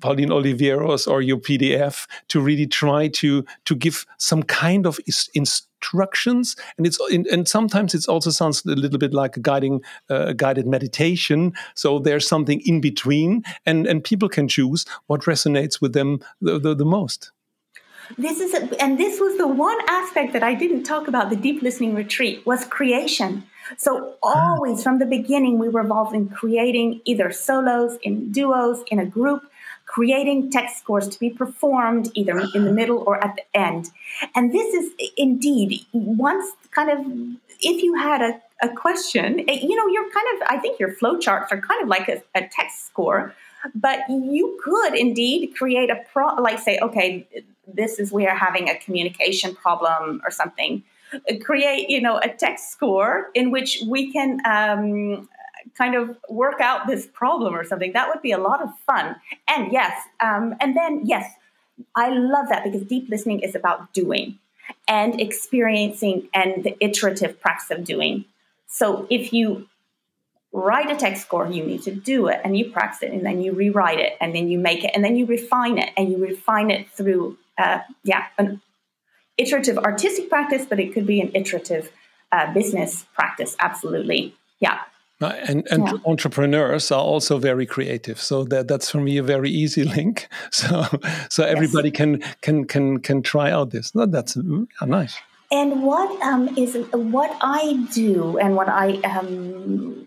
Pauline 0.00 0.30
Oliveros 0.30 1.06
or 1.06 1.22
your 1.22 1.38
PDF 1.38 2.06
to 2.28 2.40
really 2.40 2.66
try 2.66 3.08
to 3.08 3.44
to 3.64 3.74
give 3.74 4.06
some 4.18 4.42
kind 4.42 4.86
of 4.86 4.98
instructions, 5.34 6.56
and 6.76 6.86
it's 6.86 6.98
and 7.10 7.48
sometimes 7.48 7.94
it 7.94 8.08
also 8.08 8.30
sounds 8.30 8.64
a 8.64 8.70
little 8.70 8.98
bit 8.98 9.12
like 9.12 9.36
a 9.36 9.40
guiding 9.40 9.82
uh, 10.10 10.32
guided 10.32 10.66
meditation. 10.66 11.52
So 11.74 11.98
there's 11.98 12.26
something 12.26 12.60
in 12.64 12.80
between, 12.80 13.42
and 13.64 13.86
and 13.86 14.02
people 14.02 14.28
can 14.28 14.48
choose 14.48 14.84
what 15.06 15.22
resonates 15.22 15.80
with 15.80 15.92
them 15.92 16.20
the, 16.40 16.58
the, 16.58 16.74
the 16.74 16.84
most. 16.84 17.32
This 18.16 18.40
is 18.40 18.54
a, 18.54 18.82
and 18.82 18.98
this 18.98 19.18
was 19.18 19.36
the 19.36 19.48
one 19.48 19.78
aspect 19.88 20.32
that 20.32 20.42
I 20.42 20.54
didn't 20.54 20.84
talk 20.84 21.08
about 21.08 21.28
the 21.28 21.36
deep 21.36 21.62
listening 21.62 21.94
retreat 21.94 22.46
was 22.46 22.64
creation. 22.64 23.42
So 23.76 24.14
always 24.22 24.82
from 24.82 24.98
the 24.98 25.06
beginning, 25.06 25.58
we 25.58 25.68
were 25.68 25.80
involved 25.80 26.14
in 26.14 26.28
creating 26.28 27.00
either 27.04 27.32
solos, 27.32 27.98
in 28.02 28.30
duos, 28.30 28.84
in 28.90 29.00
a 29.00 29.06
group, 29.06 29.42
creating 29.96 30.50
text 30.50 30.78
scores 30.78 31.08
to 31.08 31.18
be 31.18 31.30
performed 31.30 32.10
either 32.12 32.38
in 32.54 32.66
the 32.66 32.72
middle 32.80 33.02
or 33.06 33.16
at 33.24 33.34
the 33.34 33.58
end. 33.58 33.90
And 34.34 34.52
this 34.52 34.74
is 34.74 34.92
indeed 35.16 35.86
once 35.94 36.44
kind 36.70 36.90
of 36.90 36.98
if 37.60 37.82
you 37.82 37.94
had 37.94 38.20
a, 38.20 38.38
a 38.60 38.68
question, 38.74 39.40
eh, 39.48 39.58
you 39.62 39.74
know, 39.74 39.86
you're 39.86 40.10
kind 40.10 40.26
of 40.34 40.48
I 40.48 40.58
think 40.58 40.78
your 40.78 40.94
flowcharts 40.96 41.50
are 41.50 41.62
kind 41.62 41.82
of 41.82 41.88
like 41.88 42.10
a, 42.10 42.22
a 42.34 42.46
text 42.46 42.84
score, 42.84 43.34
but 43.74 44.00
you 44.10 44.60
could 44.62 44.94
indeed 44.94 45.54
create 45.56 45.88
a 45.88 45.96
pro 46.12 46.34
like 46.34 46.58
say, 46.58 46.78
okay, 46.82 47.26
this 47.66 47.98
is 47.98 48.12
we're 48.12 48.36
having 48.36 48.68
a 48.68 48.78
communication 48.78 49.54
problem 49.54 50.20
or 50.26 50.30
something 50.30 50.82
create 51.40 51.88
you 51.88 52.00
know 52.00 52.18
a 52.18 52.28
text 52.28 52.72
score 52.72 53.30
in 53.34 53.50
which 53.50 53.82
we 53.86 54.12
can 54.12 54.40
um, 54.44 55.28
kind 55.76 55.94
of 55.94 56.16
work 56.28 56.60
out 56.60 56.86
this 56.86 57.06
problem 57.06 57.54
or 57.54 57.64
something. 57.64 57.92
That 57.92 58.08
would 58.08 58.22
be 58.22 58.32
a 58.32 58.38
lot 58.38 58.62
of 58.62 58.70
fun. 58.86 59.16
And 59.48 59.72
yes, 59.72 59.92
um, 60.20 60.54
and 60.60 60.76
then 60.76 61.02
yes, 61.04 61.30
I 61.94 62.10
love 62.10 62.48
that 62.48 62.64
because 62.64 62.82
deep 62.82 63.08
listening 63.08 63.40
is 63.40 63.54
about 63.54 63.92
doing 63.92 64.38
and 64.88 65.20
experiencing 65.20 66.28
and 66.34 66.64
the 66.64 66.76
iterative 66.80 67.40
practice 67.40 67.70
of 67.70 67.84
doing. 67.84 68.24
So 68.66 69.06
if 69.10 69.32
you 69.32 69.68
write 70.52 70.90
a 70.90 70.96
text 70.96 71.22
score, 71.22 71.46
you 71.46 71.64
need 71.64 71.82
to 71.82 71.94
do 71.94 72.28
it 72.28 72.40
and 72.44 72.56
you 72.56 72.70
practice 72.70 73.02
it 73.02 73.12
and 73.12 73.24
then 73.24 73.42
you 73.42 73.52
rewrite 73.52 73.98
it 73.98 74.16
and 74.20 74.34
then 74.34 74.48
you 74.48 74.58
make 74.58 74.84
it 74.84 74.90
and 74.94 75.04
then 75.04 75.16
you 75.16 75.26
refine 75.26 75.78
it 75.78 75.90
and 75.96 76.10
you 76.10 76.18
refine 76.18 76.70
it 76.70 76.88
through, 76.90 77.36
uh, 77.58 77.80
yeah, 78.04 78.24
an 78.38 78.60
iterative 79.36 79.78
artistic 79.78 80.28
practice, 80.28 80.64
but 80.66 80.80
it 80.80 80.94
could 80.94 81.06
be 81.06 81.20
an 81.20 81.30
iterative 81.34 81.92
uh, 82.32 82.52
business 82.52 83.04
practice. 83.14 83.54
Absolutely. 83.60 84.34
Yeah. 84.60 84.80
Uh, 85.20 85.32
and, 85.48 85.66
and 85.70 85.86
yeah. 85.86 85.94
entrepreneurs 86.04 86.92
are 86.92 87.00
also 87.00 87.38
very 87.38 87.64
creative. 87.64 88.20
So 88.20 88.44
that 88.44 88.68
that's 88.68 88.90
for 88.90 89.00
me 89.00 89.16
a 89.16 89.22
very 89.22 89.50
easy 89.50 89.84
link. 89.96 90.28
So 90.50 90.84
so 91.30 91.44
everybody 91.44 91.88
yes. 91.88 91.96
can 91.96 92.20
can 92.42 92.64
can 92.64 92.98
can 92.98 93.22
try 93.22 93.50
out 93.50 93.70
this. 93.70 93.90
That's 93.92 94.36
mm, 94.36 94.66
nice. 94.86 95.16
And 95.50 95.82
what 95.82 96.10
um, 96.22 96.48
is 96.58 96.76
what 96.92 97.30
i 97.40 97.86
do 97.94 98.36
and 98.36 98.56
what 98.56 98.68
i 98.68 98.94
um, 99.02 100.04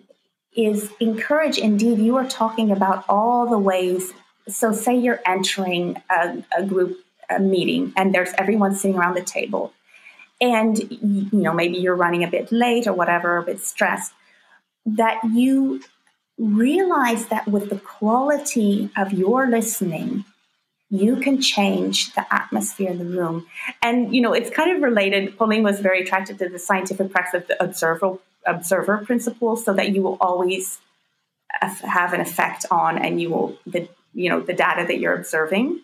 is 0.54 0.92
encourage 1.00 1.58
indeed 1.58 1.98
you 2.00 2.18
are 2.18 2.28
talking 2.28 2.72
about 2.72 3.06
all 3.08 3.48
the 3.48 3.58
ways 3.58 4.12
so 4.50 4.74
say 4.74 4.94
you're 4.98 5.22
entering 5.26 5.96
a, 6.10 6.44
a 6.58 6.66
group 6.66 6.98
a 7.30 7.40
meeting 7.40 7.94
and 7.96 8.14
there's 8.14 8.32
everyone 8.38 8.76
sitting 8.76 8.98
around 8.98 9.16
the 9.16 9.22
table. 9.22 9.74
And 10.42 10.80
you 10.80 11.30
know 11.34 11.54
maybe 11.54 11.78
you're 11.78 11.96
running 11.96 12.24
a 12.24 12.28
bit 12.28 12.52
late 12.52 12.88
or 12.88 12.94
whatever 12.94 13.38
a 13.38 13.44
bit 13.44 13.60
stressed 13.62 14.14
that 14.86 15.20
you 15.24 15.82
realize 16.38 17.28
that 17.28 17.48
with 17.48 17.70
the 17.70 17.80
quality 17.80 18.90
of 18.96 19.12
your 19.12 19.48
listening, 19.48 20.24
you 20.90 21.18
can 21.18 21.42
change 21.42 22.14
the 22.14 22.34
atmosphere 22.34 22.90
in 22.90 22.98
the 22.98 23.06
room. 23.06 23.46
And, 23.84 24.16
you 24.16 24.22
know, 24.22 24.34
it's 24.34 24.50
kind 24.50 24.76
of 24.76 24.82
related. 24.82 25.38
Pauline 25.38 25.64
was 25.64 25.80
very 25.82 26.02
attracted 26.02 26.40
to 26.40 26.50
the 26.50 26.58
scientific 26.58 27.12
practice 27.12 27.42
of 27.42 27.48
the 27.48 27.64
observer, 27.64 28.18
observer 28.46 29.00
principle 29.06 29.56
so 29.56 29.74
that 29.74 29.90
you 29.90 30.02
will 30.02 30.18
always 30.20 30.80
have 31.62 32.14
an 32.14 32.22
effect 32.22 32.66
on 32.72 32.98
and 32.98 33.22
you 33.22 33.30
will, 33.30 33.58
the, 33.68 33.88
you 34.14 34.30
know, 34.30 34.40
the 34.40 34.54
data 34.54 34.86
that 34.88 35.00
you're 35.00 35.16
observing. 35.16 35.82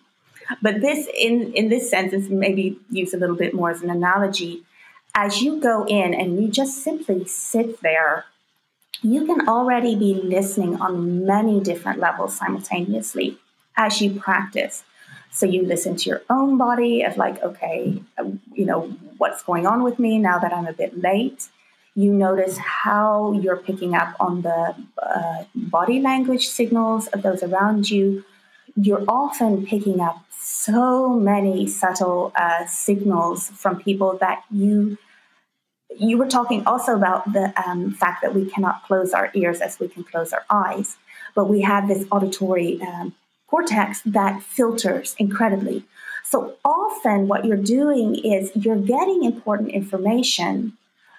But 0.62 0.82
this, 0.82 1.08
in, 1.14 1.54
in 1.54 1.70
this 1.70 1.90
sense, 1.90 2.14
is 2.14 2.30
maybe 2.30 2.80
use 2.90 3.14
a 3.14 3.18
little 3.18 3.36
bit 3.36 3.54
more 3.54 3.72
as 3.72 3.82
an 3.82 3.90
analogy. 3.90 4.64
As 5.16 5.42
you 5.42 5.60
go 5.60 5.86
in 5.86 6.14
and 6.14 6.42
you 6.42 6.50
just 6.50 6.84
simply 6.84 7.26
sit 7.26 7.82
there 7.82 8.26
you 9.06 9.26
can 9.26 9.48
already 9.48 9.96
be 9.96 10.16
listening 10.16 10.82
on 10.82 11.26
many 11.26 11.60
different 11.60 12.00
levels 12.00 12.36
simultaneously 12.36 13.38
as 13.78 14.02
you 14.02 14.20
practice. 14.20 14.84
So 15.32 15.46
you 15.46 15.64
listen 15.64 15.96
to 15.98 16.10
your 16.10 16.22
own 16.30 16.58
body 16.58 17.04
of 17.04 17.16
like, 17.16 17.42
okay, 17.44 18.02
you 18.54 18.66
know, 18.66 18.82
what's 19.18 19.44
going 19.44 19.68
on 19.68 19.84
with 19.84 20.00
me 20.00 20.18
now 20.18 20.40
that 20.40 20.52
I'm 20.52 20.66
a 20.66 20.74
bit 20.74 20.98
late. 20.98 21.50
You 21.94 22.12
notice 22.14 22.58
how 22.58 23.34
you're 23.34 23.58
picking 23.58 23.94
up 23.94 24.16
on 24.20 24.42
the 24.42 24.76
uh, 25.02 25.44
body 25.54 26.00
language 26.00 26.48
signals 26.48 27.08
of 27.08 27.22
those 27.22 27.44
around 27.44 27.92
you. 27.92 28.26
You're 28.76 29.06
often 29.08 29.68
picking 29.68 30.00
up 30.02 30.26
so 30.32 31.10
many 31.10 31.68
subtle 31.68 32.32
uh, 32.36 32.66
signals 32.66 33.50
from 33.50 33.80
people 33.80 34.18
that 34.18 34.44
you 34.50 34.98
you 35.98 36.18
were 36.18 36.28
talking 36.28 36.64
also 36.66 36.96
about 36.96 37.32
the 37.34 37.54
um, 37.68 37.92
fact 37.92 38.22
that 38.22 38.34
we 38.34 38.46
cannot 38.46 38.84
close 38.84 39.14
our 39.14 39.32
ears 39.34 39.62
as 39.62 39.80
we 39.80 39.88
can 39.88 40.04
close 40.04 40.34
our 40.34 40.46
eyes, 40.50 40.98
but 41.34 41.46
we 41.46 41.62
have 41.62 41.88
this 41.88 42.06
auditory 42.12 42.82
um, 42.82 43.14
cortex 43.48 44.02
that 44.06 44.42
filters 44.42 45.16
incredibly. 45.18 45.84
So 46.24 46.56
often, 46.66 47.28
what 47.28 47.46
you're 47.46 47.58
doing 47.58 48.16
is 48.16 48.52
you're 48.56 48.76
getting 48.82 49.24
important 49.24 49.72
information, 49.72 50.74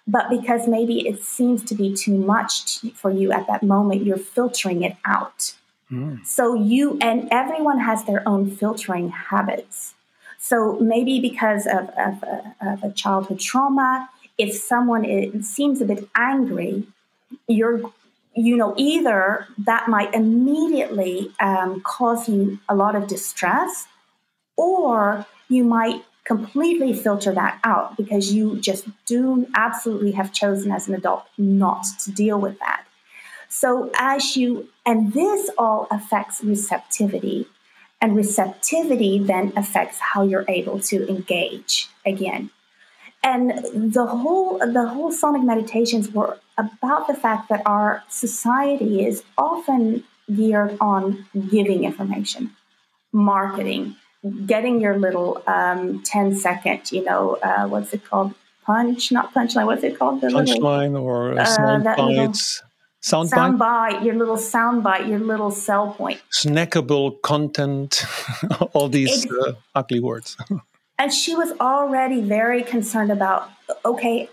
but 0.06 0.28
because 0.28 0.66
maybe 0.66 1.06
it 1.06 1.22
seems 1.22 1.62
to 1.64 1.74
be 1.74 1.94
too 1.94 2.16
much 2.16 2.80
for 2.94 3.10
you 3.10 3.32
at 3.32 3.46
that 3.46 3.62
moment, 3.62 4.04
you're 4.04 4.18
filtering 4.18 4.82
it 4.82 4.96
out. 5.04 5.54
Mm. 5.90 6.26
So 6.26 6.54
you 6.54 6.98
and 7.00 7.28
everyone 7.30 7.78
has 7.80 8.04
their 8.04 8.28
own 8.28 8.50
filtering 8.50 9.10
habits. 9.10 9.94
So 10.38 10.78
maybe 10.80 11.20
because 11.20 11.66
of, 11.66 11.88
of, 11.90 12.22
of 12.60 12.84
a 12.84 12.90
childhood 12.92 13.40
trauma, 13.40 14.08
if 14.38 14.54
someone 14.54 15.04
is, 15.04 15.48
seems 15.48 15.80
a 15.80 15.84
bit 15.84 16.08
angry, 16.14 16.84
you're 17.48 17.80
you 18.34 18.56
know 18.56 18.74
either 18.76 19.46
that 19.58 19.88
might 19.88 20.14
immediately 20.14 21.32
um, 21.40 21.80
cause 21.80 22.28
you 22.28 22.58
a 22.68 22.74
lot 22.74 22.94
of 22.94 23.08
distress 23.08 23.86
or 24.56 25.26
you 25.48 25.64
might 25.64 26.04
completely 26.24 26.92
filter 26.92 27.32
that 27.32 27.58
out 27.62 27.96
because 27.96 28.32
you 28.32 28.56
just 28.60 28.86
do 29.06 29.46
absolutely 29.54 30.12
have 30.12 30.32
chosen 30.32 30.72
as 30.72 30.88
an 30.88 30.94
adult 30.94 31.24
not 31.38 31.86
to 32.02 32.10
deal 32.10 32.38
with 32.38 32.58
that. 32.58 32.84
So 33.48 33.90
as 33.96 34.36
you 34.36 34.68
and 34.84 35.12
this 35.12 35.48
all 35.56 35.86
affects 35.90 36.42
receptivity 36.42 37.46
and 38.00 38.16
receptivity 38.16 39.18
then 39.18 39.52
affects 39.56 39.98
how 39.98 40.24
you're 40.24 40.44
able 40.48 40.80
to 40.80 41.08
engage 41.08 41.88
again 42.04 42.50
and 43.26 43.92
the 43.94 44.06
whole 44.06 44.58
the 44.58 44.86
whole 44.86 45.10
sonic 45.10 45.42
meditations 45.42 46.10
were 46.12 46.38
about 46.56 47.06
the 47.08 47.14
fact 47.14 47.48
that 47.48 47.62
our 47.66 48.02
society 48.08 49.04
is 49.04 49.24
often 49.36 50.04
geared 50.34 50.76
on 50.80 51.26
giving 51.50 51.84
information 51.84 52.50
marketing 53.12 53.96
getting 54.46 54.80
your 54.80 54.96
little 55.06 55.42
um, 55.46 56.02
10 56.04 56.36
second 56.36 56.92
you 56.92 57.02
know 57.04 57.36
uh, 57.42 57.66
what's 57.66 57.92
it 57.92 58.04
called? 58.04 58.32
Punch 58.64 59.12
not 59.12 59.34
punchline 59.34 59.66
what's 59.66 59.84
it 59.84 59.98
called? 59.98 60.20
The 60.20 60.28
punchline 60.28 61.00
or 61.00 61.38
uh, 61.38 61.44
sound 61.44 61.84
bites. 61.84 62.62
Sound, 63.00 63.28
sound 63.28 63.58
bite? 63.58 63.92
bite 63.92 64.04
your 64.04 64.16
little 64.16 64.36
sound 64.36 64.82
bite 64.82 65.06
your 65.06 65.20
little 65.20 65.52
sell 65.52 65.92
point. 65.92 66.20
Snackable 66.32 67.22
content. 67.22 68.04
All 68.72 68.88
these 68.88 69.30
uh, 69.30 69.52
ugly 69.76 70.00
words 70.00 70.36
And 70.98 71.12
she 71.12 71.34
was 71.34 71.52
already 71.60 72.20
very 72.22 72.62
concerned 72.62 73.12
about 73.12 73.50
okay, 73.84 74.28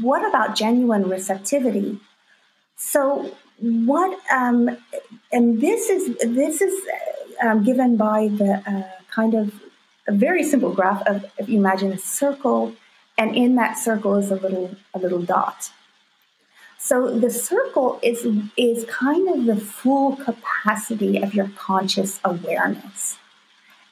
what 0.00 0.26
about 0.28 0.54
genuine 0.54 1.08
receptivity? 1.08 2.00
So, 2.76 3.34
what, 3.58 4.18
um, 4.32 4.76
and 5.32 5.60
this 5.60 5.90
is, 5.90 6.16
this 6.18 6.62
is 6.62 6.74
um, 7.42 7.62
given 7.62 7.96
by 7.96 8.28
the 8.28 8.62
uh, 8.66 8.88
kind 9.10 9.34
of 9.34 9.52
a 10.08 10.12
very 10.12 10.42
simple 10.42 10.72
graph 10.72 11.06
of 11.06 11.24
if 11.38 11.48
you 11.48 11.58
imagine 11.58 11.92
a 11.92 11.98
circle, 11.98 12.74
and 13.18 13.36
in 13.36 13.56
that 13.56 13.76
circle 13.76 14.16
is 14.16 14.30
a 14.30 14.36
little, 14.36 14.74
a 14.94 14.98
little 14.98 15.20
dot. 15.20 15.70
So 16.78 17.18
the 17.18 17.28
circle 17.28 18.00
is 18.02 18.26
is 18.56 18.86
kind 18.86 19.28
of 19.28 19.44
the 19.44 19.56
full 19.56 20.16
capacity 20.16 21.22
of 21.22 21.34
your 21.34 21.50
conscious 21.54 22.18
awareness. 22.24 23.18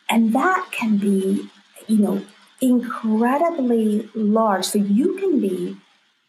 And 0.08 0.32
that 0.32 0.68
can 0.72 0.96
be 0.96 1.50
you 1.88 1.98
know, 1.98 2.22
incredibly 2.60 4.08
large. 4.14 4.64
So 4.64 4.78
you 4.78 5.16
can 5.16 5.40
be 5.40 5.76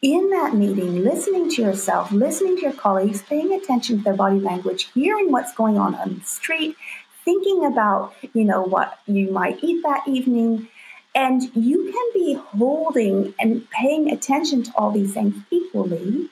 in 0.01 0.30
that 0.30 0.55
meeting, 0.55 1.03
listening 1.03 1.49
to 1.51 1.62
yourself, 1.62 2.12
listening 2.12 2.55
to 2.57 2.62
your 2.64 2.74
colleagues, 2.74 3.22
paying 3.22 3.53
attention 3.53 3.97
to 3.97 4.03
their 4.03 4.16
body 4.16 4.39
language, 4.39 4.89
hearing 4.93 5.32
what's 5.32 5.53
going 5.53 5.78
on 5.78 5.93
on 5.95 6.16
the 6.16 6.26
street, 6.26 6.78
thinking 7.26 7.66
about, 7.66 8.14
you 8.34 8.45
know, 8.45 8.62
what 8.62 8.99
you 9.07 9.32
might 9.32 9.62
eat 9.64 9.84
that 9.84 10.07
evening. 10.07 10.70
And 11.14 11.53
you 11.55 11.91
can 11.91 12.05
be 12.14 12.36
holding 12.36 13.34
and 13.39 13.70
paying 13.72 14.10
attention 14.10 14.64
to 14.64 14.72
all 14.76 14.91
these 14.91 15.14
things 15.14 15.36
equally. 15.51 16.30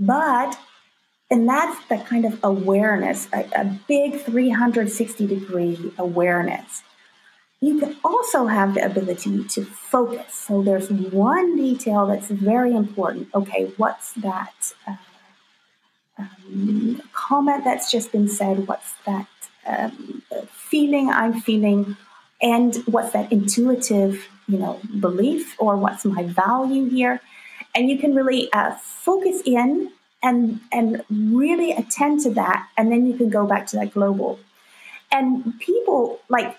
But, 0.00 0.58
and 1.30 1.48
that's 1.48 1.86
the 1.86 1.98
kind 1.98 2.24
of 2.24 2.40
awareness, 2.42 3.28
a, 3.32 3.46
a 3.54 3.64
big 3.86 4.20
360 4.20 5.26
degree 5.26 5.92
awareness 5.98 6.82
you 7.66 7.80
can 7.80 7.96
also 8.04 8.46
have 8.46 8.74
the 8.74 8.84
ability 8.84 9.42
to 9.54 9.64
focus. 9.64 10.32
So 10.46 10.62
there's 10.62 10.88
one 10.88 11.56
detail 11.56 12.06
that's 12.06 12.28
very 12.28 12.72
important. 12.76 13.28
Okay, 13.34 13.72
what's 13.76 14.12
that 14.26 14.54
uh, 14.86 14.96
um, 16.16 17.02
comment 17.12 17.64
that's 17.64 17.90
just 17.90 18.12
been 18.12 18.28
said? 18.28 18.68
What's 18.68 18.92
that 19.04 19.26
um, 19.66 20.22
feeling 20.70 21.10
I'm 21.10 21.40
feeling? 21.40 21.96
And 22.40 22.76
what's 22.86 23.12
that 23.14 23.32
intuitive, 23.32 24.28
you 24.46 24.58
know, 24.58 24.78
belief 25.00 25.56
or 25.58 25.76
what's 25.76 26.04
my 26.04 26.22
value 26.22 26.88
here? 26.88 27.20
And 27.74 27.90
you 27.90 27.98
can 27.98 28.14
really 28.14 28.48
uh, 28.52 28.76
focus 28.76 29.42
in 29.44 29.90
and 30.22 30.60
and 30.70 31.02
really 31.10 31.72
attend 31.72 32.20
to 32.22 32.30
that, 32.34 32.68
and 32.76 32.90
then 32.90 33.06
you 33.06 33.14
can 33.16 33.28
go 33.28 33.46
back 33.46 33.66
to 33.68 33.76
that 33.76 33.92
global. 33.92 34.38
And 35.10 35.58
people 35.60 36.20
like 36.28 36.56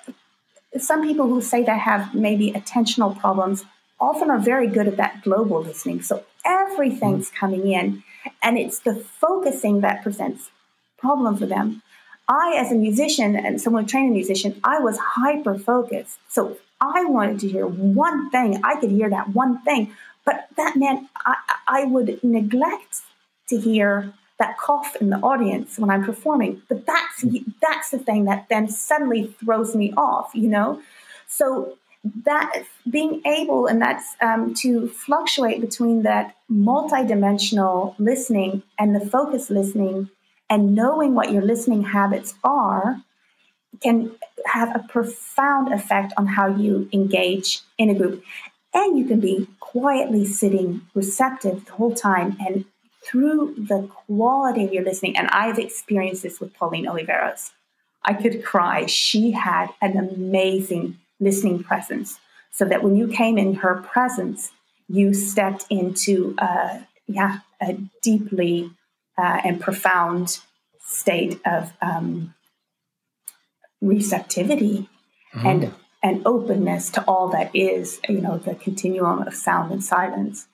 some 0.81 1.03
people 1.03 1.27
who 1.27 1.41
say 1.41 1.63
they 1.63 1.77
have 1.77 2.13
maybe 2.13 2.51
attentional 2.51 3.17
problems 3.17 3.65
often 3.99 4.29
are 4.29 4.39
very 4.39 4.67
good 4.67 4.87
at 4.87 4.97
that 4.97 5.23
global 5.23 5.61
listening. 5.61 6.01
So 6.01 6.23
everything's 6.45 7.29
mm-hmm. 7.29 7.37
coming 7.37 7.71
in, 7.71 8.03
and 8.41 8.57
it's 8.57 8.79
the 8.79 8.95
focusing 8.95 9.81
that 9.81 10.03
presents 10.03 10.49
problem 10.97 11.37
for 11.37 11.45
them. 11.45 11.81
I, 12.27 12.55
as 12.57 12.71
a 12.71 12.75
musician 12.75 13.35
and 13.35 13.61
someone 13.61 13.85
trained 13.85 14.11
a 14.11 14.13
musician, 14.13 14.59
I 14.63 14.79
was 14.79 14.97
hyper 14.97 15.57
focused. 15.57 16.19
So 16.27 16.57
I 16.81 17.05
wanted 17.05 17.39
to 17.41 17.47
hear 17.47 17.65
one 17.65 18.29
thing. 18.29 18.59
I 18.63 18.79
could 18.79 18.91
hear 18.91 19.09
that 19.09 19.29
one 19.29 19.61
thing, 19.61 19.93
but 20.25 20.47
that 20.57 20.75
meant 20.75 21.07
I, 21.25 21.35
I 21.67 21.83
would 21.85 22.21
neglect 22.23 23.01
to 23.49 23.57
hear 23.57 24.13
that 24.39 24.57
cough 24.57 24.95
in 25.01 25.09
the 25.09 25.17
audience 25.17 25.79
when 25.79 25.89
I'm 25.89 26.03
performing. 26.03 26.61
But 26.69 26.85
that's 26.85 27.25
that's 27.61 27.89
the 27.89 27.99
thing 27.99 28.25
that 28.25 28.47
then 28.49 28.67
suddenly 28.69 29.35
throws 29.39 29.75
me 29.75 29.93
off, 29.97 30.31
you 30.33 30.47
know. 30.47 30.81
So 31.27 31.77
that 32.23 32.63
being 32.89 33.21
able 33.25 33.67
and 33.67 33.81
that's 33.81 34.15
um, 34.21 34.53
to 34.55 34.87
fluctuate 34.89 35.61
between 35.61 36.03
that 36.03 36.35
multidimensional 36.51 37.95
listening 37.99 38.63
and 38.79 38.95
the 38.95 39.05
focus 39.05 39.49
listening 39.49 40.09
and 40.49 40.75
knowing 40.75 41.13
what 41.13 41.31
your 41.31 41.41
listening 41.41 41.83
habits 41.83 42.35
are 42.43 43.01
can 43.81 44.15
have 44.45 44.75
a 44.75 44.87
profound 44.87 45.73
effect 45.73 46.13
on 46.17 46.25
how 46.25 46.47
you 46.47 46.89
engage 46.93 47.61
in 47.77 47.89
a 47.89 47.95
group 47.95 48.23
and 48.73 48.97
you 48.97 49.05
can 49.05 49.19
be 49.19 49.47
quietly 49.59 50.25
sitting 50.25 50.81
receptive 50.93 51.65
the 51.65 51.71
whole 51.73 51.93
time 51.93 52.37
and 52.39 52.65
through 53.07 53.55
the 53.57 53.89
quality 54.05 54.65
of 54.65 54.73
your 54.73 54.83
listening 54.83 55.17
and 55.17 55.27
i've 55.29 55.57
experienced 55.57 56.23
this 56.23 56.39
with 56.39 56.53
pauline 56.53 56.85
oliveros 56.85 57.51
i 58.03 58.13
could 58.13 58.43
cry 58.43 58.85
she 58.85 59.31
had 59.31 59.69
an 59.81 59.97
amazing 59.97 60.97
listening 61.19 61.63
presence 61.63 62.19
so 62.57 62.65
that 62.65 62.81
when 62.81 62.95
you 62.95 63.07
came 63.07 63.37
in 63.37 63.53
her 63.55 63.75
presence, 63.75 64.51
you 64.89 65.13
stepped 65.13 65.65
into 65.69 66.33
uh, 66.39 66.79
yeah 67.07 67.39
a 67.61 67.77
deeply 68.01 68.71
uh, 69.15 69.41
and 69.45 69.61
profound 69.61 70.39
state 70.79 71.39
of 71.45 71.71
um, 71.81 72.33
receptivity 73.79 74.89
mm. 75.35 75.45
and 75.45 75.73
and 76.01 76.25
openness 76.25 76.89
to 76.89 77.03
all 77.03 77.27
that 77.27 77.51
is 77.53 77.99
you 78.09 78.21
know 78.21 78.39
the 78.39 78.55
continuum 78.55 79.21
of 79.21 79.35
sound 79.35 79.71
and 79.71 79.83
silence. 79.83 80.47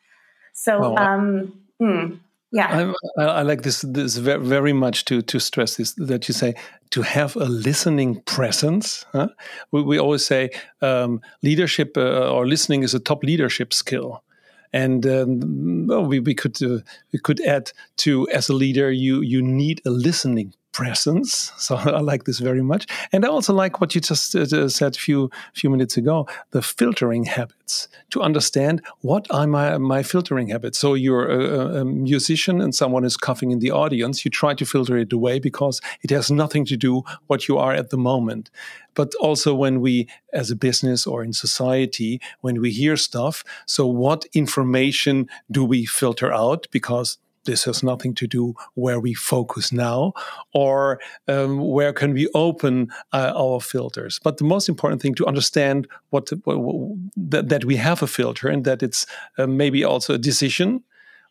So 0.51 0.79
well, 0.81 0.99
um, 0.99 1.53
mm, 1.81 2.19
yeah, 2.53 2.93
I, 3.17 3.23
I, 3.23 3.41
like 3.41 3.63
this 3.63 3.81
this 3.81 4.17
very 4.17 4.73
much 4.73 5.05
to 5.05 5.23
to 5.23 5.39
stress 5.39 5.77
this 5.77 5.93
that 5.93 6.27
you 6.27 6.35
say 6.35 6.53
to 6.91 7.01
have 7.01 7.35
a 7.35 7.45
listening 7.45 8.21
presence. 8.21 9.05
Huh? 9.11 9.29
We, 9.71 9.81
we 9.81 9.99
always 9.99 10.23
say 10.23 10.51
um, 10.81 11.19
leadership 11.41 11.97
uh, 11.97 12.31
or 12.31 12.45
listening 12.45 12.83
is 12.83 12.93
a 12.93 12.99
top 12.99 13.23
leadership 13.23 13.73
skill. 13.73 14.23
And 14.71 15.05
um, 15.05 15.87
well, 15.87 16.05
we, 16.05 16.19
we 16.19 16.35
could 16.35 16.61
uh, 16.61 16.79
we 17.11 17.19
could 17.19 17.41
add 17.41 17.71
to 17.97 18.29
as 18.29 18.49
a 18.49 18.53
leader 18.53 18.91
you 18.91 19.21
you 19.21 19.41
need 19.41 19.81
a 19.85 19.89
listening 19.89 20.53
presence. 20.73 21.51
So 21.63 21.75
I 21.77 22.01
like 22.01 22.25
this 22.25 22.39
very 22.39 22.61
much, 22.61 22.87
and 23.13 23.23
I 23.23 23.29
also 23.29 23.53
like 23.53 23.79
what 23.79 23.95
you 23.95 24.01
just 24.01 24.35
uh, 24.35 24.67
said 24.67 24.95
a 24.95 24.99
few 24.99 25.29
few 25.53 25.69
minutes 25.69 25.95
ago: 25.97 26.27
the 26.51 26.61
filtering 26.61 27.23
habits. 27.23 27.87
To 28.09 28.21
understand 28.21 28.81
what 29.01 29.25
are 29.31 29.47
my 29.47 29.77
my 29.77 30.03
filtering 30.03 30.49
habits. 30.49 30.77
So 30.77 30.93
you're 30.93 31.27
a, 31.29 31.81
a, 31.81 31.85
musician 31.85 32.61
and 32.61 32.75
someone 32.75 33.05
is 33.05 33.17
coughing 33.17 33.51
in 33.51 33.59
the 33.59 33.71
audience. 33.71 34.25
You 34.25 34.31
try 34.31 34.53
to 34.55 34.65
filter 34.65 34.97
it 34.97 35.13
away 35.13 35.39
because 35.39 35.81
it 36.03 36.11
has 36.11 36.29
nothing 36.29 36.65
to 36.65 36.77
do 36.77 37.01
what 37.27 37.47
you 37.47 37.57
are 37.57 37.73
at 37.73 37.89
the 37.89 37.97
moment. 37.97 38.49
But 38.95 39.13
also 39.19 39.55
when 39.55 39.81
we, 39.81 40.07
as 40.33 40.51
a 40.51 40.55
business 40.55 41.07
or 41.07 41.23
in 41.23 41.33
society, 41.33 42.21
when 42.41 42.61
we 42.61 42.71
hear 42.71 42.95
stuff, 42.95 43.43
so 43.65 43.87
what 43.87 44.25
information 44.33 45.27
do 45.49 45.65
we 45.65 45.85
filter 45.85 46.31
out? 46.31 46.67
Because 46.71 47.17
this 47.45 47.65
has 47.65 47.83
nothing 47.83 48.13
to 48.15 48.27
do 48.27 48.53
where 48.75 48.99
we 48.99 49.13
focus 49.13 49.71
now 49.71 50.13
or 50.53 50.99
um, 51.27 51.59
where 51.59 51.93
can 51.93 52.13
we 52.13 52.27
open 52.33 52.89
uh, 53.11 53.33
our 53.35 53.59
filters. 53.59 54.19
But 54.23 54.37
the 54.37 54.43
most 54.43 54.69
important 54.69 55.01
thing 55.01 55.15
to 55.15 55.25
understand 55.25 55.87
what, 56.09 56.27
that, 56.27 57.49
that, 57.49 57.65
we 57.65 57.75
have 57.77 58.01
a 58.03 58.07
filter 58.07 58.49
and 58.49 58.65
that 58.65 58.83
it's 58.83 59.05
uh, 59.37 59.47
maybe 59.47 59.83
also 59.83 60.13
a 60.13 60.17
decision 60.17 60.83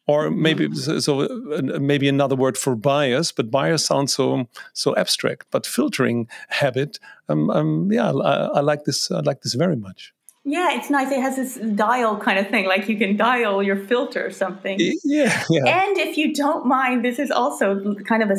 or 0.06 0.30
maybe 0.30 0.68
mm-hmm. 0.68 0.98
so 0.98 1.20
uh, 1.20 1.78
maybe 1.78 2.08
another 2.08 2.34
word 2.34 2.58
for 2.58 2.74
bias 2.74 3.30
but 3.30 3.50
bias 3.50 3.84
sounds 3.84 4.14
so 4.14 4.48
so 4.72 4.96
abstract. 4.96 5.46
But 5.50 5.66
filtering 5.66 6.28
habit 6.48 6.98
um, 7.28 7.50
um, 7.50 7.92
yeah 7.92 8.10
I, 8.10 8.46
I 8.46 8.60
like 8.60 8.84
this 8.84 9.10
i 9.10 9.20
like 9.20 9.42
this 9.42 9.54
very 9.54 9.76
much 9.76 10.12
yeah, 10.44 10.76
it's 10.76 10.90
nice. 10.90 11.12
It 11.12 11.20
has 11.20 11.36
this 11.36 11.54
dial 11.76 12.16
kind 12.16 12.38
of 12.38 12.48
thing, 12.48 12.66
like 12.66 12.88
you 12.88 12.98
can 12.98 13.16
dial 13.16 13.62
your 13.62 13.76
filter 13.76 14.26
or 14.26 14.30
something. 14.30 14.76
Yeah, 15.04 15.44
yeah. 15.48 15.82
And 15.84 15.96
if 15.98 16.16
you 16.16 16.34
don't 16.34 16.66
mind, 16.66 17.04
this 17.04 17.20
is 17.20 17.30
also 17.30 17.94
kind 18.06 18.24
of 18.24 18.30
a 18.30 18.38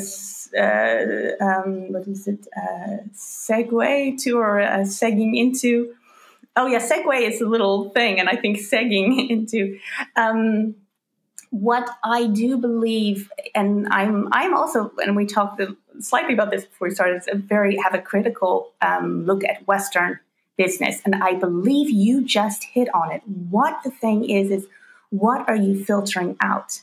uh, 0.56 1.44
um, 1.44 1.94
what 1.94 2.06
is 2.08 2.28
it? 2.28 2.46
Uh, 2.56 2.98
segue 3.14 4.22
to 4.24 4.38
or 4.38 4.60
uh, 4.60 4.80
segging 4.80 5.38
into. 5.38 5.94
Oh 6.58 6.68
yeah, 6.68 6.80
segue 6.80 7.22
is 7.22 7.40
a 7.40 7.48
little 7.48 7.90
thing, 7.92 8.20
and 8.20 8.28
I 8.28 8.36
think 8.36 8.58
segging 8.58 9.30
into. 9.30 9.80
Um, 10.18 10.76
what 11.52 11.88
I 12.04 12.28
do 12.28 12.58
believe, 12.58 13.32
and 13.56 13.88
I'm 13.92 14.28
I'm 14.34 14.54
also, 14.54 14.92
and 14.98 15.16
we 15.16 15.26
talked 15.26 15.62
slightly 16.00 16.34
about 16.34 16.52
this 16.52 16.66
before 16.66 16.90
we 16.90 16.94
started. 16.94 17.16
It's 17.16 17.28
a 17.32 17.36
very 17.36 17.78
have 17.78 17.94
a 17.94 18.02
critical 18.02 18.74
um, 18.82 19.26
look 19.26 19.46
at 19.46 19.66
Western 19.68 20.20
business. 20.58 21.02
And 21.06 21.16
I 21.16 21.34
believe 21.34 21.90
you 21.90 22.24
just 22.24 22.64
hit 22.64 22.88
on 22.94 23.12
it. 23.12 23.22
What 23.26 23.80
the 23.84 23.92
thing 23.92 24.30
is, 24.30 24.52
is 24.52 24.68
what 25.10 25.48
are 25.48 25.56
you 25.56 25.84
filtering 25.84 26.38
out? 26.42 26.82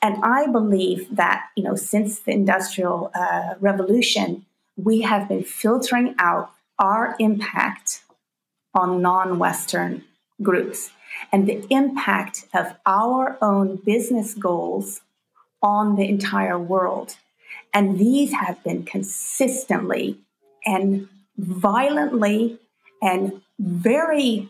And 0.00 0.16
I 0.22 0.46
believe 0.46 1.16
that, 1.16 1.46
you 1.56 1.64
know, 1.64 1.74
since 1.74 2.20
the 2.20 2.32
Industrial 2.32 3.10
uh, 3.14 3.54
Revolution, 3.60 4.46
we 4.76 5.02
have 5.02 5.28
been 5.28 5.42
filtering 5.42 6.14
out 6.18 6.52
our 6.78 7.16
impact 7.18 8.02
on 8.74 9.02
non 9.02 9.38
Western 9.38 10.04
groups 10.40 10.90
and 11.32 11.48
the 11.48 11.66
impact 11.70 12.46
of 12.54 12.74
our 12.86 13.36
own 13.42 13.76
business 13.84 14.34
goals 14.34 15.00
on 15.62 15.96
the 15.96 16.08
entire 16.08 16.58
world. 16.58 17.16
And 17.74 17.98
these 17.98 18.32
have 18.32 18.62
been 18.62 18.84
consistently 18.84 20.18
and 20.64 21.08
violently 21.36 22.58
and 23.02 23.40
very 23.58 24.48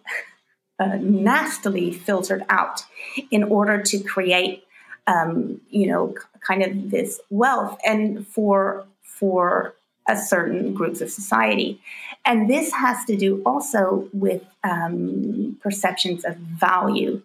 uh, 0.78 0.96
nastily 1.00 1.92
filtered 1.92 2.44
out 2.48 2.82
in 3.30 3.42
order 3.42 3.82
to 3.82 3.98
create, 3.98 4.64
um, 5.06 5.60
you 5.70 5.86
know, 5.86 6.14
kind 6.40 6.62
of 6.62 6.90
this 6.90 7.20
wealth 7.30 7.78
and 7.84 8.26
for 8.26 8.84
for 9.02 9.74
a 10.08 10.16
certain 10.16 10.72
groups 10.72 11.00
of 11.00 11.10
society. 11.10 11.80
And 12.24 12.48
this 12.48 12.72
has 12.72 13.04
to 13.04 13.16
do 13.16 13.42
also 13.44 14.08
with 14.12 14.42
um, 14.64 15.58
perceptions 15.62 16.24
of 16.24 16.36
value. 16.36 17.20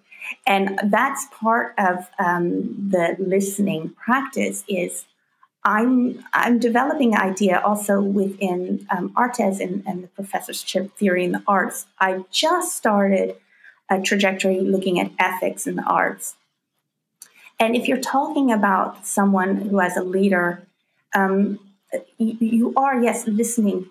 And 0.46 0.80
that's 0.86 1.28
part 1.32 1.74
of 1.78 2.10
um, 2.20 2.90
the 2.90 3.16
listening 3.20 3.90
practice 3.92 4.64
is 4.68 5.06
I'm 5.66 6.24
I'm 6.34 6.60
developing 6.60 7.14
an 7.14 7.22
idea 7.22 7.62
also 7.64 8.02
within 8.02 8.86
um, 8.90 9.14
ArtEZ 9.14 9.62
and, 9.62 9.84
and 9.88 10.04
the 10.04 10.08
professorship 10.10 10.98
theory 10.98 11.24
in 11.24 11.32
the 11.32 11.44
arts. 11.48 11.86
I 12.00 12.26
just 12.32 12.76
started 12.76 13.38
a 13.90 14.02
trajectory 14.02 14.60
looking 14.60 15.00
at 15.00 15.12
ethics 15.20 15.66
in 15.66 15.76
the 15.76 15.84
arts. 15.84 16.36
And 17.60 17.76
if 17.76 17.88
you're 17.88 18.02
talking 18.02 18.52
about 18.52 19.06
someone 19.06 19.56
who 19.56 19.80
as 19.80 19.96
a 19.96 20.04
leader, 20.04 20.68
um, 21.16 21.60
you, 22.18 22.38
you 22.40 22.74
are 22.76 23.02
yes 23.02 23.26
listening 23.26 23.90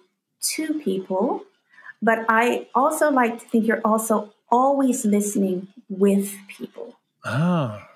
to 0.55 0.75
people, 0.81 1.45
but 2.03 2.27
I 2.29 2.67
also 2.75 3.11
like 3.11 3.39
to 3.39 3.49
think 3.49 3.67
you're 3.67 3.81
also 3.85 4.35
always 4.51 5.07
listening 5.07 5.69
with 5.89 6.35
people. 6.49 6.97
Ah 7.25 7.89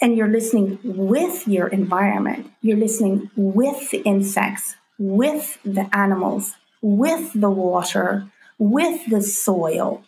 and 0.00 0.16
you're 0.16 0.28
listening 0.28 0.78
with 0.84 1.46
your 1.48 1.68
environment. 1.68 2.50
You're 2.62 2.76
listening 2.76 3.30
with 3.36 3.90
the 3.90 3.98
insects, 4.02 4.76
with 4.98 5.58
the 5.64 5.88
animals, 5.92 6.54
with 6.80 7.32
the 7.32 7.50
water, 7.50 8.30
with 8.58 9.08
the 9.08 9.22
soil, 9.22 10.04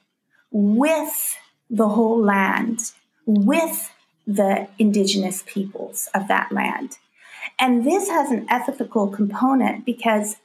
with 0.50 1.36
the 1.68 1.88
whole 1.88 2.22
land, 2.22 2.92
with 3.26 3.92
the 4.26 4.68
indigenous 4.78 5.42
peoples 5.46 6.08
of 6.14 6.28
that 6.28 6.52
land. 6.52 6.98
And 7.58 7.84
this 7.84 8.08
has 8.08 8.30
an 8.30 8.46
ethical 8.48 9.08
component 9.08 9.84
because 9.84 10.36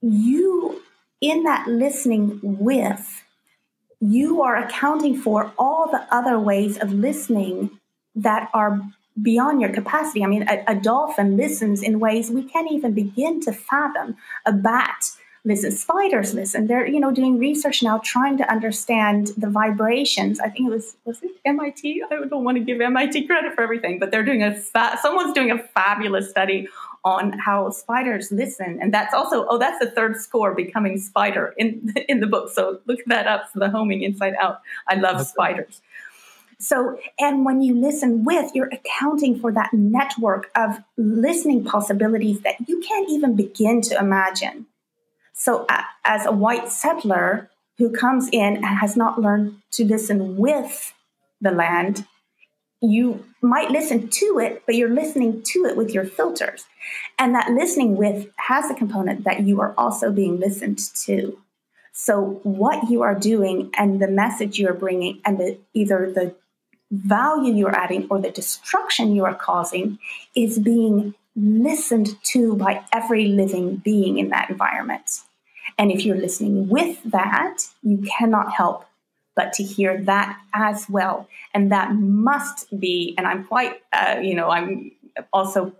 you, 0.00 0.82
in 1.20 1.44
that 1.44 1.68
listening 1.68 2.40
with, 2.42 3.24
you 4.00 4.42
are 4.42 4.56
accounting 4.56 5.16
for 5.16 5.52
all 5.58 5.88
the 5.90 6.06
other 6.14 6.38
ways 6.38 6.78
of 6.78 6.92
listening 6.92 7.79
that 8.14 8.50
are 8.52 8.80
beyond 9.22 9.60
your 9.60 9.70
capacity. 9.70 10.24
I 10.24 10.26
mean, 10.26 10.48
a, 10.48 10.64
a, 10.68 10.74
dolphin 10.74 11.36
listens 11.36 11.82
in 11.82 12.00
ways 12.00 12.30
we 12.30 12.42
can't 12.42 12.70
even 12.70 12.92
begin 12.92 13.40
to 13.42 13.52
fathom. 13.52 14.16
A 14.46 14.52
bat 14.52 15.10
listens, 15.44 15.80
spiders 15.80 16.34
listen. 16.34 16.66
They're 16.66 16.86
you 16.86 17.00
know 17.00 17.12
doing 17.12 17.38
research 17.38 17.82
now, 17.82 17.98
trying 18.04 18.36
to 18.38 18.50
understand 18.50 19.28
the 19.36 19.48
vibrations. 19.48 20.40
I 20.40 20.48
think 20.48 20.68
it 20.68 20.72
was 20.72 20.96
was 21.04 21.22
it 21.22 21.32
MIT. 21.44 22.02
I 22.10 22.26
don't 22.26 22.44
want 22.44 22.56
to 22.58 22.64
give 22.64 22.80
MIT 22.80 23.26
credit 23.26 23.54
for 23.54 23.62
everything, 23.62 23.98
but 23.98 24.10
they're 24.10 24.24
doing 24.24 24.42
a 24.42 24.54
fa- 24.54 24.98
someone's 25.00 25.34
doing 25.34 25.50
a 25.50 25.58
fabulous 25.58 26.30
study 26.30 26.68
on 27.02 27.32
how 27.32 27.70
spiders 27.70 28.30
listen, 28.30 28.78
and 28.80 28.92
that's 28.92 29.14
also 29.14 29.46
oh 29.48 29.58
that's 29.58 29.78
the 29.84 29.90
third 29.90 30.16
score 30.16 30.54
becoming 30.54 30.98
spider 30.98 31.54
in 31.56 31.94
in 32.08 32.20
the 32.20 32.26
book. 32.26 32.50
So 32.52 32.80
look 32.86 33.00
that 33.06 33.26
up 33.26 33.50
for 33.52 33.58
the 33.58 33.70
homing 33.70 34.02
inside 34.02 34.34
out. 34.40 34.60
I 34.88 34.94
love 34.96 35.16
okay. 35.16 35.24
spiders. 35.24 35.80
So, 36.60 36.98
and 37.18 37.46
when 37.46 37.62
you 37.62 37.74
listen 37.74 38.22
with, 38.22 38.54
you're 38.54 38.70
accounting 38.70 39.40
for 39.40 39.50
that 39.52 39.72
network 39.72 40.50
of 40.54 40.78
listening 40.98 41.64
possibilities 41.64 42.42
that 42.42 42.56
you 42.68 42.80
can't 42.80 43.08
even 43.08 43.34
begin 43.34 43.80
to 43.82 43.98
imagine. 43.98 44.66
So, 45.32 45.64
uh, 45.70 45.84
as 46.04 46.26
a 46.26 46.32
white 46.32 46.68
settler 46.68 47.48
who 47.78 47.90
comes 47.90 48.28
in 48.30 48.56
and 48.56 48.66
has 48.66 48.94
not 48.94 49.18
learned 49.18 49.56
to 49.72 49.86
listen 49.86 50.36
with 50.36 50.92
the 51.40 51.50
land, 51.50 52.06
you 52.82 53.24
might 53.40 53.70
listen 53.70 54.08
to 54.08 54.38
it, 54.38 54.62
but 54.66 54.74
you're 54.74 54.90
listening 54.90 55.42
to 55.42 55.64
it 55.64 55.78
with 55.78 55.94
your 55.94 56.04
filters. 56.04 56.66
And 57.18 57.34
that 57.34 57.50
listening 57.50 57.96
with 57.96 58.28
has 58.36 58.70
a 58.70 58.74
component 58.74 59.24
that 59.24 59.40
you 59.40 59.62
are 59.62 59.74
also 59.78 60.12
being 60.12 60.38
listened 60.38 60.78
to. 61.04 61.38
So, 61.92 62.40
what 62.42 62.90
you 62.90 63.00
are 63.00 63.14
doing 63.14 63.70
and 63.78 63.98
the 64.00 64.08
message 64.08 64.58
you're 64.58 64.74
bringing, 64.74 65.22
and 65.24 65.38
the, 65.38 65.58
either 65.72 66.12
the 66.14 66.34
value 66.90 67.54
you're 67.54 67.74
adding 67.74 68.06
or 68.10 68.20
the 68.20 68.30
destruction 68.30 69.14
you 69.14 69.24
are 69.24 69.34
causing, 69.34 69.98
is 70.34 70.58
being 70.58 71.14
listened 71.36 72.16
to 72.24 72.56
by 72.56 72.84
every 72.92 73.26
living 73.26 73.76
being 73.76 74.18
in 74.18 74.30
that 74.30 74.50
environment. 74.50 75.20
And 75.78 75.90
if 75.90 76.04
you're 76.04 76.16
listening 76.16 76.68
with 76.68 76.98
that, 77.04 77.58
you 77.82 77.98
cannot 78.18 78.52
help 78.52 78.86
but 79.36 79.52
to 79.54 79.62
hear 79.62 80.02
that 80.04 80.38
as 80.52 80.86
well. 80.88 81.28
And 81.54 81.70
that 81.72 81.94
must 81.94 82.78
be, 82.78 83.14
and 83.16 83.26
I'm 83.26 83.44
quite, 83.44 83.80
uh, 83.92 84.18
you 84.20 84.34
know, 84.34 84.50
I'm 84.50 84.92
also 85.32 85.72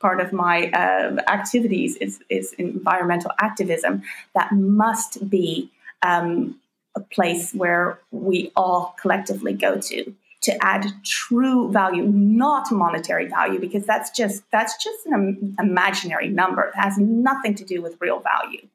part 0.00 0.20
of 0.20 0.32
my 0.32 0.68
uh, 0.72 1.16
activities 1.28 1.96
is, 1.96 2.20
is 2.28 2.52
environmental 2.54 3.30
activism. 3.38 4.02
That 4.34 4.52
must 4.52 5.30
be 5.30 5.70
um, 6.02 6.60
a 6.96 7.00
place 7.00 7.52
where 7.52 7.98
we 8.10 8.50
all 8.56 8.94
collectively 9.00 9.52
go 9.52 9.80
to 9.80 10.14
to 10.42 10.64
add 10.64 10.86
true 11.04 11.70
value, 11.70 12.02
not 12.04 12.70
monetary 12.72 13.28
value, 13.28 13.60
because 13.60 13.86
that's 13.86 14.10
just 14.10 14.42
that's 14.50 14.82
just 14.82 15.06
an 15.06 15.54
imaginary 15.58 16.28
number. 16.28 16.62
It 16.62 16.74
has 16.74 16.98
nothing 16.98 17.54
to 17.56 17.64
do 17.64 17.80
with 17.80 17.96
real 18.00 18.20
value. 18.20 18.66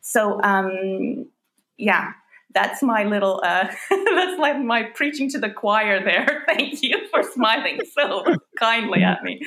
So, 0.00 0.40
um, 0.42 1.26
yeah, 1.76 2.14
that's 2.52 2.82
my 2.82 3.04
little 3.04 3.40
uh, 3.44 3.64
that's 3.90 4.38
like 4.38 4.58
my 4.58 4.82
preaching 4.82 5.28
to 5.30 5.38
the 5.38 5.50
choir 5.50 6.02
there. 6.02 6.44
Thank 6.46 6.82
you 6.82 7.06
for 7.10 7.22
smiling 7.22 7.80
so 7.92 8.24
kindly 8.58 9.02
at 9.02 9.22
me. 9.22 9.42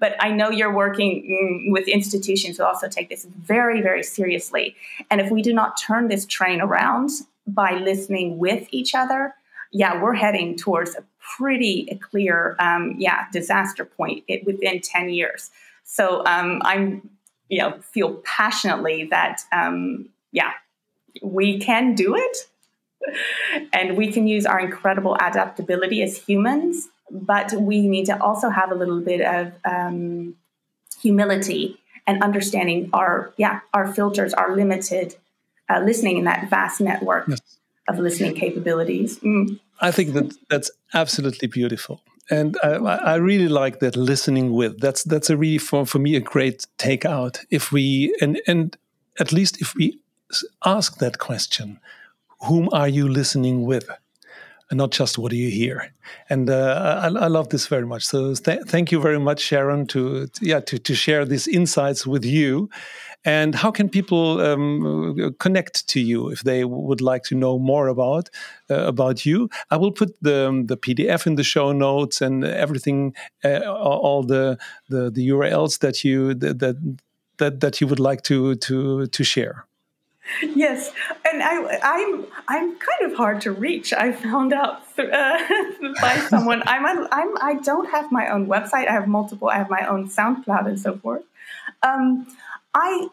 But 0.00 0.16
I 0.20 0.30
know 0.30 0.50
you're 0.50 0.74
working 0.74 1.68
mm, 1.68 1.72
with 1.72 1.88
institutions 1.88 2.58
who 2.58 2.64
also 2.64 2.88
take 2.88 3.08
this 3.08 3.24
very, 3.24 3.80
very 3.80 4.02
seriously. 4.02 4.76
And 5.10 5.20
if 5.20 5.30
we 5.30 5.42
do 5.42 5.52
not 5.52 5.80
turn 5.80 6.08
this 6.08 6.26
train 6.26 6.60
around 6.60 7.10
by 7.46 7.72
listening 7.72 8.38
with 8.38 8.68
each 8.70 8.94
other, 8.94 9.34
yeah, 9.72 10.00
we're 10.00 10.14
heading 10.14 10.56
towards 10.56 10.94
a 10.94 11.02
pretty 11.36 11.98
clear, 12.10 12.56
um, 12.58 12.94
yeah, 12.98 13.26
disaster 13.32 13.84
point 13.84 14.24
within 14.44 14.80
10 14.80 15.10
years. 15.10 15.50
So 15.84 16.24
um, 16.26 16.60
I'm, 16.64 17.08
you 17.48 17.58
know, 17.58 17.78
feel 17.80 18.22
passionately 18.24 19.04
that, 19.10 19.42
um, 19.52 20.08
yeah, 20.32 20.52
we 21.22 21.58
can 21.58 21.94
do 21.94 22.16
it. 22.16 22.36
and 23.72 23.96
we 23.96 24.10
can 24.10 24.26
use 24.26 24.46
our 24.46 24.58
incredible 24.58 25.14
adaptability 25.20 26.02
as 26.02 26.16
humans, 26.16 26.88
but 27.10 27.52
we 27.52 27.86
need 27.86 28.06
to 28.06 28.20
also 28.22 28.48
have 28.48 28.70
a 28.70 28.74
little 28.74 29.00
bit 29.00 29.20
of 29.20 29.52
um, 29.64 30.34
humility 31.02 31.78
and 32.06 32.22
understanding 32.22 32.88
our, 32.92 33.32
yeah, 33.36 33.60
our 33.74 33.92
filters 33.92 34.32
are 34.32 34.56
limited, 34.56 35.16
uh, 35.68 35.80
listening 35.80 36.16
in 36.16 36.24
that 36.24 36.48
vast 36.48 36.80
network 36.80 37.26
yes. 37.28 37.40
Of 37.88 37.98
listening 37.98 38.34
capabilities. 38.34 39.18
Mm. 39.20 39.60
I 39.80 39.90
think 39.90 40.14
that 40.14 40.34
that's 40.48 40.70
absolutely 40.94 41.48
beautiful. 41.48 42.00
And 42.30 42.56
I, 42.62 42.76
I, 42.76 43.14
really 43.16 43.48
like 43.48 43.80
that 43.80 43.96
listening 43.96 44.54
with. 44.54 44.80
That's 44.80 45.04
that's 45.04 45.28
a 45.28 45.36
really 45.36 45.58
for, 45.58 45.84
for 45.84 45.98
me 45.98 46.16
a 46.16 46.20
great 46.20 46.64
takeout. 46.78 47.44
If 47.50 47.70
we 47.70 48.16
and 48.22 48.40
and 48.46 48.76
at 49.20 49.30
least 49.30 49.60
if 49.60 49.74
we 49.74 49.98
ask 50.64 50.98
that 50.98 51.18
question, 51.18 51.78
whom 52.40 52.68
are 52.72 52.88
you 52.88 53.08
listening 53.08 53.66
with? 53.66 53.88
And 54.70 54.78
not 54.78 54.90
just 54.90 55.18
what 55.18 55.30
do 55.30 55.36
you 55.36 55.50
hear. 55.50 55.92
And 56.30 56.48
uh, 56.48 57.00
I, 57.02 57.06
I, 57.08 57.26
love 57.26 57.50
this 57.50 57.66
very 57.66 57.84
much. 57.84 58.02
So 58.02 58.34
th 58.34 58.60
thank 58.66 58.90
you 58.90 59.00
very 59.02 59.20
much, 59.20 59.40
Sharon, 59.40 59.86
to, 59.88 60.26
to 60.26 60.46
yeah 60.46 60.60
to, 60.60 60.78
to 60.78 60.94
share 60.94 61.26
these 61.26 61.46
insights 61.46 62.06
with 62.06 62.24
you. 62.24 62.70
And 63.24 63.54
how 63.54 63.70
can 63.70 63.88
people 63.88 64.40
um, 64.40 65.34
connect 65.38 65.88
to 65.88 66.00
you 66.00 66.28
if 66.28 66.42
they 66.42 66.64
would 66.64 67.00
like 67.00 67.22
to 67.24 67.34
know 67.34 67.58
more 67.58 67.88
about 67.88 68.28
uh, 68.70 68.86
about 68.86 69.24
you? 69.24 69.48
I 69.70 69.76
will 69.76 69.92
put 69.92 70.14
the 70.20 70.48
um, 70.48 70.66
the 70.66 70.76
PDF 70.76 71.26
in 71.26 71.36
the 71.36 71.44
show 71.44 71.72
notes 71.72 72.20
and 72.20 72.44
everything, 72.44 73.14
uh, 73.42 73.60
all 73.60 74.22
the, 74.22 74.58
the 74.88 75.10
the 75.10 75.28
URLs 75.28 75.78
that 75.78 76.04
you 76.04 76.34
that 76.34 76.76
that 77.38 77.60
that 77.60 77.80
you 77.80 77.86
would 77.86 78.00
like 78.00 78.22
to 78.22 78.56
to 78.56 79.06
to 79.06 79.24
share. 79.24 79.64
Yes, 80.42 80.90
and 81.30 81.42
I, 81.42 81.78
I'm 81.82 82.26
I'm 82.48 82.76
kind 82.76 83.12
of 83.12 83.14
hard 83.16 83.40
to 83.42 83.52
reach. 83.52 83.92
I 83.92 84.12
found 84.12 84.52
out 84.52 84.82
uh, 84.98 85.02
by 86.00 86.16
someone. 86.28 86.62
I'm, 86.66 86.84
a, 86.84 87.08
I'm 87.12 87.36
I 87.42 87.54
don't 87.62 87.90
have 87.90 88.10
my 88.10 88.28
own 88.28 88.46
website. 88.46 88.88
I 88.88 88.92
have 88.92 89.06
multiple. 89.06 89.48
I 89.48 89.56
have 89.56 89.70
my 89.70 89.86
own 89.86 90.08
SoundCloud 90.08 90.66
and 90.66 90.80
so 90.80 90.96
forth. 90.96 91.24
Um, 91.82 92.26
I 92.74 93.08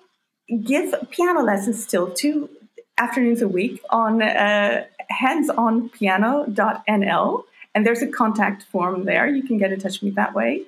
give 0.64 0.94
piano 1.12 1.44
lessons 1.44 1.84
still 1.84 2.12
two 2.12 2.50
afternoons 2.98 3.42
a 3.42 3.48
week 3.48 3.82
on 3.90 4.22
uh, 4.22 4.84
handsonpiano.nl, 5.12 7.44
and 7.74 7.86
there's 7.86 8.02
a 8.02 8.08
contact 8.08 8.64
form 8.64 9.06
there. 9.06 9.28
You 9.28 9.44
can 9.44 9.58
get 9.58 9.72
in 9.72 9.80
touch 9.80 10.02
with 10.02 10.04
me 10.04 10.10
that 10.12 10.34
way. 10.34 10.64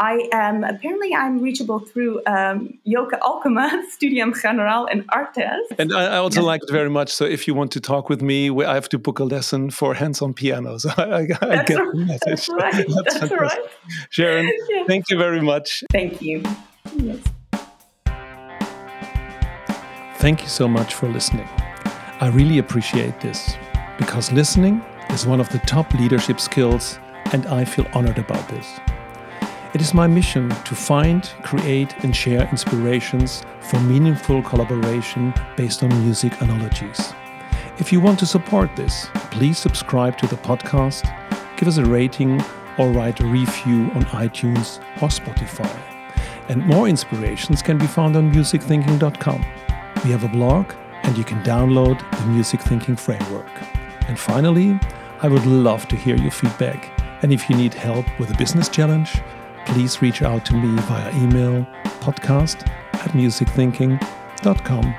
I 0.00 0.28
am 0.32 0.62
apparently 0.62 1.12
I'm 1.12 1.40
reachable 1.40 1.80
through 1.80 2.22
um, 2.26 2.78
Joke 2.86 3.10
Alkema, 3.20 3.84
Studium 3.90 4.32
Generale 4.32 4.86
in 4.86 5.02
ArtEZ. 5.04 5.58
And 5.76 5.92
I, 5.92 6.14
I 6.14 6.18
also 6.18 6.40
like 6.42 6.62
it 6.62 6.70
very 6.70 6.88
much. 6.88 7.12
So 7.12 7.24
if 7.24 7.48
you 7.48 7.54
want 7.54 7.72
to 7.72 7.80
talk 7.80 8.08
with 8.08 8.22
me, 8.22 8.48
I 8.64 8.74
have 8.74 8.88
to 8.90 8.98
book 8.98 9.18
a 9.18 9.24
lesson 9.24 9.70
for 9.70 9.94
hands-on 9.94 10.34
piano. 10.34 10.78
So 10.88 10.90
I, 10.96 11.02
I, 11.02 11.10
I 11.10 11.26
get 11.26 11.40
right. 11.40 11.66
the 11.92 12.04
message. 12.06 12.20
That's 12.24 12.48
right. 12.48 12.86
That's, 13.04 13.18
That's 13.18 13.32
right. 13.32 13.58
Sharon, 14.10 14.48
yes. 14.68 14.86
thank 14.86 15.10
you 15.10 15.18
very 15.18 15.40
much. 15.40 15.82
Thank 15.90 16.22
you. 16.22 16.44
Yes. 16.94 17.18
Thank 20.18 20.42
you 20.42 20.48
so 20.48 20.66
much 20.66 20.94
for 20.94 21.08
listening. 21.08 21.48
I 22.20 22.26
really 22.26 22.58
appreciate 22.58 23.20
this 23.20 23.56
because 23.98 24.32
listening 24.32 24.84
is 25.10 25.28
one 25.28 25.38
of 25.38 25.48
the 25.50 25.60
top 25.60 25.94
leadership 25.94 26.40
skills, 26.40 26.98
and 27.26 27.46
I 27.46 27.64
feel 27.64 27.86
honored 27.94 28.18
about 28.18 28.48
this. 28.48 28.80
It 29.74 29.80
is 29.80 29.94
my 29.94 30.08
mission 30.08 30.48
to 30.48 30.74
find, 30.74 31.22
create, 31.44 31.94
and 32.02 32.16
share 32.16 32.48
inspirations 32.50 33.44
for 33.60 33.78
meaningful 33.78 34.42
collaboration 34.42 35.32
based 35.56 35.84
on 35.84 35.90
music 36.02 36.40
analogies. 36.40 37.14
If 37.78 37.92
you 37.92 38.00
want 38.00 38.18
to 38.18 38.26
support 38.26 38.74
this, 38.74 39.06
please 39.30 39.56
subscribe 39.56 40.18
to 40.18 40.26
the 40.26 40.36
podcast, 40.38 41.04
give 41.56 41.68
us 41.68 41.76
a 41.76 41.84
rating, 41.84 42.42
or 42.76 42.90
write 42.90 43.20
a 43.20 43.26
review 43.26 43.92
on 43.94 44.04
iTunes 44.06 44.80
or 45.00 45.10
Spotify. 45.10 45.80
And 46.48 46.66
more 46.66 46.88
inspirations 46.88 47.62
can 47.62 47.78
be 47.78 47.86
found 47.86 48.16
on 48.16 48.32
musicthinking.com. 48.32 49.67
We 50.04 50.10
have 50.10 50.24
a 50.24 50.28
blog, 50.28 50.72
and 51.02 51.18
you 51.18 51.24
can 51.24 51.42
download 51.42 51.98
the 52.18 52.26
Music 52.26 52.60
Thinking 52.60 52.96
Framework. 52.96 53.50
And 54.08 54.18
finally, 54.18 54.78
I 55.20 55.28
would 55.28 55.44
love 55.46 55.88
to 55.88 55.96
hear 55.96 56.16
your 56.16 56.30
feedback. 56.30 56.90
And 57.22 57.32
if 57.32 57.50
you 57.50 57.56
need 57.56 57.74
help 57.74 58.06
with 58.18 58.30
a 58.30 58.36
business 58.36 58.68
challenge, 58.68 59.20
please 59.66 60.00
reach 60.00 60.22
out 60.22 60.44
to 60.46 60.54
me 60.54 60.80
via 60.82 61.10
email 61.16 61.66
podcast 62.00 62.66
at 62.94 63.10
musicthinking.com. 63.10 64.94